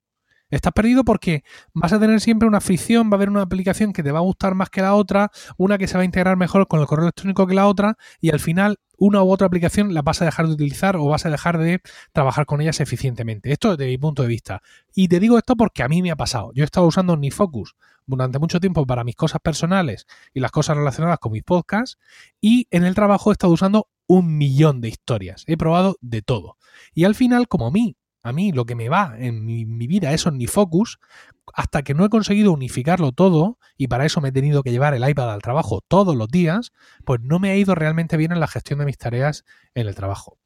Estás 0.50 0.74
perdido 0.74 1.03
porque 1.03 1.44
vas 1.72 1.94
a 1.94 1.98
tener 1.98 2.20
siempre 2.20 2.46
una 2.46 2.61
fricción, 2.61 3.09
va 3.09 3.12
a 3.12 3.16
haber 3.16 3.30
una 3.30 3.40
aplicación 3.40 3.94
que 3.94 4.03
te 4.03 4.12
va 4.12 4.18
a 4.18 4.22
gustar 4.22 4.55
más 4.55 4.68
que 4.68 4.82
la 4.82 4.94
otra, 4.94 5.30
una 5.57 5.78
que 5.78 5.88
se 5.88 5.96
va 5.96 6.03
a 6.03 6.05
integrar 6.05 6.36
mejor 6.36 6.68
con 6.68 6.80
el 6.80 6.86
correo 6.86 7.07
electrónico 7.07 7.46
que 7.46 7.55
la 7.55 7.66
otra, 7.66 7.96
y 8.20 8.32
al 8.32 8.38
final 8.38 8.76
una 9.05 9.20
u 9.24 9.32
otra 9.32 9.48
aplicación 9.48 9.94
la 9.94 10.03
vas 10.03 10.22
a 10.22 10.24
dejar 10.24 10.46
de 10.46 10.53
utilizar 10.53 10.96
o 10.96 11.07
vas 11.07 11.26
a 11.26 11.30
dejar 11.30 11.59
de 11.59 11.80
trabajar 12.12 12.46
con 12.46 12.61
ellas 12.61 12.78
eficientemente. 12.78 13.50
Esto 13.50 13.76
desde 13.76 13.90
mi 13.90 13.98
punto 13.98 14.22
de 14.22 14.28
vista. 14.28 14.62
Y 14.94 15.09
te 15.09 15.18
digo 15.18 15.38
esto 15.38 15.57
porque 15.57 15.82
a 15.82 15.88
mí 15.88 16.03
me 16.03 16.12
ha 16.12 16.16
pasado. 16.16 16.53
Yo 16.55 16.62
he 16.62 16.64
estado 16.64 16.86
usando 16.86 17.14
OmniFocus 17.14 17.74
durante 18.07 18.38
mucho 18.38 18.61
tiempo 18.61 18.86
para 18.86 19.03
mis 19.03 19.16
cosas 19.16 19.40
personales 19.40 20.07
y 20.32 20.38
las 20.38 20.53
cosas 20.53 20.76
relacionadas 20.76 21.18
con 21.18 21.32
mis 21.32 21.42
podcasts, 21.42 21.98
y 22.40 22.68
en 22.70 22.84
el 22.84 22.94
trabajo 22.94 23.30
he 23.30 23.32
estado 23.32 23.53
usando 23.53 23.88
un 24.07 24.38
millón 24.38 24.80
de 24.80 24.90
historias. 24.90 25.42
He 25.48 25.57
probado 25.57 25.96
de 26.00 26.22
todo. 26.22 26.57
Y 26.94 27.03
al 27.03 27.16
final, 27.16 27.48
como 27.48 27.66
a 27.66 27.70
mí, 27.72 27.96
a 28.23 28.33
mí 28.33 28.53
lo 28.53 28.64
que 28.64 28.75
me 28.75 28.89
va 28.89 29.14
en 29.18 29.45
mi, 29.45 29.64
vida 29.64 30.12
es 30.12 30.27
OmniFocus, 30.27 30.99
hasta 31.55 31.83
que 31.83 31.95
no 31.95 32.05
he 32.05 32.09
conseguido 32.09 32.53
unificarlo 32.53 33.12
todo, 33.12 33.59
y 33.77 33.89
para 33.89 34.07
eso 34.07 34.20
me 34.20 34.29
he 34.29 34.33
tenido 34.33 34.62
que 34.62 34.70
llevar 34.70 34.95
el 34.95 35.09
iPad 35.09 35.33
al 35.33 35.43
trabajo 35.43 35.81
todos 35.87 36.14
los 36.16 36.29
días, 36.29 36.73
pues 37.05 37.20
no 37.20 37.39
me 37.39 37.51
ha 37.51 37.57
ido 37.57 37.75
realmente 37.75 38.16
bien 38.16 38.33
en 38.33 38.41
la 38.41 38.47
gestión 38.47 38.79
de 38.79 38.87
mis 38.87 38.99
tareas 38.99 39.45
en 39.75 39.89
el 39.89 39.95
trabajo. 39.95 40.39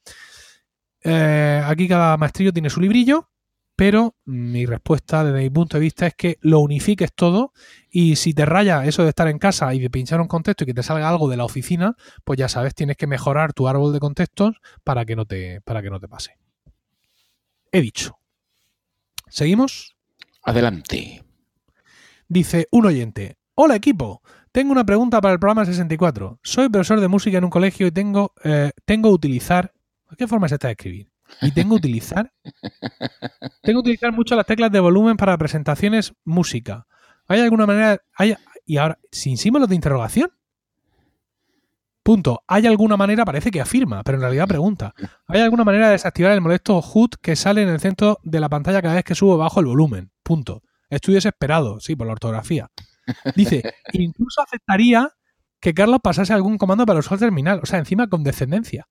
Eh, 1.05 1.62
aquí 1.64 1.87
cada 1.87 2.16
maestrillo 2.16 2.53
tiene 2.53 2.70
su 2.70 2.81
librillo, 2.81 3.31
pero 3.77 4.16
mi 4.24 4.64
respuesta 4.64 5.22
desde 5.22 5.39
mi 5.39 5.51
punto 5.51 5.77
de 5.77 5.83
vista 5.83 6.07
es 6.07 6.14
que 6.14 6.39
lo 6.41 6.61
unifiques 6.61 7.12
todo 7.14 7.53
y 7.91 8.16
si 8.16 8.33
te 8.33 8.47
raya 8.47 8.87
eso 8.87 9.03
de 9.03 9.11
estar 9.11 9.29
en 9.29 9.39
casa 9.39 9.74
y 9.74 9.81
de 9.81 9.91
pinchar 9.91 10.20
un 10.22 10.29
contexto 10.29 10.64
y 10.64 10.68
que 10.68 10.74
te 10.74 10.83
salga 10.83 11.09
algo 11.09 11.29
de 11.29 11.37
la 11.37 11.45
oficina, 11.45 11.95
pues 12.24 12.39
ya 12.39 12.49
sabes, 12.49 12.74
tienes 12.74 12.97
que 12.97 13.07
mejorar 13.07 13.53
tu 13.53 13.68
árbol 13.68 13.93
de 13.93 14.01
contextos 14.01 14.57
para 14.83 15.05
que 15.05 15.14
no 15.14 15.27
te, 15.27 15.61
para 15.61 15.83
que 15.83 15.91
no 15.91 16.01
te 16.01 16.09
pase. 16.09 16.39
He 17.72 17.80
dicho. 17.80 18.18
¿Seguimos? 19.28 19.96
Adelante. 20.42 21.24
Dice 22.28 22.68
un 22.70 22.86
oyente. 22.86 23.36
Hola 23.54 23.76
equipo, 23.76 24.22
tengo 24.52 24.72
una 24.72 24.84
pregunta 24.84 25.20
para 25.20 25.34
el 25.34 25.40
programa 25.40 25.64
64. 25.64 26.40
Soy 26.42 26.68
profesor 26.68 27.00
de 27.00 27.08
música 27.08 27.38
en 27.38 27.44
un 27.44 27.50
colegio 27.50 27.86
y 27.86 27.90
tengo, 27.90 28.32
eh, 28.44 28.72
tengo 28.84 29.10
utilizar... 29.10 29.72
¿Qué 30.16 30.26
forma 30.26 30.46
es 30.46 30.52
esta 30.52 30.68
de 30.68 30.72
escribir? 30.72 31.10
y 31.42 31.50
tengo 31.52 31.70
que 31.70 31.80
utilizar. 31.80 32.32
tengo 33.62 33.82
que 33.82 33.90
utilizar 33.90 34.12
mucho 34.12 34.36
las 34.36 34.46
teclas 34.46 34.70
de 34.70 34.80
volumen 34.80 35.16
para 35.16 35.36
presentaciones 35.36 36.14
música. 36.24 36.86
¿Hay 37.26 37.40
alguna 37.40 37.66
manera? 37.66 38.00
Hay, 38.14 38.34
y 38.64 38.76
ahora, 38.76 38.98
sin 39.10 39.36
símbolos 39.36 39.68
de 39.68 39.74
interrogación. 39.74 40.30
Punto. 42.07 42.44
¿Hay 42.46 42.64
alguna 42.66 42.96
manera? 42.96 43.24
Parece 43.24 43.50
que 43.50 43.61
afirma, 43.61 44.04
pero 44.04 44.18
en 44.18 44.22
realidad 44.22 44.46
pregunta. 44.46 44.94
¿Hay 45.26 45.40
alguna 45.40 45.64
manera 45.64 45.86
de 45.86 45.92
desactivar 45.94 46.30
el 46.30 46.40
molesto 46.40 46.80
HUD 46.80 47.11
que 47.20 47.34
sale 47.34 47.62
en 47.62 47.68
el 47.68 47.80
centro 47.80 48.20
de 48.22 48.38
la 48.38 48.48
pantalla 48.48 48.80
cada 48.80 48.94
vez 48.94 49.02
que 49.02 49.16
subo 49.16 49.36
bajo 49.36 49.59
el 49.59 49.66
volumen? 49.66 50.12
Punto. 50.22 50.62
Estoy 50.88 51.14
desesperado, 51.14 51.80
sí, 51.80 51.96
por 51.96 52.07
la 52.07 52.12
ortografía. 52.12 52.70
Dice, 53.34 53.61
incluso 53.92 54.40
aceptaría 54.40 55.11
que 55.59 55.74
Carlos 55.74 55.98
pasase 56.00 56.32
algún 56.32 56.59
comando 56.59 56.86
para 56.86 57.00
usar 57.00 57.14
el 57.14 57.18
terminal, 57.18 57.59
o 57.61 57.66
sea, 57.66 57.80
encima 57.80 58.07
con 58.07 58.22
descendencia. 58.22 58.86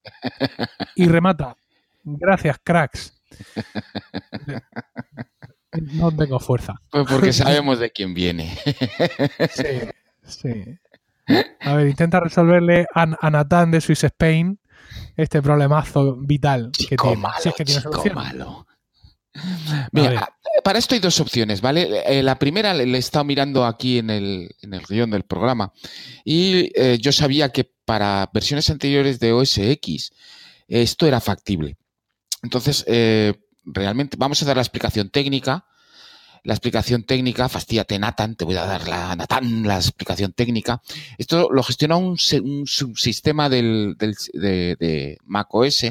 Y 0.98 1.08
remata, 1.08 1.56
Gracias, 2.04 2.58
cracks. 2.64 3.14
No 5.92 6.10
tengo 6.16 6.40
fuerza. 6.40 6.76
Pues 6.90 7.06
porque 7.06 7.34
sabemos 7.34 7.80
de 7.80 7.92
quién 7.92 8.14
viene. 8.14 8.58
Sí, 9.50 9.90
sí. 10.24 10.80
A 11.62 11.76
ver, 11.76 11.88
intenta 11.88 12.20
resolverle 12.20 12.86
a, 12.94 13.30
Natán 13.30 13.72
de 13.72 13.82
Swiss 13.82 14.04
Spain 14.04 14.60
este 15.18 15.42
problemazo 15.42 16.18
vital 16.18 16.72
que 16.88 16.96
tiene. 16.96 17.18
Malo, 17.18 17.38
es 17.44 17.54
que 17.56 17.66
tiene 17.66 17.82
malo. 18.14 18.68
Mira, 19.92 20.30
para 20.64 20.80
esto 20.80 20.96
hay 20.96 21.02
dos 21.02 21.20
opciones, 21.20 21.62
¿vale? 21.62 22.04
Eh, 22.06 22.24
la 22.24 22.40
primera 22.40 22.74
le 22.74 22.84
he 22.84 22.98
estado 22.98 23.26
mirando 23.26 23.66
aquí 23.66 23.98
en 23.98 24.10
el, 24.10 24.50
en 24.62 24.74
el 24.74 24.82
guion 24.88 25.10
del 25.12 25.24
programa 25.24 25.74
y 26.24 26.72
eh, 26.76 26.98
yo 27.02 27.12
sabía 27.12 27.50
que 27.50 27.70
para 27.86 28.30
versiones 28.34 28.70
anteriores 28.70 29.20
de 29.20 29.34
OS 29.34 29.58
X 29.58 30.12
esto 30.68 31.06
era 31.06 31.20
factible. 31.20 31.78
Entonces, 32.42 32.84
eh, 32.88 33.34
realmente 33.66 34.18
vamos 34.18 34.42
a 34.42 34.46
dar 34.46 34.56
la 34.56 34.62
explicación 34.62 35.10
técnica. 35.10 35.66
La 36.46 36.54
explicación 36.54 37.04
técnica, 37.04 37.50
fastíate 37.50 37.98
Nathan, 37.98 38.36
te 38.36 38.46
voy 38.46 38.56
a 38.56 38.66
dar 38.66 38.88
la 38.88 39.16
Nathan, 39.16 39.64
la 39.64 39.78
explicación 39.78 40.32
técnica. 40.32 40.80
Esto 41.18 41.50
lo 41.52 41.64
gestiona 41.64 41.98
un, 41.98 42.18
subsistema 42.18 43.50
del, 43.50 43.96
de, 43.98 44.76
de 44.80 45.18
macOS 45.26 45.88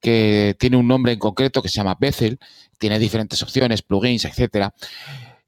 que 0.00 0.56
tiene 0.58 0.78
un 0.78 0.88
nombre 0.88 1.12
en 1.12 1.18
concreto 1.18 1.60
que 1.60 1.68
se 1.68 1.76
llama 1.76 1.96
Bethel, 2.00 2.38
tiene 2.78 2.98
diferentes 2.98 3.42
opciones, 3.42 3.82
plugins, 3.82 4.24
etcétera. 4.24 4.74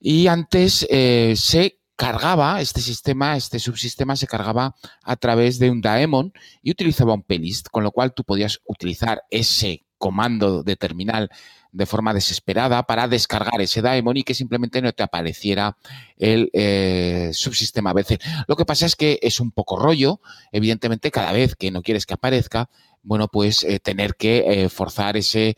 Y 0.01 0.26
antes 0.26 0.87
eh, 0.91 1.34
se 1.37 1.80
cargaba, 1.97 2.61
este 2.61 2.82
sistema, 2.82 3.37
este 3.37 3.59
subsistema 3.59 4.16
se 4.16 4.26
cargaba 4.26 4.74
a 5.03 5.16
través 5.16 5.59
de 5.59 5.70
un 5.70 5.80
daemon 5.80 6.32
y 6.62 6.72
utilizaba 6.72 7.14
un 7.14 7.22
plist, 7.22 7.68
con 7.70 7.84
lo 7.84 7.91
cual 7.91 8.12
tú 8.12 8.22
podías 8.22 8.61
utilizar 8.66 9.22
ese 9.30 9.87
comando 9.99 10.62
de 10.62 10.76
terminal 10.76 11.30
de 11.77 11.87
forma 11.87 12.14
desesperada 12.14 12.83
para 12.85 13.07
descargar 13.07 13.61
ese 13.61 13.83
daemon 13.83 14.16
y 14.16 14.22
que 14.22 14.35
simplemente 14.35 14.81
no 14.81 14.93
te 14.93 15.03
apareciera 15.03 15.77
el 16.16 16.49
eh, 16.55 17.31
subsistema 17.35 17.93
BC. 17.93 18.18
Lo 18.49 18.57
que 18.57 18.64
pasa 18.64 18.87
es 18.87 18.97
que 18.97 19.18
es 19.20 19.41
un 19.41 19.53
poco 19.53 19.79
rollo, 19.79 20.20
evidentemente 20.53 21.11
cada 21.11 21.33
vez 21.33 21.55
que 21.55 21.70
no 21.70 21.83
quieres 21.83 22.07
que 22.07 22.14
aparezca, 22.14 22.70
bueno, 23.03 23.29
pues 23.29 23.62
eh, 23.62 23.79
tener 23.79 24.16
que 24.16 24.45
eh, 24.47 24.68
forzar 24.70 25.16
ese 25.16 25.57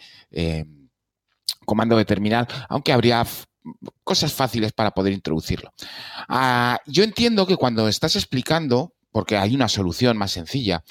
comando 1.64 1.96
de 1.96 2.04
terminal, 2.04 2.48
aunque 2.68 2.92
habría 2.92 3.24
cosas 4.02 4.32
fáciles 4.32 4.72
para 4.72 4.90
poder 4.90 5.12
introducirlo. 5.12 5.72
Ah, 6.28 6.78
yo 6.86 7.04
entiendo 7.04 7.46
que 7.46 7.56
cuando 7.56 7.86
estás 7.86 8.16
explicando, 8.16 8.94
porque 9.10 9.36
hay 9.36 9.54
una 9.54 9.68
solución 9.68 10.16
más 10.16 10.32
sencilla, 10.32 10.82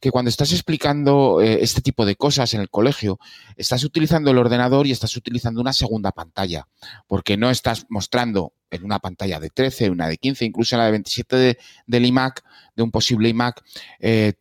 que 0.00 0.10
cuando 0.10 0.28
estás 0.28 0.52
explicando 0.52 1.40
eh, 1.40 1.58
este 1.60 1.82
tipo 1.82 2.04
de 2.06 2.16
cosas 2.16 2.54
en 2.54 2.60
el 2.60 2.70
colegio, 2.70 3.18
estás 3.56 3.84
utilizando 3.84 4.30
el 4.30 4.38
ordenador 4.38 4.86
y 4.86 4.92
estás 4.92 5.16
utilizando 5.16 5.60
una 5.60 5.72
segunda 5.72 6.12
pantalla, 6.12 6.66
porque 7.06 7.36
no 7.36 7.50
estás 7.50 7.86
mostrando 7.88 8.52
en 8.70 8.84
una 8.84 8.98
pantalla 8.98 9.40
de 9.40 9.50
13, 9.50 9.90
una 9.90 10.08
de 10.08 10.16
15, 10.16 10.44
incluso 10.44 10.74
en 10.74 10.80
la 10.80 10.86
de 10.86 10.90
27 10.92 11.58
del 11.86 12.06
iMac, 12.06 12.42
de 12.74 12.82
un 12.82 12.90
posible 12.90 13.28
iMac, 13.28 13.62
eh, 14.00 14.34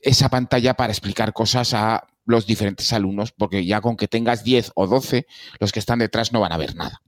esa 0.00 0.28
pantalla 0.28 0.74
para 0.74 0.92
explicar 0.92 1.32
cosas 1.32 1.74
a 1.74 2.06
los 2.24 2.46
diferentes 2.46 2.92
alumnos, 2.92 3.32
porque 3.32 3.64
ya 3.64 3.80
con 3.80 3.96
que 3.96 4.08
tengas 4.08 4.44
10 4.44 4.72
o 4.74 4.86
12, 4.86 5.26
los 5.58 5.72
que 5.72 5.80
están 5.80 5.98
detrás 5.98 6.32
no 6.32 6.40
van 6.40 6.52
a 6.52 6.56
ver 6.56 6.76
nada. 6.76 7.02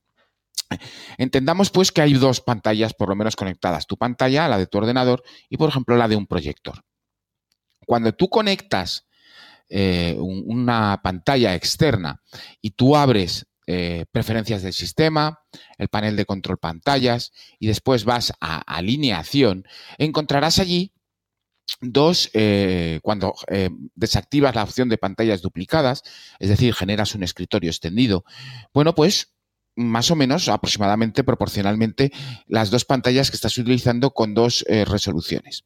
Entendamos 1.18 1.70
pues 1.70 1.92
que 1.92 2.02
hay 2.02 2.14
dos 2.14 2.40
pantallas 2.40 2.94
por 2.94 3.08
lo 3.08 3.16
menos 3.16 3.36
conectadas, 3.36 3.86
tu 3.86 3.96
pantalla, 3.96 4.48
la 4.48 4.58
de 4.58 4.66
tu 4.66 4.78
ordenador 4.78 5.22
y 5.48 5.56
por 5.56 5.68
ejemplo 5.68 5.96
la 5.96 6.08
de 6.08 6.16
un 6.16 6.26
proyector. 6.26 6.82
Cuando 7.86 8.12
tú 8.12 8.28
conectas 8.28 9.06
eh, 9.68 10.16
una 10.18 11.00
pantalla 11.02 11.54
externa 11.54 12.22
y 12.60 12.70
tú 12.70 12.96
abres 12.96 13.46
eh, 13.66 14.04
preferencias 14.12 14.62
del 14.62 14.74
sistema, 14.74 15.40
el 15.78 15.88
panel 15.88 16.16
de 16.16 16.26
control 16.26 16.58
pantallas 16.58 17.32
y 17.58 17.66
después 17.66 18.04
vas 18.04 18.32
a 18.40 18.58
alineación, 18.58 19.64
encontrarás 19.98 20.58
allí 20.58 20.92
dos, 21.80 22.30
eh, 22.34 23.00
cuando 23.02 23.34
desactivas 23.94 24.54
la 24.54 24.64
opción 24.64 24.90
de 24.90 24.98
pantallas 24.98 25.40
duplicadas, 25.40 26.02
es 26.38 26.50
decir, 26.50 26.74
generas 26.74 27.14
un 27.14 27.22
escritorio 27.22 27.70
extendido, 27.70 28.24
bueno, 28.74 28.94
pues 28.94 29.33
más 29.76 30.10
o 30.10 30.16
menos 30.16 30.48
aproximadamente 30.48 31.24
proporcionalmente 31.24 32.12
las 32.46 32.70
dos 32.70 32.84
pantallas 32.84 33.30
que 33.30 33.36
estás 33.36 33.56
utilizando 33.58 34.12
con 34.12 34.34
dos 34.34 34.64
eh, 34.68 34.84
resoluciones. 34.84 35.64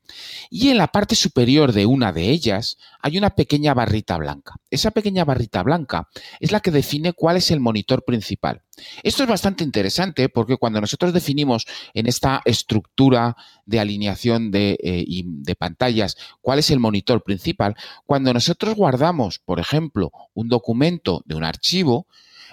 Y 0.51 0.71
en 0.71 0.79
la 0.79 0.89
parte 0.89 1.15
superior 1.15 1.73
de 1.73 1.87
una 1.87 2.13
de 2.13 2.31
ellas 2.31 2.79
hay 3.01 3.19
una 3.19 3.31
pequeña 3.31 3.75
barrita 3.75 4.17
blanca. 4.17 4.57
Esa 4.71 4.91
pequeña 4.91 5.25
barrita 5.25 5.63
blanca 5.63 6.09
es 6.41 6.53
la 6.53 6.61
que 6.61 6.71
define 6.71 7.13
cuál 7.13 7.37
es 7.37 7.51
el 7.51 7.61
monitor 7.61 8.05
principal. 8.05 8.63
Esto 9.03 9.25
es 9.25 9.29
bastante 9.29 9.65
interesante 9.65 10.29
porque 10.29 10.57
cuando 10.57 10.81
nosotros 10.81 11.13
definimos 11.13 11.67
en 11.95 12.07
esta 12.07 12.41
estructura 12.45 13.37
de 13.67 13.81
alineación 13.81 14.51
de, 14.51 14.79
eh, 14.83 15.05
de 15.25 15.55
pantallas 15.57 16.17
cuál 16.41 16.61
es 16.61 16.71
el 16.71 16.79
monitor 16.79 17.23
principal, 17.23 17.75
cuando 18.07 18.33
nosotros 18.33 18.75
guardamos, 18.75 19.41
por 19.41 19.59
ejemplo, 19.61 20.13
un 20.35 20.49
documento 20.49 21.23
de 21.27 21.35
un 21.35 21.45
archivo, 21.45 22.07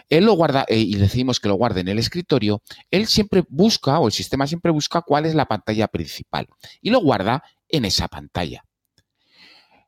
él 0.09 0.25
lo 0.25 0.33
guarda 0.33 0.65
eh, 0.67 0.77
y 0.77 0.95
decimos 0.95 1.39
que 1.39 1.47
lo 1.47 1.55
guarde 1.55 1.81
en 1.81 1.87
el 1.87 1.99
escritorio, 1.99 2.61
él 2.91 3.07
siempre 3.07 3.43
busca 3.49 3.99
o 3.99 4.07
el 4.07 4.13
sistema 4.13 4.47
siempre 4.47 4.71
busca 4.71 5.01
cuál 5.01 5.25
es 5.25 5.35
la 5.35 5.45
pantalla 5.45 5.87
principal 5.87 6.47
y 6.81 6.89
lo 6.89 6.99
guarda 6.99 7.43
en 7.69 7.85
esa 7.85 8.07
pantalla. 8.07 8.63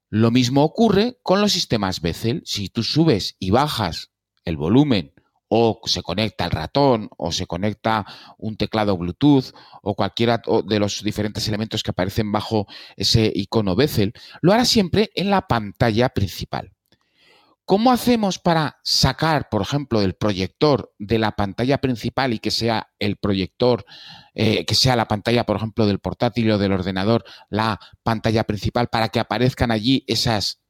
Lo 0.10 0.32
mismo 0.32 0.64
ocurre 0.64 1.18
con 1.22 1.42
los 1.42 1.52
sistemas 1.52 2.02
Bethel. 2.02 2.42
Si 2.46 2.70
tú 2.70 2.84
subes 2.84 3.36
y 3.40 3.52
bajas 3.52 4.12
el 4.46 4.56
volumen 4.56 5.14
o 5.50 5.82
se 5.86 6.02
conecta 6.02 6.46
el 6.46 6.52
ratón 6.52 7.10
o 7.18 7.32
se 7.32 7.46
conecta 7.46 8.06
un 8.38 8.56
teclado 8.58 8.98
Bluetooth 8.98 9.54
o 9.82 9.96
cualquiera 9.96 10.42
de 10.66 10.80
los 10.80 11.04
diferentes 11.04 11.48
elementos 11.48 11.84
que 11.84 11.92
aparecen 11.92 12.32
bajo 12.32 12.68
ese 12.96 13.32
icono 13.34 13.76
Bethel, 13.76 14.14
lo 14.42 14.54
hará 14.54 14.66
siempre 14.66 15.10
en 15.16 15.30
la 15.30 15.48
pantalla 15.48 16.10
principal. 16.10 16.72
¿Cómo 17.68 17.92
hacemos 17.92 18.40
para 18.40 18.80
sacar, 18.82 19.50
por 19.50 19.62
ejemplo, 19.62 20.02
el 20.02 20.14
proyector 20.16 20.94
de 21.00 21.20
la 21.20 21.34
pantalla 21.34 21.80
principal 21.80 22.32
y 22.32 22.40
que 22.40 22.50
sea 22.50 22.94
el 22.98 23.18
proyector, 23.18 23.84
eh, 24.34 24.64
que 24.64 24.74
sea 24.74 24.96
la 24.96 25.10
pantalla, 25.10 25.44
por 25.44 25.58
ejemplo, 25.58 25.86
del 25.86 26.00
portátil 26.00 26.50
o 26.52 26.58
del 26.58 26.72
ordenador, 26.72 27.26
la 27.50 27.78
pantalla 28.04 28.46
principal, 28.46 28.88
para 28.88 29.10
que 29.10 29.20
aparezcan 29.20 29.72
allí 29.72 30.06
esas, 30.08 30.62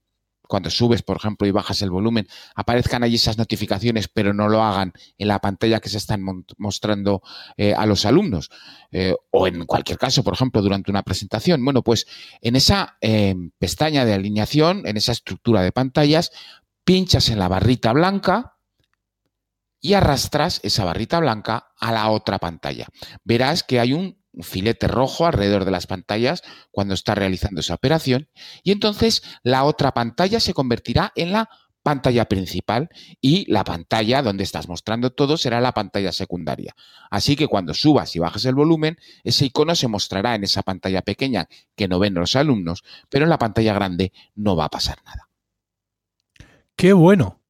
cuando 0.48 0.72
subes, 0.72 1.04
por 1.04 1.18
ejemplo, 1.18 1.48
y 1.48 1.52
bajas 1.52 1.84
el 1.84 1.92
volumen, 1.92 2.28
aparezcan 2.56 3.04
allí 3.04 3.18
esas 3.18 3.38
notificaciones, 3.38 4.08
pero 4.08 4.34
no 4.34 4.50
lo 4.50 4.64
hagan 4.64 4.92
en 5.20 5.28
la 5.28 5.38
pantalla 5.38 5.80
que 5.80 5.90
se 5.90 6.00
están 6.00 6.24
mostrando 6.58 7.22
eh, 7.58 7.76
a 7.76 7.86
los 7.86 8.08
alumnos? 8.08 8.50
Eh, 8.92 9.14
o 9.30 9.46
en 9.46 9.68
cualquier 9.68 10.00
caso, 10.00 10.24
por 10.24 10.34
ejemplo, 10.34 10.64
durante 10.64 10.90
una 10.90 11.04
presentación. 11.04 11.64
Bueno, 11.64 11.84
pues 11.84 12.08
en 12.42 12.56
esa 12.56 12.98
pestaña 13.60 14.04
de 14.04 14.16
alineación, 14.16 14.88
en 14.88 14.98
esa 14.98 15.12
estructura 15.12 15.62
de 15.62 15.72
pantallas, 15.72 16.32
pinchas 16.88 17.28
en 17.28 17.38
la 17.38 17.50
barrita 17.50 17.92
blanca 17.92 18.56
y 19.82 19.96
arrastras 19.96 20.62
esa 20.64 20.86
barrita 20.86 21.20
blanca 21.20 21.68
a 21.78 21.92
la 21.92 22.10
otra 22.10 22.40
pantalla. 22.40 22.88
Verás 23.26 23.64
que 23.64 23.82
hay 23.82 23.92
un 23.92 24.24
filete 24.42 24.88
rojo 24.88 25.26
alrededor 25.26 25.66
de 25.66 25.72
las 25.72 25.86
pantallas 25.86 26.44
cuando 26.72 26.94
está 26.94 27.14
realizando 27.14 27.60
esa 27.60 27.74
operación 27.74 28.30
y 28.64 28.72
entonces 28.72 29.22
la 29.44 29.66
otra 29.66 29.94
pantalla 29.94 30.40
se 30.40 30.54
convertirá 30.54 31.12
en 31.18 31.34
la 31.34 31.50
pantalla 31.84 32.24
principal 32.24 32.88
y 33.20 33.52
la 33.52 33.66
pantalla 33.66 34.22
donde 34.22 34.46
estás 34.46 34.70
mostrando 34.70 35.12
todo 35.12 35.36
será 35.36 35.60
la 35.60 35.74
pantalla 35.74 36.14
secundaria. 36.14 36.74
Así 37.12 37.36
que 37.36 37.48
cuando 37.48 37.74
subas 37.74 38.16
y 38.16 38.20
bajes 38.20 38.46
el 38.46 38.56
volumen, 38.56 38.98
ese 39.26 39.48
icono 39.48 39.76
se 39.76 39.90
mostrará 39.90 40.36
en 40.36 40.46
esa 40.46 40.64
pantalla 40.64 41.02
pequeña 41.02 41.50
que 41.76 41.90
no 41.90 42.00
ven 42.00 42.14
los 42.14 42.38
alumnos, 42.38 42.86
pero 43.10 43.26
en 43.26 43.30
la 43.30 43.40
pantalla 43.40 43.74
grande 43.74 44.14
no 44.36 44.56
va 44.56 44.66
a 44.66 44.70
pasar 44.70 45.00
nada. 45.04 45.27
Qué 46.78 46.94
bueno. 46.94 47.42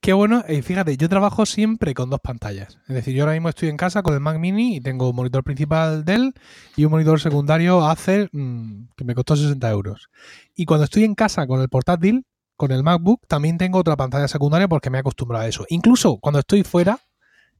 Qué 0.00 0.14
bueno. 0.14 0.42
Y 0.48 0.62
fíjate, 0.62 0.96
yo 0.96 1.06
trabajo 1.10 1.44
siempre 1.44 1.92
con 1.92 2.08
dos 2.08 2.20
pantallas. 2.20 2.78
Es 2.88 2.94
decir, 2.94 3.14
yo 3.14 3.24
ahora 3.24 3.34
mismo 3.34 3.50
estoy 3.50 3.68
en 3.68 3.76
casa 3.76 4.02
con 4.02 4.14
el 4.14 4.20
Mac 4.20 4.38
Mini 4.38 4.76
y 4.76 4.80
tengo 4.80 5.10
un 5.10 5.14
monitor 5.16 5.44
principal 5.44 6.06
Dell 6.06 6.32
y 6.74 6.86
un 6.86 6.90
monitor 6.90 7.20
secundario 7.20 7.86
Acer 7.86 8.30
mm, 8.32 8.88
que 8.96 9.04
me 9.04 9.14
costó 9.14 9.36
60 9.36 9.70
euros. 9.70 10.08
Y 10.56 10.64
cuando 10.64 10.84
estoy 10.84 11.04
en 11.04 11.14
casa 11.14 11.46
con 11.46 11.60
el 11.60 11.68
portátil, 11.68 12.24
con 12.56 12.72
el 12.72 12.82
MacBook, 12.82 13.26
también 13.26 13.58
tengo 13.58 13.78
otra 13.78 13.96
pantalla 13.96 14.26
secundaria 14.26 14.68
porque 14.68 14.88
me 14.88 14.96
he 14.96 15.00
acostumbrado 15.00 15.44
a 15.44 15.48
eso. 15.48 15.66
Incluso 15.68 16.16
cuando 16.16 16.38
estoy 16.38 16.62
fuera, 16.62 16.98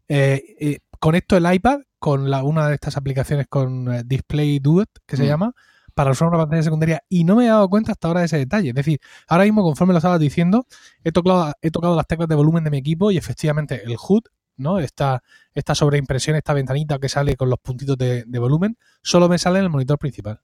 eh, 0.08 0.42
eh, 0.60 0.78
conecto 0.98 1.36
el 1.36 1.52
iPad 1.52 1.80
con 1.98 2.30
la, 2.30 2.42
una 2.42 2.68
de 2.68 2.74
estas 2.74 2.96
aplicaciones 2.96 3.48
con 3.48 3.92
eh, 3.92 4.02
Display 4.06 4.60
Duet, 4.60 4.88
que 5.06 5.18
se 5.18 5.24
mm. 5.24 5.26
llama, 5.26 5.52
para 5.94 6.10
usar 6.10 6.28
una 6.28 6.38
pantalla 6.38 6.62
secundaria 6.62 7.02
y 7.08 7.24
no 7.24 7.36
me 7.36 7.44
he 7.44 7.48
dado 7.48 7.68
cuenta 7.68 7.92
hasta 7.92 8.08
ahora 8.08 8.20
de 8.20 8.26
ese 8.26 8.38
detalle. 8.38 8.70
Es 8.70 8.74
decir, 8.74 9.00
ahora 9.28 9.44
mismo, 9.44 9.62
conforme 9.62 9.92
lo 9.92 9.98
estabas 9.98 10.20
diciendo, 10.20 10.66
he 11.04 11.12
tocado, 11.12 11.52
he 11.60 11.70
tocado 11.70 11.96
las 11.96 12.06
teclas 12.06 12.28
de 12.28 12.34
volumen 12.34 12.64
de 12.64 12.70
mi 12.70 12.78
equipo 12.78 13.10
y 13.10 13.16
efectivamente 13.16 13.82
el 13.84 13.96
HUD, 13.96 14.22
¿no? 14.56 14.78
Esta, 14.78 15.22
esta 15.54 15.74
sobreimpresión, 15.74 16.36
esta 16.36 16.54
ventanita 16.54 16.98
que 16.98 17.08
sale 17.08 17.36
con 17.36 17.50
los 17.50 17.58
puntitos 17.58 17.96
de, 17.98 18.24
volumen, 18.38 18.76
solo 19.02 19.28
me 19.28 19.38
sale 19.38 19.58
en 19.58 19.64
el 19.64 19.70
monitor 19.70 19.98
principal. 19.98 20.40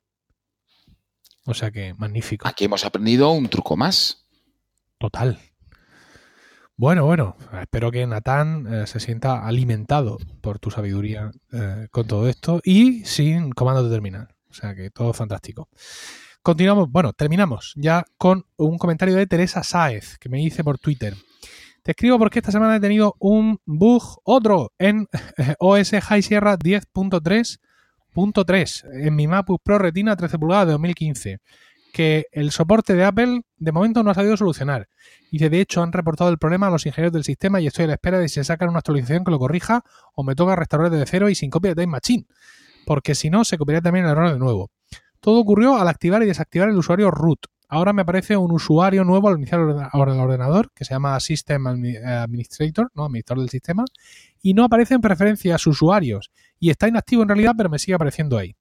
O 1.45 1.55
sea 1.55 1.71
que 1.71 1.95
magnífico. 1.95 2.47
Aquí 2.47 2.65
hemos 2.65 2.85
aprendido 2.85 3.31
un 3.31 3.49
truco 3.49 3.77
más. 3.77 4.27
Total. 4.99 5.39
Bueno, 6.77 7.07
bueno, 7.07 7.37
espero 7.61 7.91
que 7.91 8.07
Natán 8.07 8.67
eh, 8.73 8.87
se 8.87 9.01
sienta 9.01 9.47
alimentado 9.47 10.19
por 10.41 10.61
tu 10.61 10.71
sabiduría 10.71 11.33
eh, 11.53 11.89
con 11.91 12.07
todo 12.07 12.29
esto 12.29 12.61
y 12.63 13.05
sin 13.05 13.51
comando 13.51 13.83
de 13.83 13.91
terminal. 13.91 14.29
O 14.51 14.55
sea 14.55 14.75
que 14.75 14.91
todo 14.91 15.13
fantástico. 15.13 15.69
Continuamos, 16.43 16.91
bueno, 16.91 17.13
terminamos 17.13 17.75
ya 17.77 18.05
con 18.17 18.47
un 18.57 18.79
comentario 18.79 19.15
de 19.15 19.27
Teresa 19.27 19.63
Sáez 19.63 20.17
que 20.19 20.29
me 20.29 20.43
hice 20.43 20.65
por 20.65 20.79
Twitter. 20.79 21.15
Te 21.83 21.93
escribo 21.93 22.19
porque 22.19 22.39
esta 22.39 22.53
semana 22.53 22.77
he 22.77 22.81
tenido 22.81 23.17
un 23.19 23.59
bug, 23.65 24.21
otro, 24.25 24.73
en 24.79 25.09
OS 25.59 25.91
High 25.91 26.23
Sierra 26.23 26.59
10.3.3 26.59 29.05
en 29.05 29.15
mi 29.15 29.29
MacBook 29.29 29.63
Pro 29.63 29.79
Retina 29.79 30.17
13 30.17 30.39
pulgadas 30.39 30.67
de 30.67 30.73
2015 30.73 31.39
que 31.93 32.27
el 32.33 32.51
soporte 32.51 32.95
de 32.95 33.05
Apple 33.05 33.43
de 33.57 33.73
momento 33.73 34.03
no 34.03 34.11
ha 34.11 34.15
sabido 34.15 34.37
solucionar. 34.37 34.89
Y 35.31 35.39
de 35.39 35.61
hecho 35.61 35.83
han 35.83 35.93
reportado 35.93 36.31
el 36.31 36.39
problema 36.39 36.69
a 36.69 36.71
los 36.71 36.87
ingenieros 36.87 37.13
del 37.13 37.25
sistema 37.25 37.61
y 37.61 37.67
estoy 37.67 37.85
a 37.85 37.89
la 37.89 37.95
espera 37.95 38.19
de 38.19 38.29
si 38.29 38.43
sacan 38.45 38.69
una 38.69 38.79
actualización 38.79 39.25
que 39.25 39.31
lo 39.31 39.39
corrija 39.39 39.85
o 40.15 40.23
me 40.23 40.35
toca 40.35 40.57
restaurar 40.57 40.91
desde 40.91 41.07
cero 41.07 41.29
y 41.29 41.35
sin 41.35 41.51
copia 41.51 41.75
de 41.75 41.83
Time 41.83 41.93
Machine 41.93 42.27
porque 42.89 43.15
si 43.15 43.29
no 43.29 43.45
se 43.45 43.59
copiaría 43.59 43.83
también 43.83 44.07
el 44.07 44.13
error 44.13 44.33
de 44.33 44.39
nuevo. 44.39 44.71
Todo 45.21 45.41
ocurrió 45.41 45.77
al 45.77 45.89
activar 45.89 46.23
y 46.23 46.27
desactivar 46.27 46.71
el 46.71 46.77
usuario 46.79 47.11
root. 47.11 47.41
Ahora 47.69 47.93
me 47.93 48.01
aparece 48.01 48.35
un 48.35 48.51
usuario 48.51 49.05
nuevo 49.05 49.29
al 49.29 49.37
iniciar 49.37 49.61
el 49.61 49.67
ordenador 49.93 50.71
que 50.75 50.87
se 50.87 50.95
llama 50.95 51.21
System 51.21 51.67
Administrator, 51.67 52.91
¿no? 52.95 53.05
administrador 53.05 53.43
del 53.43 53.51
sistema, 53.51 53.85
y 54.41 54.55
no 54.55 54.65
aparece 54.65 54.95
en 54.95 55.03
preferencias 55.03 55.67
usuarios. 55.67 56.31
Y 56.59 56.71
está 56.71 56.89
inactivo 56.89 57.23
en 57.23 57.29
realidad, 57.29 57.53
pero 57.59 57.69
me 57.69 57.79
sigue 57.79 57.95
apareciendo 57.95 58.39
ahí. 58.39 58.57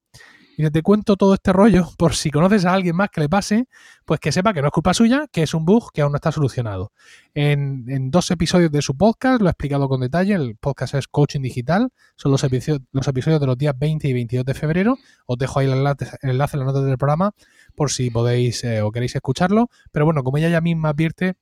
Y 0.60 0.68
te 0.72 0.82
cuento 0.82 1.18
todo 1.18 1.36
este 1.36 1.54
rollo 1.54 1.88
por 2.00 2.16
si 2.16 2.32
conoces 2.32 2.66
a 2.66 2.74
alguien 2.74 2.96
más 2.96 3.12
que 3.12 3.22
le 3.22 3.30
pase, 3.30 3.68
pues 4.06 4.20
que 4.20 4.32
sepa 4.32 4.56
que 4.56 4.62
no 4.62 4.70
es 4.70 4.74
culpa 4.74 4.92
suya, 4.96 5.28
que 5.32 5.44
es 5.44 5.54
un 5.54 5.66
bug 5.66 5.92
que 5.94 6.02
aún 6.02 6.12
no 6.12 6.16
está 6.16 6.32
solucionado. 6.32 6.92
En, 7.36 8.10
dos 8.10 8.32
episodios 8.32 8.72
de 8.72 8.82
su 8.82 8.98
podcast 8.98 9.40
lo 9.40 9.50
he 9.50 9.52
explicado 9.52 9.88
con 9.88 10.02
detalle. 10.02 10.34
El 10.34 10.56
podcast 10.56 10.96
es 10.96 11.08
Coaching 11.08 11.42
Digital. 11.42 11.90
Son 12.16 12.32
los 12.32 12.44
episodios, 12.44 12.82
los 12.92 13.08
episodios 13.08 13.40
de 13.40 13.46
los 13.46 13.56
días 13.56 13.76
20 13.78 14.08
y 14.08 14.14
22 14.14 14.46
de 14.46 14.54
febrero. 14.56 14.98
Os 15.28 15.38
dejo 15.38 15.60
ahí 15.60 15.68
el 15.68 15.74
enlace, 15.74 16.08
el 16.24 16.32
enlace 16.32 16.58
en 16.58 16.66
las 16.66 16.74
notas 16.74 16.86
del 16.88 16.98
programa 16.98 17.36
por 17.76 17.92
si 17.92 18.10
podéis 18.10 18.64
eh, 18.64 18.82
o 18.82 18.92
queréis 18.92 19.16
escucharlo. 19.16 19.70
Pero 19.92 20.06
bueno, 20.06 20.24
como 20.24 20.40
ella 20.40 20.50
ya 20.50 20.62
misma 20.62 20.90
advierte, 20.90 21.36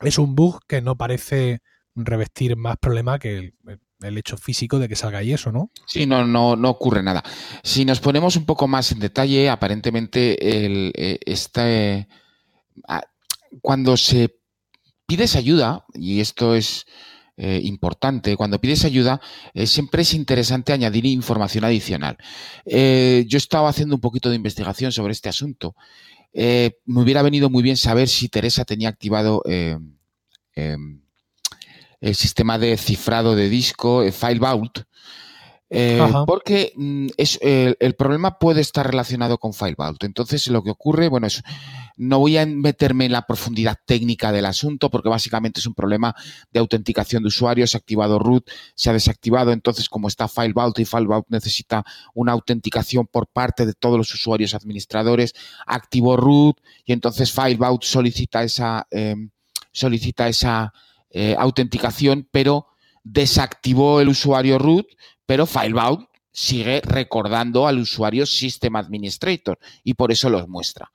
es 0.00 0.18
un 0.18 0.34
bug 0.34 0.60
que 0.66 0.80
no 0.80 0.96
parece 0.96 1.60
revestir 1.94 2.56
más 2.56 2.78
problema 2.78 3.18
que 3.18 3.36
el, 3.36 3.54
el 4.02 4.18
hecho 4.18 4.36
físico 4.36 4.78
de 4.78 4.88
que 4.88 4.96
salga 4.96 5.18
ahí 5.18 5.32
eso, 5.32 5.52
¿no? 5.52 5.70
Sí, 5.86 6.06
no, 6.06 6.26
no, 6.26 6.56
no 6.56 6.70
ocurre 6.70 7.02
nada. 7.02 7.22
Si 7.62 7.84
nos 7.84 8.00
ponemos 8.00 8.36
un 8.36 8.46
poco 8.46 8.68
más 8.68 8.92
en 8.92 9.00
detalle, 9.00 9.48
aparentemente 9.48 10.64
el, 10.66 10.92
eh, 10.96 11.18
este, 11.26 12.08
ah, 12.88 13.02
cuando 13.60 13.96
se 13.96 14.36
pides 15.06 15.36
ayuda, 15.36 15.84
y 15.94 16.20
esto 16.20 16.54
es 16.54 16.86
eh, 17.42 17.58
importante, 17.64 18.36
cuando 18.36 18.60
pides 18.60 18.84
ayuda, 18.84 19.18
eh, 19.54 19.66
siempre 19.66 20.02
es 20.02 20.12
interesante 20.12 20.74
añadir 20.74 21.06
información 21.06 21.64
adicional. 21.64 22.18
Eh, 22.66 23.24
yo 23.26 23.38
estaba 23.38 23.70
haciendo 23.70 23.94
un 23.94 24.02
poquito 24.02 24.28
de 24.28 24.36
investigación 24.36 24.92
sobre 24.92 25.12
este 25.12 25.30
asunto. 25.30 25.74
Me 26.34 26.72
hubiera 26.86 27.22
venido 27.22 27.48
muy 27.48 27.62
bien 27.62 27.78
saber 27.78 28.08
si 28.08 28.28
Teresa 28.28 28.66
tenía 28.66 28.90
activado 28.90 29.42
em, 29.46 29.96
el 32.00 32.14
sistema 32.14 32.58
de 32.58 32.76
cifrado 32.76 33.36
de 33.36 33.48
disco, 33.48 34.02
eh, 34.02 34.12
File 34.12 34.38
Vault, 34.38 34.80
eh, 35.72 36.00
Ajá. 36.00 36.26
porque 36.26 36.72
mm, 36.74 37.08
es, 37.16 37.38
el, 37.42 37.76
el 37.78 37.94
problema 37.94 38.38
puede 38.38 38.60
estar 38.60 38.84
relacionado 38.84 39.38
con 39.38 39.52
File 39.52 39.76
Vault. 39.78 40.02
Entonces, 40.02 40.48
lo 40.48 40.64
que 40.64 40.70
ocurre, 40.70 41.08
bueno, 41.08 41.28
es, 41.28 41.42
no 41.96 42.18
voy 42.18 42.38
a 42.38 42.46
meterme 42.46 43.04
en 43.04 43.12
la 43.12 43.26
profundidad 43.26 43.76
técnica 43.84 44.32
del 44.32 44.46
asunto, 44.46 44.90
porque 44.90 45.08
básicamente 45.08 45.60
es 45.60 45.66
un 45.66 45.74
problema 45.74 46.14
de 46.50 46.58
autenticación 46.58 47.22
de 47.22 47.28
usuarios, 47.28 47.70
se 47.70 47.76
ha 47.76 47.80
activado 47.80 48.18
root, 48.18 48.50
se 48.74 48.90
ha 48.90 48.94
desactivado, 48.94 49.52
entonces 49.52 49.88
como 49.88 50.08
está 50.08 50.26
File 50.26 50.54
Vault 50.54 50.78
y 50.78 50.86
File 50.86 51.06
Vault 51.06 51.26
necesita 51.28 51.84
una 52.14 52.32
autenticación 52.32 53.06
por 53.06 53.28
parte 53.28 53.66
de 53.66 53.74
todos 53.74 53.98
los 53.98 54.12
usuarios 54.14 54.54
administradores, 54.54 55.34
activó 55.66 56.16
root 56.16 56.56
y 56.84 56.94
entonces 56.94 57.30
File 57.30 57.56
Vault 57.56 57.82
solicita 57.82 58.42
esa, 58.42 58.88
eh, 58.90 59.14
solicita 59.70 60.26
esa 60.26 60.72
eh, 61.10 61.36
autenticación, 61.38 62.28
pero 62.30 62.66
desactivó 63.04 64.00
el 64.00 64.08
usuario 64.08 64.58
root, 64.58 64.86
pero 65.26 65.46
FileVault 65.46 66.08
sigue 66.32 66.80
recordando 66.84 67.66
al 67.66 67.78
usuario 67.78 68.26
System 68.26 68.76
Administrator 68.76 69.58
y 69.82 69.94
por 69.94 70.12
eso 70.12 70.30
los 70.30 70.48
muestra. 70.48 70.90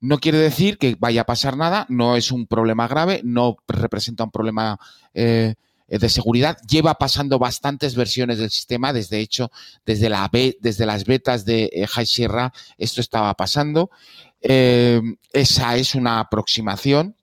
No 0.00 0.18
quiere 0.18 0.38
decir 0.38 0.76
que 0.76 0.96
vaya 0.98 1.22
a 1.22 1.26
pasar 1.26 1.56
nada, 1.56 1.86
no 1.88 2.16
es 2.16 2.30
un 2.30 2.46
problema 2.46 2.88
grave, 2.88 3.22
no 3.24 3.56
representa 3.66 4.24
un 4.24 4.30
problema 4.30 4.78
eh, 5.14 5.54
de 5.86 6.08
seguridad. 6.08 6.58
Lleva 6.68 6.94
pasando 6.94 7.38
bastantes 7.38 7.94
versiones 7.94 8.38
del 8.38 8.50
sistema, 8.50 8.92
desde 8.92 9.20
hecho, 9.20 9.50
desde, 9.86 10.08
la 10.08 10.30
desde 10.60 10.86
las 10.86 11.04
betas 11.04 11.44
de 11.44 11.70
eh, 11.72 11.86
High 11.86 12.06
Sierra, 12.06 12.52
esto 12.76 13.00
estaba 13.00 13.32
pasando. 13.34 13.90
Eh, 14.42 15.00
esa 15.32 15.76
es 15.76 15.94
una 15.94 16.20
aproximación, 16.20 17.16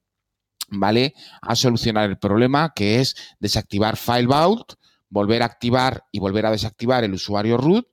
¿vale? 0.72 1.13
A 1.41 1.55
solucionar 1.55 2.09
el 2.09 2.17
problema, 2.17 2.74
que 2.74 2.99
es 2.99 3.15
desactivar 3.39 3.97
FileVault, 3.97 4.74
volver 5.09 5.43
a 5.43 5.45
activar 5.45 6.05
y 6.11 6.19
volver 6.19 6.45
a 6.45 6.51
desactivar 6.51 7.03
el 7.03 7.13
usuario 7.13 7.57
root, 7.57 7.86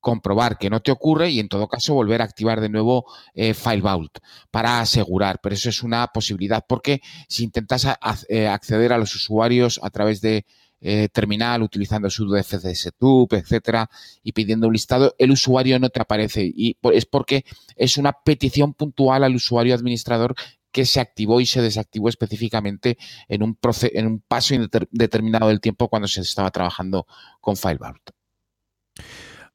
comprobar 0.00 0.58
que 0.58 0.68
no 0.68 0.80
te 0.80 0.90
ocurre 0.90 1.30
y 1.30 1.38
en 1.38 1.48
todo 1.48 1.68
caso 1.68 1.94
volver 1.94 2.22
a 2.22 2.24
activar 2.24 2.60
de 2.60 2.68
nuevo 2.68 3.06
eh, 3.34 3.54
FileVault 3.54 4.18
para 4.50 4.80
asegurar. 4.80 5.38
Pero 5.40 5.54
eso 5.54 5.68
es 5.68 5.82
una 5.82 6.08
posibilidad 6.08 6.64
porque 6.68 7.00
si 7.28 7.44
intentas 7.44 7.86
eh, 8.28 8.48
acceder 8.48 8.92
a 8.92 8.98
los 8.98 9.14
usuarios 9.14 9.78
a 9.82 9.90
través 9.90 10.20
de 10.20 10.44
eh, 10.80 11.08
terminal 11.12 11.62
utilizando 11.62 12.10
sudo 12.10 12.36
fcsetup, 12.42 13.32
etcétera, 13.34 13.88
y 14.24 14.32
pidiendo 14.32 14.66
un 14.66 14.72
listado, 14.72 15.14
el 15.16 15.30
usuario 15.30 15.78
no 15.78 15.90
te 15.90 16.00
aparece 16.00 16.42
y 16.44 16.76
es 16.92 17.06
porque 17.06 17.44
es 17.76 17.98
una 17.98 18.12
petición 18.12 18.74
puntual 18.74 19.22
al 19.22 19.36
usuario 19.36 19.76
administrador 19.76 20.34
que 20.72 20.86
se 20.86 21.00
activó 21.00 21.40
y 21.40 21.46
se 21.46 21.62
desactivó 21.62 22.08
específicamente 22.08 22.98
en 23.28 23.42
un, 23.42 23.58
en 23.82 24.06
un 24.06 24.20
paso 24.20 24.54
determinado 24.90 25.48
del 25.48 25.60
tiempo 25.60 25.88
cuando 25.88 26.08
se 26.08 26.22
estaba 26.22 26.50
trabajando 26.50 27.06
con 27.40 27.56
FileVault. 27.56 28.10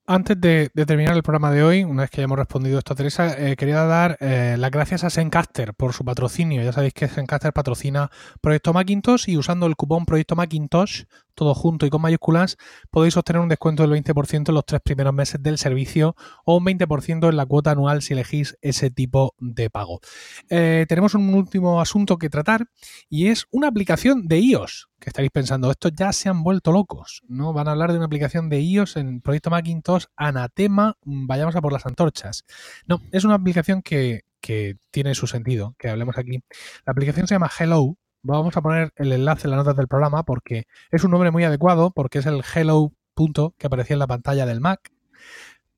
Antes 0.10 0.40
de, 0.40 0.72
terminar 0.86 1.18
el 1.18 1.22
programa 1.22 1.52
de 1.52 1.64
hoy, 1.64 1.84
una 1.84 2.04
vez 2.04 2.10
que 2.10 2.22
hayamos 2.22 2.38
respondido 2.38 2.80
esto 2.80 2.94
a 2.94 2.96
Teresa, 2.96 3.38
eh, 3.38 3.58
quería 3.58 3.84
dar 3.84 4.18
eh, 4.22 4.56
las 4.58 4.72
gracias 4.72 5.04
a 5.04 5.10
Sencaster 5.10 5.74
por 5.74 5.92
su 5.92 6.06
patrocinio. 6.06 6.64
Ya 6.64 6.72
sabéis 6.72 6.94
que 6.94 7.10
Sencaster 7.10 7.52
patrocina 7.52 8.10
Proyecto 8.40 8.72
Macintosh 8.72 9.28
y 9.28 9.36
usando 9.36 9.66
el 9.66 9.76
cupón 9.76 10.06
Proyecto 10.06 10.38
Macintosh, 10.38 11.04
todo 11.38 11.54
junto 11.54 11.86
y 11.86 11.90
con 11.90 12.02
mayúsculas, 12.02 12.58
podéis 12.90 13.16
obtener 13.16 13.42
un 13.42 13.48
descuento 13.48 13.84
del 13.84 13.92
20% 13.92 14.50
en 14.50 14.56
los 14.56 14.66
tres 14.66 14.82
primeros 14.82 15.14
meses 15.14 15.42
del 15.42 15.58
servicio 15.58 16.16
o 16.44 16.58
un 16.58 16.66
20% 16.66 17.30
en 17.30 17.38
la 17.38 17.46
cuota 17.46 17.72
anual 17.72 18.02
si 18.02 18.14
elegís 18.14 18.58
ese 18.62 18.90
tipo 18.90 19.36
de 19.38 19.70
pago. 19.70 20.02
Eh, 20.50 20.86
tenemos 20.90 21.14
un 21.14 21.34
último 21.34 21.80
asunto 21.80 22.18
que 22.18 22.30
tratar 22.30 22.66
y 23.08 23.28
es 23.28 23.46
una 23.52 23.68
aplicación 23.68 24.28
de 24.28 24.40
iOS 24.40 24.90
que 25.00 25.12
estaréis 25.12 25.32
pensando, 25.32 25.70
estos 25.70 25.92
ya 25.96 26.12
se 26.12 26.28
han 26.28 26.42
vuelto 26.42 26.72
locos, 26.72 27.22
¿no? 27.28 27.54
Van 27.54 27.68
a 27.68 27.72
hablar 27.72 27.92
de 27.92 27.98
una 27.98 28.08
aplicación 28.08 28.50
de 28.50 28.60
iOS 28.60 28.98
en 28.98 29.22
Proyecto 29.22 29.52
Macintosh, 29.52 30.06
anatema, 30.16 30.98
mm, 31.06 31.28
vayamos 31.28 31.56
a 31.56 31.62
por 31.62 31.72
las 31.72 31.86
antorchas. 31.86 32.46
No, 32.88 33.00
es 33.12 33.24
una 33.24 33.36
aplicación 33.36 33.84
que, 33.84 34.24
que 34.42 34.78
tiene 34.90 35.14
su 35.14 35.28
sentido, 35.28 35.76
que 35.78 35.90
hablemos 35.90 36.18
aquí. 36.18 36.44
La 36.84 36.94
aplicación 36.94 37.28
se 37.28 37.36
llama 37.36 37.52
Hello. 37.60 37.96
Vamos 38.28 38.58
a 38.58 38.62
poner 38.62 38.92
el 38.98 39.14
enlace 39.14 39.48
en 39.48 39.52
las 39.52 39.60
notas 39.60 39.78
del 39.78 39.88
programa 39.88 40.24
porque 40.24 40.68
es 40.92 41.06
un 41.06 41.12
nombre 41.12 41.32
muy 41.32 41.46
adecuado, 41.46 41.92
porque 41.92 42.20
es 42.20 42.26
el 42.26 42.44
Hello 42.54 42.92
punto 43.14 43.56
que 43.58 43.68
aparecía 43.68 43.94
en 43.94 44.00
la 44.00 44.08
pantalla 44.08 44.46
del 44.46 44.60
Mac, 44.60 44.92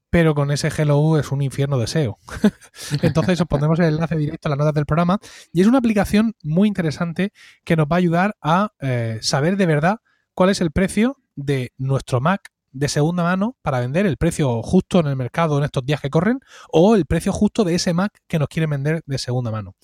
pero 0.10 0.34
con 0.34 0.50
ese 0.50 0.72
Hello 0.76 1.20
es 1.20 1.32
un 1.32 1.43
infierno 1.43 1.78
de 1.78 1.86
SEO. 1.86 2.18
Entonces 3.04 3.39
os 3.39 3.45
pondremos 3.45 3.78
el 3.78 3.93
enlace 3.93 4.16
directo 4.16 4.47
en 4.47 4.50
las 4.50 4.58
notas 4.58 4.74
del 4.74 4.88
programa 4.88 5.20
y 5.54 5.62
es 5.62 5.68
una 5.68 5.78
aplicación 5.78 6.34
muy 6.41 6.68
interesante 6.68 7.34
que 7.64 7.76
nos 7.76 7.86
va 7.86 7.97
a 7.97 8.00
ayudar 8.00 8.36
a 8.41 8.74
eh, 8.80 9.20
saber 9.22 9.56
de 9.56 9.68
verdad 9.68 10.00
cuál 10.34 10.50
es 10.50 10.60
el 10.60 10.72
precio 10.72 11.18
de 11.36 11.72
nuestro 11.78 12.20
Mac 12.20 12.50
de 12.72 12.88
segunda 12.88 13.22
mano 13.22 13.58
para 13.62 13.80
vender 13.80 14.08
el 14.08 14.18
precio 14.18 14.64
justo 14.64 15.00
en 15.02 15.06
el 15.06 15.16
mercado 15.16 15.60
en 15.60 15.66
estos 15.66 15.86
días 15.86 16.02
que 16.02 16.10
corren 16.10 16.39
o 16.72 16.95
el 16.95 17.06
precio 17.06 17.32
justo 17.32 17.64
de 17.64 17.76
ese 17.76 17.93
Mac 17.93 18.24
que 18.28 18.39
nos 18.39 18.47
quieren 18.47 18.72
vender 18.72 19.04
de 19.06 19.20
segunda 19.20 19.52
mano. 19.52 19.76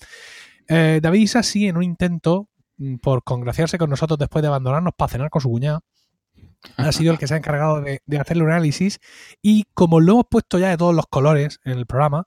Eh, 0.66 0.98
David 1.00 1.20
Isasi, 1.20 1.68
en 1.68 1.76
un 1.76 1.84
intento 1.84 2.48
por 3.00 3.24
congraciarse 3.24 3.78
con 3.78 3.90
nosotros 3.90 4.18
después 4.18 4.42
de 4.42 4.48
abandonarnos 4.48 4.94
para 4.96 5.10
cenar 5.10 5.30
con 5.30 5.40
su 5.40 5.50
cuñada, 5.50 5.80
ha 6.76 6.92
sido 6.92 7.12
el 7.12 7.18
que 7.18 7.26
se 7.26 7.34
ha 7.34 7.36
encargado 7.36 7.80
de, 7.80 8.02
de 8.06 8.18
hacerle 8.18 8.42
un 8.42 8.50
análisis 8.50 8.98
y 9.42 9.64
como 9.74 10.00
lo 10.00 10.12
hemos 10.12 10.24
puesto 10.30 10.58
ya 10.58 10.70
de 10.70 10.76
todos 10.76 10.94
los 10.94 11.06
colores 11.06 11.60
en 11.64 11.78
el 11.78 11.86
programa, 11.86 12.26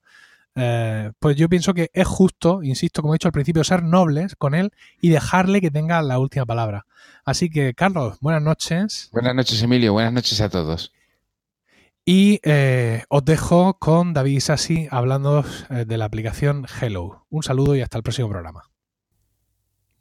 eh, 0.55 1.11
pues 1.19 1.35
yo 1.37 1.47
pienso 1.47 1.73
que 1.73 1.89
es 1.93 2.07
justo, 2.07 2.63
insisto, 2.63 3.01
como 3.01 3.13
he 3.13 3.15
dicho 3.15 3.27
al 3.27 3.33
principio, 3.33 3.63
ser 3.63 3.83
nobles 3.83 4.35
con 4.35 4.55
él 4.55 4.71
y 4.99 5.09
dejarle 5.09 5.61
que 5.61 5.71
tenga 5.71 6.01
la 6.01 6.19
última 6.19 6.45
palabra. 6.45 6.85
Así 7.23 7.49
que, 7.49 7.73
Carlos, 7.73 8.17
buenas 8.19 8.41
noches. 8.41 9.09
Buenas 9.13 9.35
noches, 9.35 9.61
Emilio. 9.61 9.93
Buenas 9.93 10.11
noches 10.11 10.41
a 10.41 10.49
todos. 10.49 10.91
Y 12.03 12.39
eh, 12.43 13.03
os 13.09 13.23
dejo 13.23 13.75
con 13.75 14.13
David 14.13 14.37
Isasi 14.37 14.87
hablando 14.89 15.45
eh, 15.69 15.85
de 15.85 15.97
la 15.97 16.05
aplicación 16.05 16.65
Hello. 16.81 17.25
Un 17.29 17.43
saludo 17.43 17.75
y 17.75 17.81
hasta 17.81 17.97
el 17.97 18.03
próximo 18.03 18.29
programa. 18.29 18.63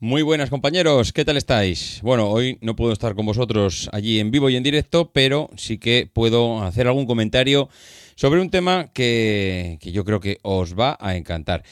Muy 0.00 0.22
buenas 0.22 0.48
compañeros, 0.48 1.12
¿qué 1.12 1.24
tal 1.24 1.36
estáis? 1.36 1.98
Bueno, 2.04 2.30
hoy 2.30 2.56
no 2.60 2.76
puedo 2.76 2.92
estar 2.92 3.16
con 3.16 3.26
vosotros 3.26 3.90
allí 3.92 4.20
en 4.20 4.30
vivo 4.30 4.48
y 4.48 4.54
en 4.54 4.62
directo, 4.62 5.10
pero 5.12 5.50
sí 5.56 5.78
que 5.78 6.08
puedo 6.12 6.62
hacer 6.62 6.86
algún 6.86 7.04
comentario 7.04 7.68
sobre 8.14 8.40
un 8.40 8.48
tema 8.48 8.92
que, 8.92 9.76
que 9.80 9.90
yo 9.90 10.04
creo 10.04 10.20
que 10.20 10.38
os 10.42 10.78
va 10.78 10.96
a 11.00 11.16
encantar. 11.16 11.64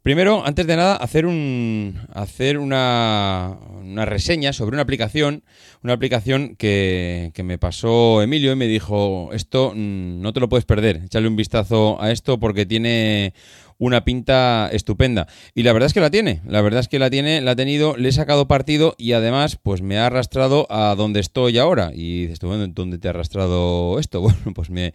Primero, 0.00 0.46
antes 0.46 0.66
de 0.66 0.76
nada, 0.76 0.96
hacer 0.96 1.24
un 1.24 1.98
hacer 2.12 2.58
una, 2.58 3.58
una 3.82 4.04
reseña 4.04 4.52
sobre 4.52 4.76
una 4.76 4.82
aplicación, 4.82 5.44
una 5.82 5.94
aplicación 5.94 6.56
que, 6.56 7.32
que 7.34 7.42
me 7.42 7.56
pasó 7.56 8.20
Emilio 8.20 8.52
y 8.52 8.56
me 8.56 8.66
dijo, 8.66 9.30
esto 9.32 9.72
mm, 9.74 10.20
no 10.20 10.32
te 10.32 10.40
lo 10.40 10.50
puedes 10.50 10.66
perder, 10.66 11.02
échale 11.04 11.26
un 11.26 11.36
vistazo 11.36 12.00
a 12.02 12.12
esto 12.12 12.38
porque 12.38 12.66
tiene 12.66 13.32
una 13.78 14.04
pinta 14.04 14.68
estupenda. 14.72 15.26
Y 15.54 15.62
la 15.62 15.72
verdad 15.72 15.86
es 15.86 15.94
que 15.94 16.00
la 16.00 16.10
tiene, 16.10 16.40
la 16.46 16.62
verdad 16.62 16.80
es 16.80 16.88
que 16.88 16.98
la 16.98 17.10
tiene, 17.10 17.40
la 17.40 17.52
ha 17.52 17.56
tenido, 17.56 17.96
le 17.96 18.08
he 18.08 18.12
sacado 18.12 18.48
partido 18.48 18.94
y 18.98 19.12
además 19.12 19.58
pues 19.62 19.82
me 19.82 19.98
ha 19.98 20.06
arrastrado 20.06 20.66
a 20.70 20.94
donde 20.96 21.20
estoy 21.20 21.58
ahora. 21.58 21.90
Y 21.94 22.22
dices, 22.22 22.40
bueno, 22.40 22.66
¿dónde 22.68 22.98
te 22.98 23.08
ha 23.08 23.10
arrastrado 23.10 23.98
esto? 23.98 24.20
Bueno, 24.24 24.54
pues 24.54 24.70
me, 24.70 24.94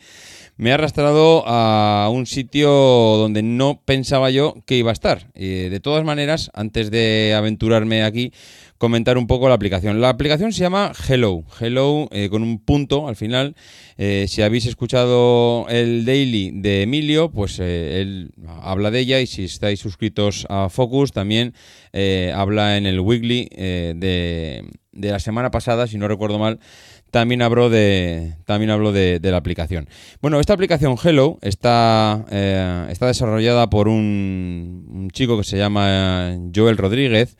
me 0.58 0.72
ha 0.72 0.74
arrastrado 0.74 1.44
a 1.48 2.10
un 2.12 2.26
sitio 2.26 2.70
donde 2.70 3.44
no 3.44 3.82
pensaba 3.86 4.30
yo 4.30 4.56
que 4.66 4.76
iba 4.76 4.90
a 4.90 4.94
estar. 4.94 5.32
Eh, 5.36 5.70
de 5.72 5.80
todas 5.80 6.04
maneras, 6.04 6.52
antes 6.54 6.92
de 6.92 7.34
aventurarme 7.34 8.04
aquí, 8.04 8.34
comentar 8.78 9.18
un 9.18 9.28
poco 9.28 9.48
la 9.48 9.56
aplicación. 9.56 10.02
La 10.02 10.10
aplicación 10.10 10.52
se 10.52 10.62
llama 10.62 10.92
Hello, 11.08 11.44
Hello 11.60 12.10
eh, 12.12 12.30
con 12.30 12.44
un 12.44 12.60
punto 12.60 13.08
al 13.08 13.16
final. 13.16 13.56
Eh, 13.98 14.26
si 14.28 14.42
habéis 14.42 14.66
escuchado 14.66 15.68
el 15.70 16.06
daily 16.06 16.52
de 16.54 16.84
Emilio, 16.84 17.30
pues 17.32 17.60
él 17.60 18.32
habla 18.72 18.92
de 18.92 19.00
ella 19.00 19.20
y 19.20 19.28
si 19.28 19.46
estáis 19.46 19.80
suscritos 19.80 20.46
a 20.50 20.70
Focus 20.70 21.12
también 21.12 21.54
habla 22.34 22.78
en 22.78 22.86
el 22.86 23.00
weekly 23.00 23.50
de, 23.52 24.70
de 24.92 25.12
la 25.12 25.20
semana 25.20 25.52
pasada, 25.52 25.88
si 25.88 25.98
no 25.98 26.08
recuerdo 26.08 26.40
mal 26.40 26.60
también 27.12 27.42
habló 27.42 27.70
de, 27.70 28.36
también 28.46 28.70
habló 28.70 28.92
de, 28.92 29.20
la 29.22 29.38
aplicación. 29.38 29.88
Bueno, 30.22 30.40
esta 30.40 30.54
aplicación 30.54 30.96
Hello 31.04 31.38
está, 31.42 32.26
eh, 32.32 32.88
está 32.90 33.08
desarrollada 33.08 33.70
por 33.70 33.88
un, 33.88 35.10
chico 35.12 35.38
que 35.38 35.44
se 35.44 35.58
llama 35.58 36.38
Joel 36.56 36.78
Rodríguez. 36.78 37.36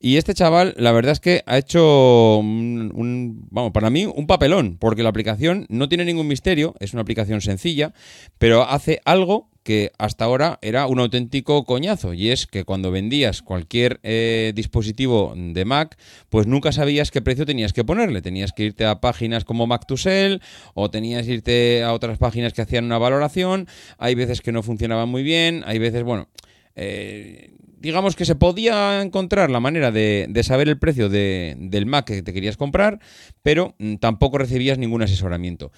Y 0.00 0.16
este 0.16 0.34
chaval, 0.34 0.74
la 0.76 0.90
verdad 0.90 1.12
es 1.12 1.20
que 1.20 1.44
ha 1.46 1.58
hecho, 1.58 2.38
un, 2.38 3.46
vamos, 3.50 3.70
para 3.70 3.90
mí, 3.90 4.06
un 4.06 4.26
papelón, 4.26 4.76
porque 4.78 5.04
la 5.04 5.10
aplicación 5.10 5.66
no 5.68 5.88
tiene 5.88 6.04
ningún 6.04 6.26
misterio, 6.26 6.74
es 6.80 6.92
una 6.92 7.02
aplicación 7.02 7.40
sencilla, 7.40 7.92
pero 8.38 8.68
hace 8.68 9.00
algo 9.04 9.51
que 9.62 9.92
hasta 9.98 10.24
ahora 10.24 10.58
era 10.62 10.86
un 10.86 10.98
auténtico 10.98 11.64
coñazo 11.64 12.14
y 12.14 12.30
es 12.30 12.46
que 12.46 12.64
cuando 12.64 12.90
vendías 12.90 13.42
cualquier 13.42 14.00
eh, 14.02 14.52
dispositivo 14.54 15.34
de 15.36 15.64
Mac, 15.64 15.96
pues 16.28 16.46
nunca 16.46 16.72
sabías 16.72 17.10
qué 17.10 17.22
precio 17.22 17.46
tenías 17.46 17.72
que 17.72 17.84
ponerle. 17.84 18.22
Tenías 18.22 18.52
que 18.52 18.64
irte 18.64 18.84
a 18.84 19.00
páginas 19.00 19.44
como 19.44 19.66
Mac 19.66 19.86
to 19.86 19.96
Sell 19.96 20.40
o 20.74 20.90
tenías 20.90 21.26
que 21.26 21.32
irte 21.32 21.82
a 21.82 21.92
otras 21.92 22.18
páginas 22.18 22.52
que 22.52 22.62
hacían 22.62 22.84
una 22.84 22.98
valoración. 22.98 23.68
Hay 23.98 24.14
veces 24.14 24.40
que 24.40 24.52
no 24.52 24.62
funcionaban 24.62 25.08
muy 25.08 25.22
bien, 25.22 25.62
hay 25.66 25.78
veces, 25.78 26.02
bueno... 26.02 26.28
Eh, 26.74 27.52
digamos 27.82 28.14
que 28.14 28.24
se 28.24 28.36
podía 28.36 29.02
encontrar 29.02 29.50
la 29.50 29.58
manera 29.58 29.90
de, 29.90 30.30
saber 30.44 30.68
el 30.68 30.78
precio 30.78 31.08
del 31.08 31.86
Mac 31.86 32.06
que 32.06 32.22
te 32.22 32.32
querías 32.32 32.56
comprar, 32.56 33.00
pero 33.42 33.74
mm, 33.78 33.96
tampoco 33.96 34.38
recibías 34.38 34.78
ningún 34.78 35.02
asesoramiento. 35.02 35.72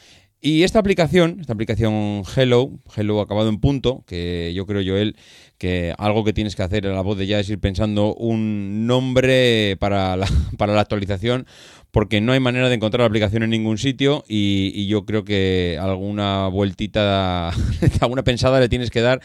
Y 0.47 0.63
esta 0.63 0.79
aplicación, 0.79 1.39
esta 1.41 1.55
aplicación 1.55 2.23
Hello, 2.37 2.71
Hello 2.95 3.23
acabado 3.23 3.49
en 3.49 3.61
punto, 3.61 4.05
que 4.07 4.53
yo 4.55 4.67
creo, 4.67 4.83
Joel, 4.87 5.17
que 5.57 5.95
algo 5.97 6.23
que 6.23 6.35
tienes 6.35 6.55
que 6.55 6.63
hacer 6.63 6.85
en 6.85 6.95
la 6.95 7.01
voz 7.01 7.17
de 7.17 7.27
ya 7.27 7.41
es 7.41 7.49
ir 7.49 7.59
pensando 7.59 8.15
un 8.15 8.87
nombre 8.87 9.79
para 9.81 10.19
la, 10.19 10.29
para 10.59 10.75
la 10.75 10.83
actualización, 10.83 11.47
porque 11.93 12.21
no 12.21 12.33
hay 12.33 12.41
manera 12.41 12.69
de 12.69 12.75
encontrar 12.75 13.01
la 13.01 13.07
aplicación 13.07 13.43
en 13.43 13.49
ningún 13.49 13.79
sitio 13.79 14.23
y, 14.29 14.87
yo 14.87 15.07
creo 15.07 15.25
que 15.25 15.79
alguna 15.81 16.49
vueltita, 16.49 17.49
alguna 18.03 18.23
pensada 18.23 18.61
le 18.61 18.69
tienes 18.69 18.91
que 18.91 19.01
dar 19.01 19.23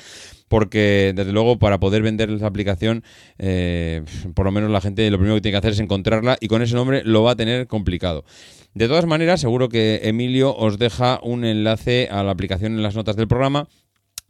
porque 0.48 1.12
desde 1.14 1.34
luego 1.34 1.60
para 1.60 1.82
poder 1.82 2.02
vender 2.02 2.30
la 2.30 2.48
aplicación, 2.48 3.04
eh, 3.40 4.04
por 4.36 4.46
lo 4.46 4.54
menos 4.54 4.72
la 4.72 4.80
gente 4.80 5.12
lo 5.12 5.18
primero 5.18 5.36
que 5.36 5.42
tiene 5.42 5.54
que 5.54 5.60
hacer 5.60 5.74
es 5.74 5.80
encontrarla 5.82 6.38
y 6.40 6.48
con 6.48 6.62
ese 6.62 6.76
nombre 6.76 7.02
lo 7.04 7.24
va 7.24 7.32
a 7.32 7.36
tener 7.36 7.68
complicado. 7.68 8.24
De 8.74 8.88
todas 8.88 9.06
maneras, 9.06 9.42
seguro 9.42 9.68
que 9.68 10.02
Emilio 10.04 10.56
os 10.56 10.78
deja 10.78 11.20
un 11.24 11.44
enlace 11.44 12.08
a 12.12 12.24
la 12.24 12.32
aplicación 12.32 12.74
en 12.74 12.84
las 12.84 12.96
notas 12.96 13.16
del 13.16 13.28
programa. 13.28 13.68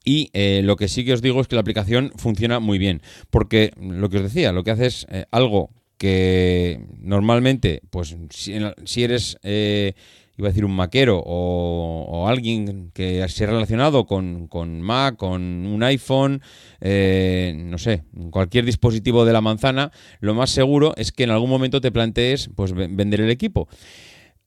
Y 0.05 0.29
eh, 0.33 0.61
lo 0.63 0.77
que 0.77 0.87
sí 0.87 1.03
que 1.03 1.13
os 1.13 1.21
digo 1.21 1.41
es 1.41 1.47
que 1.47 1.55
la 1.55 1.61
aplicación 1.61 2.11
funciona 2.15 2.59
muy 2.59 2.77
bien. 2.77 3.01
Porque 3.29 3.71
lo 3.79 4.09
que 4.09 4.17
os 4.17 4.23
decía, 4.23 4.51
lo 4.53 4.63
que 4.63 4.71
hace 4.71 4.85
es 4.85 5.07
eh, 5.09 5.25
algo 5.31 5.71
que 5.97 6.79
normalmente, 6.99 7.81
pues 7.89 8.15
si, 8.29 9.03
eres, 9.03 9.37
eh, 9.43 9.91
iba 10.37 10.47
a 10.47 10.51
decir 10.51 10.63
un 10.63 10.73
maquero 10.73 11.21
o, 11.25 12.25
alguien 12.29 12.91
que 12.93 13.27
se 13.27 13.43
ha 13.43 13.47
relacionado 13.47 14.05
con, 14.05 14.47
con, 14.47 14.81
Mac, 14.81 15.17
con 15.17 15.41
un 15.41 15.83
iPhone, 15.83 16.41
no 16.79 17.77
sé, 17.77 18.03
cualquier 18.31 18.63
dispositivo 18.63 19.25
de 19.25 19.33
la 19.33 19.41
manzana, 19.41 19.91
lo 20.21 20.33
más 20.33 20.51
seguro 20.51 20.93
es 20.95 21.11
que 21.11 21.23
en 21.23 21.31
algún 21.31 21.49
momento 21.49 21.81
te 21.81 21.91
plantees 21.91 22.49
pues 22.55 22.73
vender 22.73 23.19
el 23.19 23.29
equipo. 23.29 23.67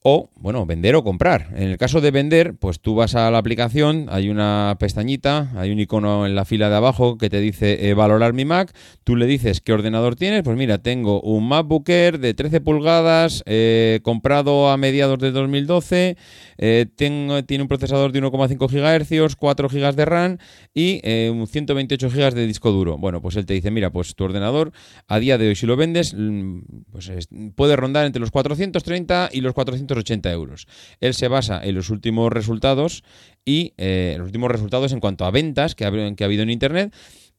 O, 0.05 0.31
bueno, 0.35 0.67
vender 0.67 0.97
o 0.97 1.05
comprar. 1.05 1.51
En 1.55 1.69
el 1.69 1.79
caso 1.79 2.01
de 2.01 2.11
vender, 2.11 2.57
pues 2.57 2.81
tú 2.81 2.97
vas 2.97 3.15
a 3.15 3.31
la 3.31 3.39
aplicación, 3.39 4.07
hay 4.11 4.31
una 4.31 4.77
pestañita, 4.81 5.53
hay 5.55 5.71
un 5.71 5.79
icono 5.79 6.27
en 6.27 6.35
la 6.35 6.45
fila 6.45 6.69
de 6.69 6.75
abajo 6.75 7.17
que 7.17 7.31
te 7.31 7.39
dice 7.39 7.89
eh, 7.89 7.95
valorar 7.95 8.33
mi 8.33 8.45
Mac. 8.45 8.75
Tú 9.05 9.15
le 9.15 9.27
dices 9.27 9.61
qué 9.61 9.73
ordenador 9.73 10.17
tienes. 10.17 10.43
Pues 10.43 10.57
mira, 10.57 10.79
tengo 10.79 11.21
un 11.21 11.47
MacBook 11.47 11.89
Air 11.89 12.19
de 12.19 12.35
13 12.35 12.61
pulgadas, 12.61 13.45
eh, 13.47 14.01
comprado 14.03 14.71
a 14.71 14.77
mediados 14.77 15.21
de 15.21 15.31
2012, 15.31 16.17
eh, 16.59 16.87
tengo, 16.97 17.45
tiene 17.45 17.63
un 17.63 17.69
procesador 17.69 18.11
de 18.11 18.23
1,5 18.23 18.69
GHz, 18.69 19.37
4 19.37 19.69
GB 19.69 19.95
de 19.95 20.05
RAM 20.05 20.39
y 20.75 21.01
128 21.01 22.11
GB 22.11 22.35
de 22.35 22.47
disco 22.49 22.73
duro. 22.73 22.99
Bueno, 22.99 23.23
pues 23.23 23.37
él 23.37 23.47
te 23.47 23.55
dice, 23.55 23.71
mira, 23.71 23.91
pues 23.91 24.17
tu 24.17 24.25
ordenador 24.25 24.73
a 25.07 25.21
día 25.21 25.39
de 25.39 25.49
hoy 25.49 25.55
si 25.55 25.67
lo 25.67 25.77
vendes, 25.77 26.13
mm, 26.13 26.59
pues 26.91 27.29
puede 27.55 27.77
rondar 27.77 28.05
entre 28.07 28.19
los 28.19 28.33
430 28.33 29.31
y 29.33 29.43
los 29.43 29.55
400 29.55 29.92
80 29.99 30.31
euros. 30.33 30.67
Él 31.01 31.15
se 31.15 31.29
basa 31.29 31.61
en 31.63 31.75
los 31.75 31.91
últimos 31.91 32.33
resultados 32.33 33.05
y 33.45 33.75
eh, 33.77 34.15
los 34.19 34.27
últimos 34.27 34.51
resultados 34.51 34.93
en 34.93 35.01
cuanto 35.01 35.25
a 35.25 35.31
ventas 35.31 35.75
que 35.75 35.85
ha 35.85 35.89
habido 35.89 36.43
en 36.43 36.51
Internet 36.51 36.95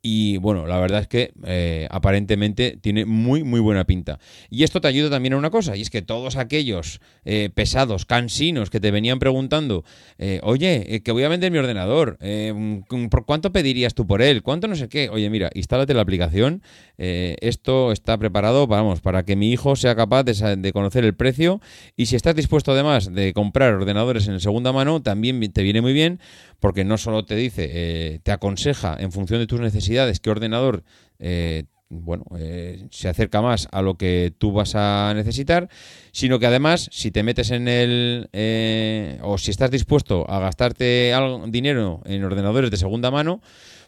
y 0.05 0.35
bueno, 0.35 0.67
la 0.67 0.77
verdad 0.79 0.99
es 0.99 1.07
que 1.07 1.31
eh, 1.45 1.87
aparentemente 1.89 2.77
tiene 2.81 3.05
muy, 3.05 3.45
muy 3.45 3.61
buena 3.61 3.85
pinta. 3.85 4.19
Y 4.49 4.63
esto 4.63 4.81
te 4.81 4.89
ayuda 4.89 5.09
también 5.09 5.33
a 5.33 5.37
una 5.37 5.49
cosa, 5.49 5.77
y 5.77 5.81
es 5.81 5.89
que 5.89 6.01
todos 6.01 6.35
aquellos 6.35 6.99
eh, 7.23 7.49
pesados, 7.55 8.05
cansinos 8.05 8.69
que 8.69 8.81
te 8.81 8.91
venían 8.91 9.17
preguntando, 9.17 9.85
eh, 10.17 10.41
oye, 10.43 11.01
que 11.05 11.11
voy 11.13 11.23
a 11.23 11.29
vender 11.29 11.53
mi 11.53 11.57
ordenador, 11.57 12.17
¿por 13.09 13.25
cuánto 13.25 13.53
pedirías 13.53 13.93
tú 13.93 14.05
por 14.05 14.21
él? 14.21 14.43
¿Cuánto 14.43 14.67
no 14.67 14.75
sé 14.75 14.89
qué? 14.89 15.07
Oye, 15.07 15.29
mira, 15.29 15.49
instálate 15.53 15.93
la 15.93 16.01
aplicación, 16.01 16.61
esto 16.97 17.93
está 17.93 18.17
preparado, 18.17 18.67
vamos, 18.67 18.99
para 18.99 19.23
que 19.23 19.37
mi 19.37 19.51
hijo 19.53 19.77
sea 19.77 19.95
capaz 19.95 20.23
de, 20.23 20.57
de, 20.57 20.73
conocer 20.73 21.05
el 21.05 21.15
precio, 21.15 21.61
y 21.95 22.07
si 22.07 22.17
estás 22.17 22.35
dispuesto 22.35 22.73
además 22.73 23.13
de 23.13 23.31
comprar 23.31 23.73
ordenadores 23.73 24.27
en 24.27 24.41
segunda 24.41 24.73
mano, 24.73 25.01
también 25.01 25.39
te 25.53 25.63
viene 25.63 25.79
muy 25.79 25.93
bien, 25.93 26.19
porque 26.63 26.85
no 26.85 26.97
solo 26.97 27.25
te 27.25 27.35
dice, 27.35 28.21
te 28.23 28.31
aconseja 28.31 28.95
en 28.97 29.11
función 29.11 29.41
de 29.41 29.47
tus 29.47 29.59
necesidades, 29.59 30.21
qué 30.21 30.29
ordenador 30.29 30.85
eh, 31.19 31.65
bueno, 31.89 32.23
eh, 32.39 32.87
se 32.89 33.09
acerca 33.09 33.41
más 33.41 33.67
a 33.73 33.81
lo 33.81 33.97
que 33.97 34.33
tú 34.37 34.53
vas 34.53 34.73
a 34.73 35.11
necesitar, 35.13 35.67
sino 36.13 36.39
que 36.39 36.45
además, 36.45 36.87
si 36.89 37.11
te 37.11 37.21
metes 37.21 37.51
en 37.51 37.67
el, 37.67 38.29
eh, 38.31 39.19
o 39.23 39.37
si 39.37 39.51
estás 39.51 39.71
dispuesto 39.71 40.25
a 40.31 40.39
gastarte 40.39 41.13
algo, 41.13 41.43
dinero 41.47 42.01
en 42.05 42.23
ordenadores 42.23 42.71
de 42.71 42.77
segunda 42.77 43.11
mano, 43.11 43.41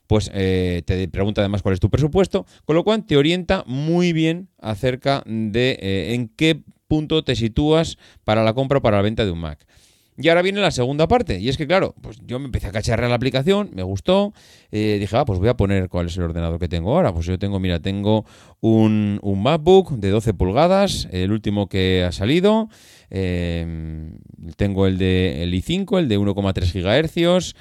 pues 0.05 0.29
te 0.29 1.07
pregunta 1.07 1.39
además 1.39 1.61
cuál 1.61 1.75
es 1.75 1.79
tu 1.79 1.89
presupuesto, 1.89 2.45
con 2.65 2.75
lo 2.75 2.83
cual 2.83 3.05
te 3.05 3.15
orienta 3.15 3.63
muy 3.67 4.11
bien 4.11 4.49
acerca 4.59 5.23
de 5.25 6.13
en 6.13 6.27
qué 6.27 6.61
punto 6.89 7.23
te 7.23 7.37
sitúas 7.37 7.97
para 8.25 8.43
la 8.43 8.53
compra 8.53 8.79
o 8.79 8.81
para 8.81 8.97
la 8.97 9.03
venta 9.03 9.23
de 9.23 9.31
un 9.31 9.39
Mac. 9.39 9.65
Y 10.17 10.29
ahora 10.29 10.41
viene 10.41 10.61
la 10.61 10.71
segunda 10.71 11.07
parte. 11.07 11.39
Y 11.39 11.49
es 11.49 11.57
que, 11.57 11.67
claro, 11.67 11.93
pues 12.01 12.19
yo 12.25 12.39
me 12.39 12.45
empecé 12.45 12.67
a 12.67 12.71
cacharrear 12.71 13.09
la 13.09 13.15
aplicación, 13.15 13.71
me 13.73 13.83
gustó. 13.83 14.33
Eh, 14.71 14.97
dije, 14.99 15.17
ah, 15.17 15.25
pues 15.25 15.39
voy 15.39 15.49
a 15.49 15.57
poner 15.57 15.89
cuál 15.89 16.05
es 16.05 16.15
el 16.15 16.23
ordenador 16.23 16.57
que 16.57 16.69
tengo 16.69 16.95
ahora. 16.95 17.13
Pues 17.13 17.25
yo 17.25 17.37
tengo, 17.37 17.59
mira, 17.59 17.81
tengo 17.81 18.25
un, 18.61 19.19
un 19.21 19.43
MacBook 19.43 19.91
de 19.91 20.09
12 20.09 20.33
pulgadas, 20.33 21.09
el 21.11 21.31
último 21.31 21.67
que 21.67 22.05
ha 22.05 22.13
salido. 22.13 22.69
Em, 23.09 24.17
tengo 24.55 24.87
el 24.87 24.97
de 24.97 25.43
el 25.43 25.53
i5, 25.53 25.99
el 25.99 26.07
de 26.07 26.17
1,3 26.17 26.73
GHz. 26.73 27.55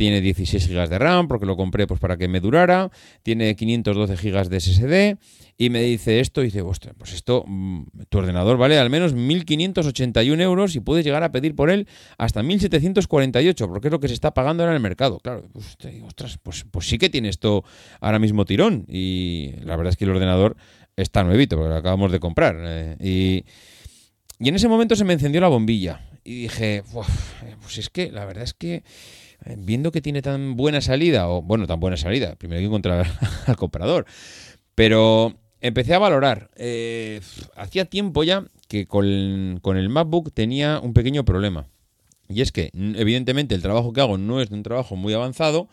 Tiene 0.00 0.22
16 0.22 0.66
GB 0.66 0.88
de 0.88 0.98
RAM 0.98 1.28
porque 1.28 1.44
lo 1.44 1.58
compré 1.58 1.86
pues 1.86 2.00
para 2.00 2.16
que 2.16 2.26
me 2.26 2.40
durara. 2.40 2.90
Tiene 3.22 3.54
512 3.54 4.16
GB 4.16 4.48
de 4.48 4.58
SSD 4.58 5.18
y 5.58 5.68
me 5.68 5.82
dice 5.82 6.20
esto, 6.20 6.40
y 6.40 6.46
dice, 6.46 6.62
ostras, 6.62 6.94
pues 6.96 7.12
esto, 7.12 7.44
mm, 7.46 7.82
tu 8.08 8.16
ordenador 8.16 8.56
vale 8.56 8.78
al 8.78 8.88
menos 8.88 9.14
1.581 9.14 10.40
euros 10.40 10.74
y 10.74 10.80
puedes 10.80 11.04
llegar 11.04 11.22
a 11.22 11.32
pedir 11.32 11.54
por 11.54 11.68
él 11.68 11.86
hasta 12.16 12.42
1.748, 12.42 13.68
porque 13.68 13.88
es 13.88 13.92
lo 13.92 14.00
que 14.00 14.08
se 14.08 14.14
está 14.14 14.32
pagando 14.32 14.62
ahora 14.62 14.72
en 14.72 14.76
el 14.76 14.82
mercado. 14.82 15.18
Claro, 15.18 15.44
pues, 15.52 15.76
ostras, 16.06 16.38
pues, 16.42 16.64
pues 16.70 16.88
sí 16.88 16.96
que 16.96 17.10
tiene 17.10 17.28
esto 17.28 17.62
ahora 18.00 18.18
mismo 18.18 18.46
tirón. 18.46 18.86
Y 18.88 19.52
la 19.64 19.76
verdad 19.76 19.90
es 19.90 19.98
que 19.98 20.04
el 20.04 20.12
ordenador 20.12 20.56
está 20.96 21.24
nuevito, 21.24 21.56
porque 21.56 21.68
lo 21.68 21.76
acabamos 21.76 22.10
de 22.10 22.20
comprar. 22.20 22.56
Eh, 22.58 22.96
y, 22.98 23.44
y 24.42 24.48
en 24.48 24.54
ese 24.54 24.66
momento 24.66 24.96
se 24.96 25.04
me 25.04 25.12
encendió 25.12 25.42
la 25.42 25.48
bombilla. 25.48 26.08
Y 26.24 26.44
dije, 26.44 26.84
pues 27.60 27.76
es 27.76 27.90
que 27.90 28.10
la 28.10 28.24
verdad 28.24 28.44
es 28.44 28.54
que 28.54 28.82
viendo 29.56 29.92
que 29.92 30.00
tiene 30.00 30.22
tan 30.22 30.56
buena 30.56 30.80
salida, 30.80 31.28
o 31.28 31.42
bueno, 31.42 31.66
tan 31.66 31.80
buena 31.80 31.96
salida, 31.96 32.36
primero 32.36 32.58
hay 32.58 32.64
que 32.64 32.68
encontrar 32.68 33.06
al 33.46 33.56
comprador, 33.56 34.06
pero 34.74 35.34
empecé 35.60 35.94
a 35.94 35.98
valorar. 35.98 36.50
Eh, 36.56 37.20
hacía 37.56 37.84
tiempo 37.84 38.24
ya 38.24 38.44
que 38.68 38.86
con, 38.86 39.04
el 39.04 39.88
MacBook 39.88 40.32
tenía 40.32 40.80
un 40.80 40.92
pequeño 40.92 41.24
problema. 41.24 41.66
Y 42.28 42.42
es 42.42 42.52
que, 42.52 42.70
evidentemente, 42.72 43.56
el 43.56 43.62
trabajo 43.62 43.92
que 43.92 44.00
hago 44.00 44.16
no 44.16 44.40
es 44.40 44.50
de 44.50 44.54
un 44.54 44.62
trabajo 44.62 44.94
muy 44.94 45.12
avanzado 45.12 45.68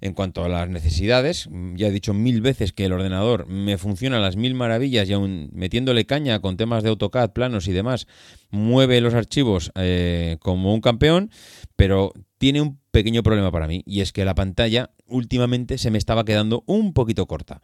en 0.00 0.14
cuanto 0.14 0.44
a 0.44 0.48
las 0.48 0.68
necesidades. 0.68 1.48
Ya 1.76 1.86
he 1.86 1.92
dicho 1.92 2.12
mil 2.12 2.40
veces 2.40 2.72
que 2.72 2.86
el 2.86 2.92
ordenador 2.92 3.46
me 3.46 3.78
funciona 3.78 4.16
a 4.16 4.20
las 4.20 4.34
mil 4.34 4.54
maravillas 4.54 5.08
y 5.08 5.12
aún 5.12 5.50
metiéndole 5.52 6.04
caña 6.04 6.40
con 6.40 6.56
temas 6.56 6.82
de 6.82 6.88
AutoCAD, 6.88 7.30
planos 7.30 7.68
y 7.68 7.72
demás, 7.72 8.08
mueve 8.50 9.00
los 9.00 9.14
archivos 9.14 9.70
eh, 9.76 10.38
como 10.40 10.74
un 10.74 10.80
campeón, 10.80 11.30
pero 11.76 12.12
tiene 12.38 12.60
un 12.60 12.78
pequeño 12.90 13.22
problema 13.22 13.50
para 13.50 13.66
mí 13.66 13.82
y 13.86 14.00
es 14.00 14.12
que 14.12 14.24
la 14.24 14.34
pantalla 14.34 14.90
últimamente 15.06 15.78
se 15.78 15.90
me 15.90 15.98
estaba 15.98 16.24
quedando 16.24 16.62
un 16.66 16.92
poquito 16.92 17.26
corta. 17.26 17.60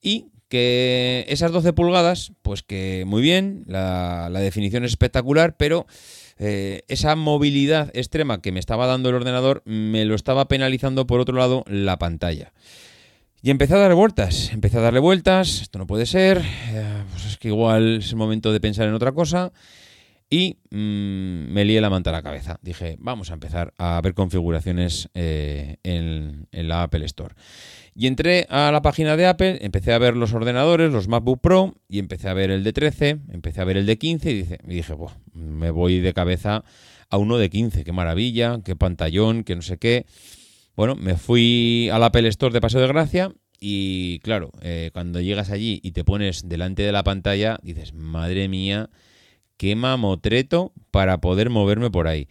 Y 0.00 0.26
Que 0.48 1.24
esas 1.28 1.50
12 1.50 1.72
pulgadas, 1.72 2.32
pues 2.42 2.62
que 2.62 3.04
muy 3.06 3.22
bien, 3.22 3.64
la, 3.66 4.28
definición 4.30 4.84
es 4.84 4.92
espectacular, 4.92 5.56
pero 5.56 5.86
eh, 6.36 6.82
esa 6.88 7.16
movilidad 7.16 7.90
extrema 7.94 8.42
que 8.42 8.52
me 8.52 8.60
estaba 8.60 8.86
dando 8.86 9.08
el 9.08 9.14
ordenador 9.14 9.62
me 9.64 10.04
lo 10.04 10.14
estaba 10.14 10.48
penalizando 10.48 11.06
por 11.06 11.20
otro 11.20 11.38
lado 11.38 11.64
la 11.66 11.98
pantalla. 11.98 12.52
Y 13.40 13.50
empecé 13.50 13.74
a 13.74 13.78
dar 13.78 13.94
vueltas, 13.94 14.52
empecé 14.52 14.76
a 14.76 14.82
darle 14.82 15.00
vueltas, 15.00 15.62
esto 15.62 15.78
no 15.78 15.86
puede 15.86 16.04
ser, 16.04 16.42
eh, 16.68 17.02
pues 17.10 17.24
es 17.24 17.38
que 17.38 17.48
igual 17.48 17.98
es 18.00 18.10
el 18.10 18.16
momento 18.16 18.52
de 18.52 18.60
pensar 18.60 18.86
en 18.86 18.94
otra 18.94 19.12
cosa 19.12 19.52
y 20.32 20.56
mm, 20.70 21.52
me 21.52 21.66
lié 21.66 21.82
la 21.82 21.90
manta 21.90 22.08
a 22.08 22.14
la 22.14 22.22
cabeza. 22.22 22.58
Dije, 22.62 22.96
vamos 22.98 23.30
a 23.30 23.34
empezar 23.34 23.74
a 23.76 24.00
ver 24.02 24.14
configuraciones 24.14 25.10
eh, 25.12 25.76
en, 25.82 26.48
la 26.52 26.84
Apple 26.84 27.04
Store. 27.04 27.34
Y 27.94 28.06
entré 28.06 28.46
a 28.48 28.72
la 28.72 28.80
página 28.80 29.18
de 29.18 29.26
Apple, 29.26 29.58
empecé 29.60 29.92
a 29.92 29.98
ver 29.98 30.16
los 30.16 30.32
ordenadores, 30.32 30.90
los 30.90 31.06
MacBook 31.06 31.42
Pro, 31.42 31.74
y 31.86 31.98
empecé 31.98 32.30
a 32.30 32.32
ver 32.32 32.50
el 32.50 32.64
de 32.64 32.72
13, 32.72 33.18
empecé 33.28 33.60
a 33.60 33.64
ver 33.64 33.76
el 33.76 33.84
de 33.84 33.98
15 33.98 34.30
y, 34.30 34.34
dije, 34.34 34.58
y 34.66 34.74
dije, 34.74 34.94
me 35.34 35.70
voy 35.70 36.00
de 36.00 36.14
cabeza 36.14 36.64
a 37.10 37.18
uno 37.18 37.36
de 37.36 37.50
15, 37.50 37.84
qué 37.84 37.92
maravilla, 37.92 38.58
qué 38.64 38.74
pantallón, 38.74 39.44
qué 39.44 39.54
no 39.54 39.60
sé 39.60 39.76
qué. 39.76 40.06
Bueno, 40.74 40.94
me 40.94 41.16
fui 41.16 41.90
al 41.92 42.02
Apple 42.04 42.26
Store 42.28 42.54
de 42.54 42.62
Paseo 42.62 42.80
de 42.80 42.86
Gracia 42.86 43.34
y 43.60 44.18
claro, 44.20 44.50
eh, 44.62 44.88
cuando 44.94 45.20
llegas 45.20 45.50
allí 45.50 45.78
y 45.82 45.92
te 45.92 46.04
pones 46.04 46.48
delante 46.48 46.84
de 46.84 46.92
la 46.92 47.04
pantalla, 47.04 47.58
dices, 47.62 47.92
madre 47.92 48.48
mía, 48.48 48.88
qué 49.62 49.76
mamotreto 49.76 50.72
para 50.90 51.20
poder 51.20 51.48
moverme 51.48 51.88
por 51.88 52.08
ahí. 52.08 52.26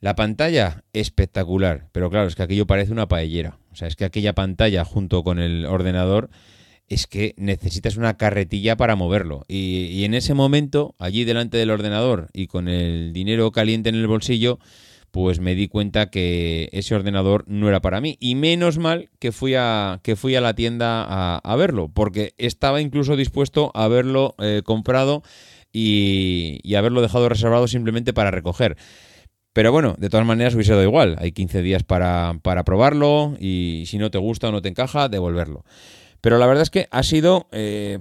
La 0.00 0.16
pantalla, 0.16 0.82
espectacular, 0.92 1.86
pero 1.92 2.10
claro, 2.10 2.26
es 2.26 2.34
que 2.34 2.42
aquello 2.42 2.66
parece 2.66 2.90
una 2.90 3.06
paellera. 3.06 3.58
O 3.70 3.76
sea, 3.76 3.86
es 3.86 3.94
que 3.94 4.04
aquella 4.04 4.32
pantalla 4.32 4.84
junto 4.84 5.22
con 5.22 5.38
el 5.38 5.66
ordenador 5.66 6.30
es 6.88 7.06
que 7.06 7.32
necesitas 7.36 7.96
una 7.96 8.16
carretilla 8.16 8.76
para 8.76 8.96
moverlo. 8.96 9.44
Y, 9.46 9.84
y 9.92 10.04
en 10.04 10.14
ese 10.14 10.34
momento, 10.34 10.96
allí 10.98 11.22
delante 11.22 11.58
del 11.58 11.70
ordenador 11.70 12.28
y 12.32 12.48
con 12.48 12.66
el 12.66 13.12
dinero 13.12 13.52
caliente 13.52 13.88
en 13.88 13.94
el 13.94 14.08
bolsillo, 14.08 14.58
pues 15.12 15.38
me 15.38 15.54
di 15.54 15.68
cuenta 15.68 16.10
que 16.10 16.70
ese 16.72 16.96
ordenador 16.96 17.44
no 17.46 17.68
era 17.68 17.80
para 17.80 18.00
mí. 18.00 18.16
Y 18.18 18.34
menos 18.34 18.78
mal 18.78 19.10
que 19.20 19.30
fui 19.30 19.54
a, 19.54 20.00
que 20.02 20.16
fui 20.16 20.34
a 20.34 20.40
la 20.40 20.54
tienda 20.54 21.04
a, 21.38 21.54
verlo, 21.54 21.88
porque 21.94 22.34
estaba 22.36 22.80
incluso 22.80 23.14
dispuesto 23.14 23.70
a 23.74 23.84
haberlo 23.84 24.34
eh, 24.40 24.62
comprado 24.64 25.22
y, 25.74 26.74
haberlo 26.74 27.02
dejado 27.02 27.28
reservado 27.28 27.68
simplemente 27.68 28.14
para 28.14 28.30
recoger. 28.30 28.76
Pero 29.52 29.72
bueno, 29.72 29.94
de 29.98 30.08
todas 30.08 30.26
maneras 30.26 30.54
hubiese 30.54 30.72
dado 30.72 30.84
igual. 30.84 31.16
Hay 31.18 31.32
15 31.32 31.62
días 31.62 31.82
para, 31.82 32.38
para 32.42 32.64
probarlo 32.64 33.36
y 33.38 33.84
si 33.86 33.98
no 33.98 34.10
te 34.10 34.18
gusta 34.18 34.48
o 34.48 34.52
no 34.52 34.62
te 34.62 34.68
encaja, 34.68 35.08
devolverlo. 35.08 35.64
Pero 36.20 36.38
la 36.38 36.46
verdad 36.46 36.62
es 36.62 36.70
que 36.70 36.88
ha 36.90 37.02
sido 37.02 37.48
eh, 37.52 37.98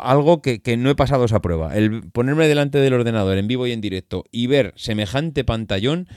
algo 0.00 0.42
que, 0.42 0.60
no 0.76 0.90
he 0.90 0.94
pasado 0.94 1.24
esa 1.24 1.40
prueba. 1.40 1.74
El 1.74 2.10
ponerme 2.10 2.46
delante 2.46 2.78
del 2.78 2.92
ordenador 2.92 3.38
en 3.38 3.48
vivo 3.48 3.66
y 3.66 3.72
en 3.72 3.80
directo 3.80 4.24
y 4.30 4.48
ver 4.48 4.74
semejante 4.76 5.44
pantallón 5.44 6.08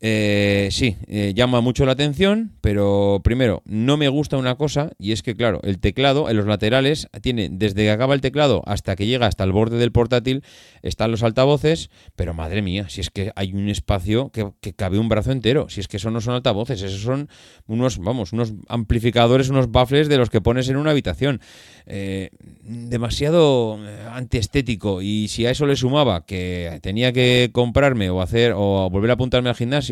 eh, 0.00 0.68
sí, 0.70 0.96
eh, 1.06 1.32
llama 1.34 1.60
mucho 1.60 1.86
la 1.86 1.92
atención, 1.92 2.52
pero 2.60 3.20
primero, 3.24 3.62
no 3.64 3.96
me 3.96 4.08
gusta 4.08 4.36
una 4.36 4.56
cosa, 4.56 4.90
y 4.98 5.12
es 5.12 5.22
que, 5.22 5.36
claro, 5.36 5.60
el 5.62 5.78
teclado 5.78 6.28
en 6.28 6.36
los 6.36 6.46
laterales 6.46 7.08
tiene, 7.22 7.48
desde 7.50 7.84
que 7.84 7.90
acaba 7.90 8.14
el 8.14 8.20
teclado 8.20 8.62
hasta 8.66 8.96
que 8.96 9.06
llega 9.06 9.26
hasta 9.26 9.44
el 9.44 9.52
borde 9.52 9.78
del 9.78 9.92
portátil, 9.92 10.42
están 10.82 11.10
los 11.10 11.22
altavoces, 11.22 11.90
pero 12.16 12.34
madre 12.34 12.60
mía, 12.60 12.88
si 12.88 13.00
es 13.00 13.10
que 13.10 13.32
hay 13.36 13.52
un 13.52 13.68
espacio 13.68 14.30
que, 14.30 14.52
cabe 14.74 14.98
un 14.98 15.08
brazo 15.08 15.32
entero, 15.32 15.68
si 15.68 15.80
es 15.80 15.88
que 15.88 15.96
eso 15.96 16.10
no 16.10 16.20
son 16.20 16.34
altavoces, 16.34 16.82
esos 16.82 17.00
son 17.00 17.28
unos, 17.66 17.98
vamos, 17.98 18.32
unos 18.32 18.52
amplificadores, 18.68 19.48
unos 19.48 19.70
baffles 19.70 20.08
de 20.08 20.18
los 20.18 20.28
que 20.28 20.40
pones 20.40 20.68
en 20.68 20.76
una 20.76 20.90
habitación. 20.90 21.40
Eh, 21.86 22.30
demasiado 22.62 23.78
antiestético, 24.10 25.02
y 25.02 25.28
si 25.28 25.46
a 25.46 25.50
eso 25.50 25.66
le 25.66 25.76
sumaba 25.76 26.24
que 26.24 26.78
tenía 26.82 27.12
que 27.12 27.50
comprarme 27.52 28.10
o 28.10 28.22
hacer 28.22 28.52
o 28.56 28.88
volver 28.90 29.10
a 29.10 29.14
apuntarme 29.14 29.50
al 29.50 29.54
gimnasio, 29.54 29.83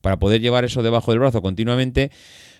para 0.00 0.18
poder 0.18 0.40
llevar 0.40 0.64
eso 0.64 0.82
debajo 0.82 1.10
del 1.10 1.20
brazo 1.20 1.42
continuamente, 1.42 2.10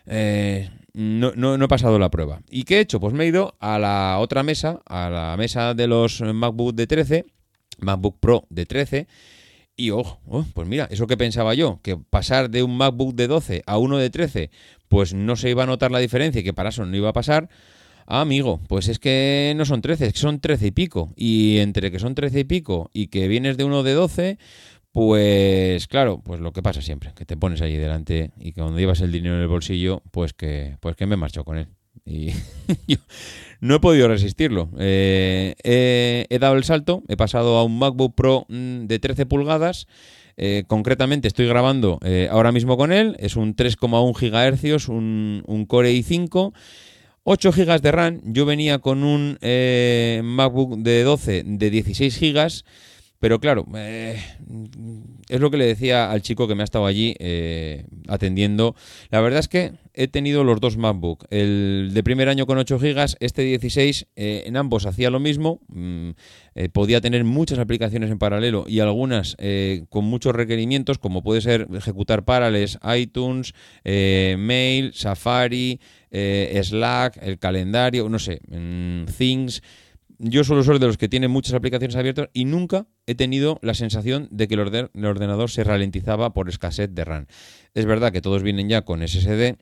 eh, 0.06 0.70
no, 0.92 1.32
no, 1.36 1.54
he 1.62 1.68
pasado 1.68 1.98
la 1.98 2.10
prueba. 2.10 2.40
¿Y 2.50 2.64
qué 2.64 2.78
he 2.78 2.80
hecho? 2.80 3.00
Pues 3.00 3.14
me 3.14 3.24
he 3.24 3.28
ido 3.28 3.54
a 3.60 3.78
la 3.78 4.18
otra 4.18 4.42
mesa, 4.42 4.80
a 4.86 5.10
la 5.10 5.36
mesa 5.36 5.74
de 5.74 5.86
los 5.86 6.20
MacBook 6.20 6.74
de 6.74 6.86
13, 6.86 7.26
MacBook 7.78 8.18
Pro 8.18 8.46
de 8.50 8.66
13, 8.66 9.06
y 9.76 9.90
ojo, 9.90 10.20
oh, 10.26 10.44
pues 10.52 10.68
mira, 10.68 10.86
eso 10.90 11.06
que 11.06 11.16
pensaba 11.16 11.54
yo, 11.54 11.80
que 11.82 11.96
pasar 11.96 12.50
de 12.50 12.62
un 12.62 12.76
MacBook 12.76 13.14
de 13.14 13.28
12 13.28 13.62
a 13.66 13.78
uno 13.78 13.96
de 13.96 14.10
13, 14.10 14.50
pues 14.88 15.14
no 15.14 15.36
se 15.36 15.48
iba 15.48 15.62
a 15.62 15.66
notar 15.66 15.90
la 15.90 16.00
diferencia 16.00 16.40
y 16.40 16.44
que 16.44 16.52
para 16.52 16.68
eso 16.68 16.84
no 16.84 16.96
iba 16.96 17.08
a 17.08 17.14
pasar. 17.14 17.48
Ah, 18.06 18.22
amigo, 18.22 18.60
pues 18.68 18.88
es 18.88 18.98
que 18.98 19.54
no 19.56 19.64
son 19.64 19.80
13, 19.80 20.06
es 20.08 20.12
que 20.12 20.18
son 20.18 20.40
13 20.40 20.66
y 20.66 20.70
pico. 20.72 21.14
Y 21.16 21.58
entre 21.58 21.90
que 21.90 21.98
son 21.98 22.14
13 22.14 22.40
y 22.40 22.44
pico 22.44 22.90
y 22.92 23.06
que 23.06 23.28
vienes 23.28 23.56
de 23.56 23.64
uno 23.64 23.82
de 23.82 23.94
12, 23.94 24.38
pues 24.92 25.86
claro, 25.86 26.20
pues 26.20 26.40
lo 26.40 26.52
que 26.52 26.62
pasa 26.62 26.82
siempre, 26.82 27.12
que 27.14 27.24
te 27.24 27.36
pones 27.36 27.60
allí 27.62 27.76
delante 27.76 28.32
y 28.38 28.52
que 28.52 28.60
cuando 28.60 28.78
llevas 28.78 29.00
el 29.00 29.12
dinero 29.12 29.36
en 29.36 29.42
el 29.42 29.48
bolsillo, 29.48 30.02
pues 30.10 30.32
que, 30.32 30.76
pues 30.80 30.96
que 30.96 31.06
me 31.06 31.16
marcho 31.16 31.44
con 31.44 31.58
él. 31.58 31.68
Y 32.04 32.30
yo 32.88 32.98
no 33.60 33.76
he 33.76 33.80
podido 33.80 34.08
resistirlo. 34.08 34.68
Eh, 34.78 35.54
he, 36.28 36.38
dado 36.38 36.56
el 36.56 36.64
salto, 36.64 37.04
he 37.08 37.16
pasado 37.16 37.56
a 37.56 37.64
un 37.64 37.78
MacBook 37.78 38.14
Pro 38.14 38.46
mm, 38.48 38.86
de 38.86 38.98
13 38.98 39.26
pulgadas. 39.26 39.86
Eh, 40.36 40.64
concretamente 40.66 41.28
estoy 41.28 41.46
grabando 41.46 41.98
eh, 42.02 42.28
ahora 42.30 42.50
mismo 42.50 42.76
con 42.76 42.92
él. 42.92 43.16
Es 43.18 43.36
un 43.36 43.54
3,1 43.54 44.12
GHz, 44.12 44.88
un, 44.88 45.44
un 45.46 45.66
Core 45.66 45.92
i5. 45.92 46.52
8 47.22 47.52
GB 47.52 47.80
de 47.80 47.92
RAM. 47.92 48.20
Yo 48.24 48.46
venía 48.46 48.78
con 48.78 49.04
un 49.04 49.38
MacBook 50.24 50.78
de 50.78 51.02
12 51.04 51.42
de 51.44 51.70
16 51.70 52.18
GB 52.18 52.64
pero 53.20 53.38
claro, 53.38 53.66
eh, 53.76 54.18
es 55.28 55.40
lo 55.40 55.50
que 55.50 55.58
le 55.58 55.66
decía 55.66 56.10
al 56.10 56.22
chico 56.22 56.48
que 56.48 56.54
me 56.54 56.62
ha 56.62 56.64
estado 56.64 56.86
allí 56.86 57.14
eh, 57.18 57.84
atendiendo. 58.08 58.74
La 59.10 59.20
verdad 59.20 59.40
es 59.40 59.48
que 59.48 59.72
he 59.92 60.08
tenido 60.08 60.42
los 60.42 60.58
dos 60.58 60.78
MacBook. 60.78 61.26
El 61.28 61.90
de 61.92 62.02
primer 62.02 62.30
año 62.30 62.46
con 62.46 62.56
8 62.56 62.78
GB, 62.78 63.16
este 63.20 63.42
16, 63.42 64.06
eh, 64.16 64.44
en 64.46 64.56
ambos 64.56 64.86
hacía 64.86 65.10
lo 65.10 65.20
mismo. 65.20 65.60
Mm, 65.68 66.12
podía 66.72 67.02
tener 67.02 67.24
muchas 67.24 67.58
aplicaciones 67.58 68.10
en 68.10 68.18
paralelo 68.18 68.64
y 68.66 68.80
algunas 68.80 69.36
con 69.88 70.04
muchos 70.04 70.34
requerimientos, 70.34 70.98
como 70.98 71.22
puede 71.22 71.40
ser 71.40 71.68
ejecutar 71.74 72.24
Parallels, 72.24 72.78
iTunes, 72.96 73.54
Mail, 73.84 74.92
Safari, 74.92 75.80
Slack, 76.10 77.18
el 77.22 77.38
calendario, 77.38 78.08
no 78.08 78.18
sé, 78.18 78.40
mm, 78.48 79.04
Things 79.16 79.62
yo 80.22 80.44
suelo 80.44 80.62
ser 80.62 80.78
de 80.78 80.86
los 80.86 80.98
que 80.98 81.08
tienen 81.08 81.30
muchas 81.30 81.54
aplicaciones 81.54 81.96
abiertas 81.96 82.28
y 82.34 82.44
nunca 82.44 82.86
he 83.06 83.14
tenido 83.14 83.58
la 83.62 83.72
sensación 83.72 84.28
de 84.30 84.48
que 84.48 84.54
el, 84.54 84.60
ordenador 84.60 85.50
se 85.50 85.64
ralentizaba 85.64 86.34
por 86.34 86.50
escasez 86.50 86.94
de 86.94 87.04
RAM. 87.06 87.26
Es 87.72 87.86
verdad 87.86 88.12
que 88.12 88.20
todos 88.20 88.42
vienen 88.42 88.68
ya 88.68 88.82
con 88.82 89.06
SSD, 89.06 89.56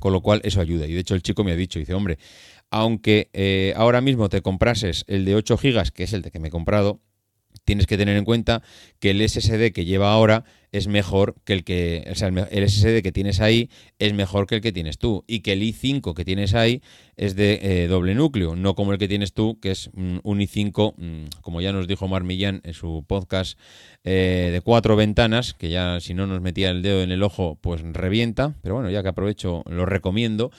con 0.00 0.12
lo 0.12 0.20
cual 0.20 0.40
eso 0.42 0.60
ayuda. 0.60 0.88
Y 0.88 0.94
de 0.94 0.98
hecho 0.98 1.14
el 1.14 1.22
chico 1.22 1.44
me 1.44 1.52
ha 1.52 1.56
dicho, 1.56 1.78
dice, 1.78 1.94
hombre, 1.94 2.18
aunque 2.70 3.30
eh, 3.34 3.72
ahora 3.76 4.00
mismo 4.00 4.28
te 4.28 4.42
comprases 4.42 5.04
el 5.06 5.24
de 5.24 5.36
8 5.36 5.58
GB, 5.62 5.92
que 5.92 6.02
es 6.02 6.12
el 6.12 6.22
de 6.22 6.32
que 6.32 6.40
me 6.40 6.48
he 6.48 6.50
comprado, 6.50 7.00
tienes 7.64 7.86
que 7.86 7.96
tener 7.96 8.16
en 8.16 8.24
cuenta 8.24 8.62
que 9.00 9.10
el 9.10 9.28
SSD 9.28 9.72
que 9.72 9.84
lleva 9.84 10.12
ahora 10.12 10.44
es 10.72 10.88
mejor 10.88 11.36
que 11.44 11.52
el 11.52 11.62
que, 11.62 12.04
o 12.10 12.14
sea, 12.16 12.28
el 12.28 12.68
SSD 12.68 13.00
que 13.02 13.12
tienes 13.12 13.40
ahí 13.40 13.70
es 14.00 14.12
mejor 14.12 14.48
que 14.48 14.56
el 14.56 14.60
que 14.60 14.72
tienes 14.72 14.98
tú 14.98 15.24
y 15.28 15.40
que 15.40 15.52
el 15.52 15.62
i5 15.62 16.14
que 16.14 16.24
tienes 16.24 16.52
ahí 16.54 16.82
es 17.16 17.36
de 17.36 17.60
eh, 17.62 17.86
doble 17.86 18.14
núcleo, 18.16 18.56
no 18.56 18.74
como 18.74 18.92
el 18.92 18.98
que 18.98 19.06
tienes 19.06 19.34
tú, 19.34 19.60
que 19.60 19.70
es 19.70 19.90
un 19.94 20.20
i5, 20.22 20.94
mm, 20.96 21.40
como 21.42 21.60
ya 21.60 21.72
nos 21.72 21.86
dijo 21.86 22.08
Marmillán 22.08 22.60
en 22.64 22.74
su 22.74 23.04
podcast, 23.06 23.56
eh, 24.02 24.50
de 24.52 24.60
cuatro 24.62 24.96
ventanas, 24.96 25.54
que 25.54 25.70
ya 25.70 26.00
si 26.00 26.12
no 26.12 26.26
nos 26.26 26.40
metía 26.40 26.70
el 26.70 26.82
dedo 26.82 27.02
en 27.02 27.12
el 27.12 27.22
ojo, 27.22 27.56
pues 27.60 27.82
revienta, 27.82 28.54
pero 28.62 28.74
bueno, 28.74 28.90
ya 28.90 29.02
que 29.02 29.10
aprovecho, 29.10 29.62
lo 29.68 29.86
recomiendo. 29.86 30.50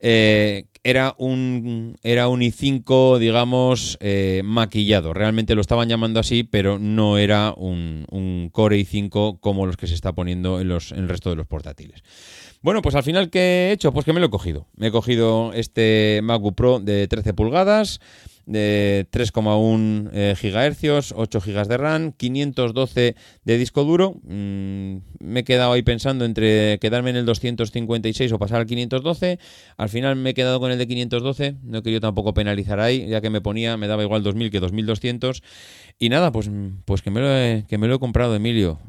Eh, 0.00 0.66
era 0.82 1.14
un, 1.18 1.96
era 2.02 2.28
un 2.28 2.40
i5, 2.40 3.18
digamos, 3.18 3.96
eh, 4.00 4.42
maquillado. 4.44 5.14
Realmente 5.14 5.54
lo 5.54 5.62
estaban 5.62 5.88
llamando 5.88 6.20
así, 6.20 6.44
pero 6.44 6.78
no 6.78 7.16
era 7.16 7.54
un, 7.56 8.04
un, 8.10 8.50
Core 8.52 8.78
i5 8.78 9.40
como 9.40 9.66
los 9.66 9.76
que 9.78 9.86
se 9.86 9.94
está 9.94 10.12
poniendo 10.12 10.60
en, 10.60 10.68
los, 10.68 10.92
en 10.92 10.98
el 10.98 11.08
resto 11.08 11.30
de 11.30 11.36
los 11.36 11.46
portátiles. 11.46 12.02
Bueno, 12.60 12.82
pues 12.82 12.94
al 12.94 13.02
final, 13.02 13.30
¿qué 13.30 13.68
he 13.68 13.72
hecho? 13.72 13.92
Pues 13.92 14.04
que 14.04 14.12
me 14.12 14.20
lo 14.20 14.26
he 14.26 14.30
cogido. 14.30 14.66
Me 14.76 14.88
he 14.88 14.90
cogido 14.90 15.52
este 15.54 16.20
MacBook 16.22 16.54
Pro 16.54 16.80
de 16.80 17.08
13 17.08 17.34
pulgadas 17.34 18.00
de 18.46 19.06
3,1 19.10 20.10
eh, 20.12 20.34
GHz, 20.40 21.12
8 21.16 21.40
GB 21.40 21.68
de 21.68 21.76
RAM, 21.76 22.12
512 22.12 23.14
de 23.44 23.58
disco 23.58 23.84
duro. 23.84 24.16
Mm, 24.24 24.96
me 25.20 25.40
he 25.40 25.44
quedado 25.44 25.72
ahí 25.72 25.82
pensando 25.82 26.24
entre 26.24 26.78
quedarme 26.80 27.10
en 27.10 27.16
el 27.16 27.26
256 27.26 28.32
o 28.32 28.38
pasar 28.38 28.60
al 28.60 28.66
512. 28.66 29.38
Al 29.76 29.88
final 29.88 30.16
me 30.16 30.30
he 30.30 30.34
quedado 30.34 30.60
con 30.60 30.70
el 30.70 30.78
de 30.78 30.86
512. 30.86 31.56
No 31.62 31.78
he 31.78 31.82
querido 31.82 32.00
tampoco 32.00 32.34
penalizar 32.34 32.80
ahí, 32.80 33.06
ya 33.06 33.20
que 33.20 33.30
me 33.30 33.40
ponía, 33.40 33.76
me 33.76 33.86
daba 33.86 34.02
igual 34.02 34.22
2000 34.22 34.50
que 34.50 34.60
2200. 34.60 35.42
Y 35.98 36.08
nada, 36.08 36.32
pues, 36.32 36.50
pues 36.84 37.02
que, 37.02 37.10
me 37.10 37.20
lo 37.20 37.30
he, 37.30 37.64
que 37.68 37.78
me 37.78 37.88
lo 37.88 37.96
he 37.96 37.98
comprado, 37.98 38.34
Emilio. 38.34 38.80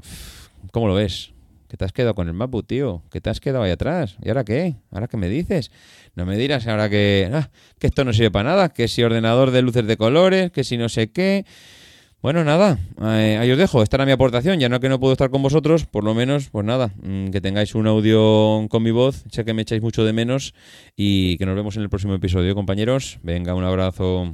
¿Cómo 0.72 0.88
lo 0.88 0.95
ves? 0.95 1.34
Te 1.78 1.86
has 1.86 1.91
quedado 1.91 2.15
con 2.15 2.28
el 2.28 2.34
MacBook, 2.34 2.67
tío, 2.67 3.03
que 3.11 3.21
te 3.21 3.30
has 3.30 3.39
quedado 3.39 3.63
ahí 3.63 3.71
atrás. 3.71 4.17
¿Y 4.21 4.30
ahora 4.30 4.43
qué? 4.43 4.76
¿Ahora 4.91 5.07
qué 5.07 5.17
me 5.17 5.30
dices? 5.30 5.71
No 6.15 6.26
me 6.26 6.38
dirás 6.38 6.67
ahora 6.67 6.89
que, 6.89 7.30
ah, 7.34 7.49
que 7.80 7.88
esto 7.88 8.03
no 8.03 8.13
sirve 8.13 8.32
para 8.32 8.49
nada, 8.49 8.69
que 8.69 8.88
si 8.88 9.03
ordenador 9.03 9.51
de 9.51 9.61
luces 9.61 9.86
de 9.86 9.97
colores, 9.97 10.51
que 10.51 10.63
si 10.63 10.78
no 10.78 10.89
sé 10.89 11.11
qué. 11.11 11.45
Bueno, 12.21 12.43
nada, 12.43 12.80
eh, 13.03 13.38
ahí 13.39 13.51
os 13.51 13.57
dejo. 13.57 13.84
Esta 13.84 13.97
era 13.97 14.05
mi 14.05 14.11
aportación. 14.11 14.59
Ya 14.59 14.67
no 14.67 14.80
que 14.80 14.89
no 14.89 14.99
puedo 14.99 15.13
estar 15.13 15.30
con 15.30 15.43
vosotros, 15.43 15.86
por 15.86 16.03
lo 16.03 16.15
menos, 16.15 16.49
pues 16.49 16.65
nada, 16.65 16.91
mm, 17.03 17.28
que 17.28 17.39
tengáis 17.39 17.76
un 17.76 17.86
audio 17.86 18.65
con 18.67 18.82
mi 18.82 18.89
voz. 18.89 19.23
Sé 19.30 19.45
que 19.45 19.53
me 19.53 19.61
echáis 19.61 19.84
mucho 19.84 20.03
de 20.03 20.11
menos 20.11 20.55
y 20.95 21.38
que 21.38 21.45
nos 21.45 21.55
vemos 21.55 21.76
en 21.76 21.84
el 21.84 21.89
próximo 21.89 22.15
episodio, 22.15 22.55
compañeros. 22.55 23.19
Venga, 23.21 23.53
un 23.53 23.63
abrazo. 23.63 24.34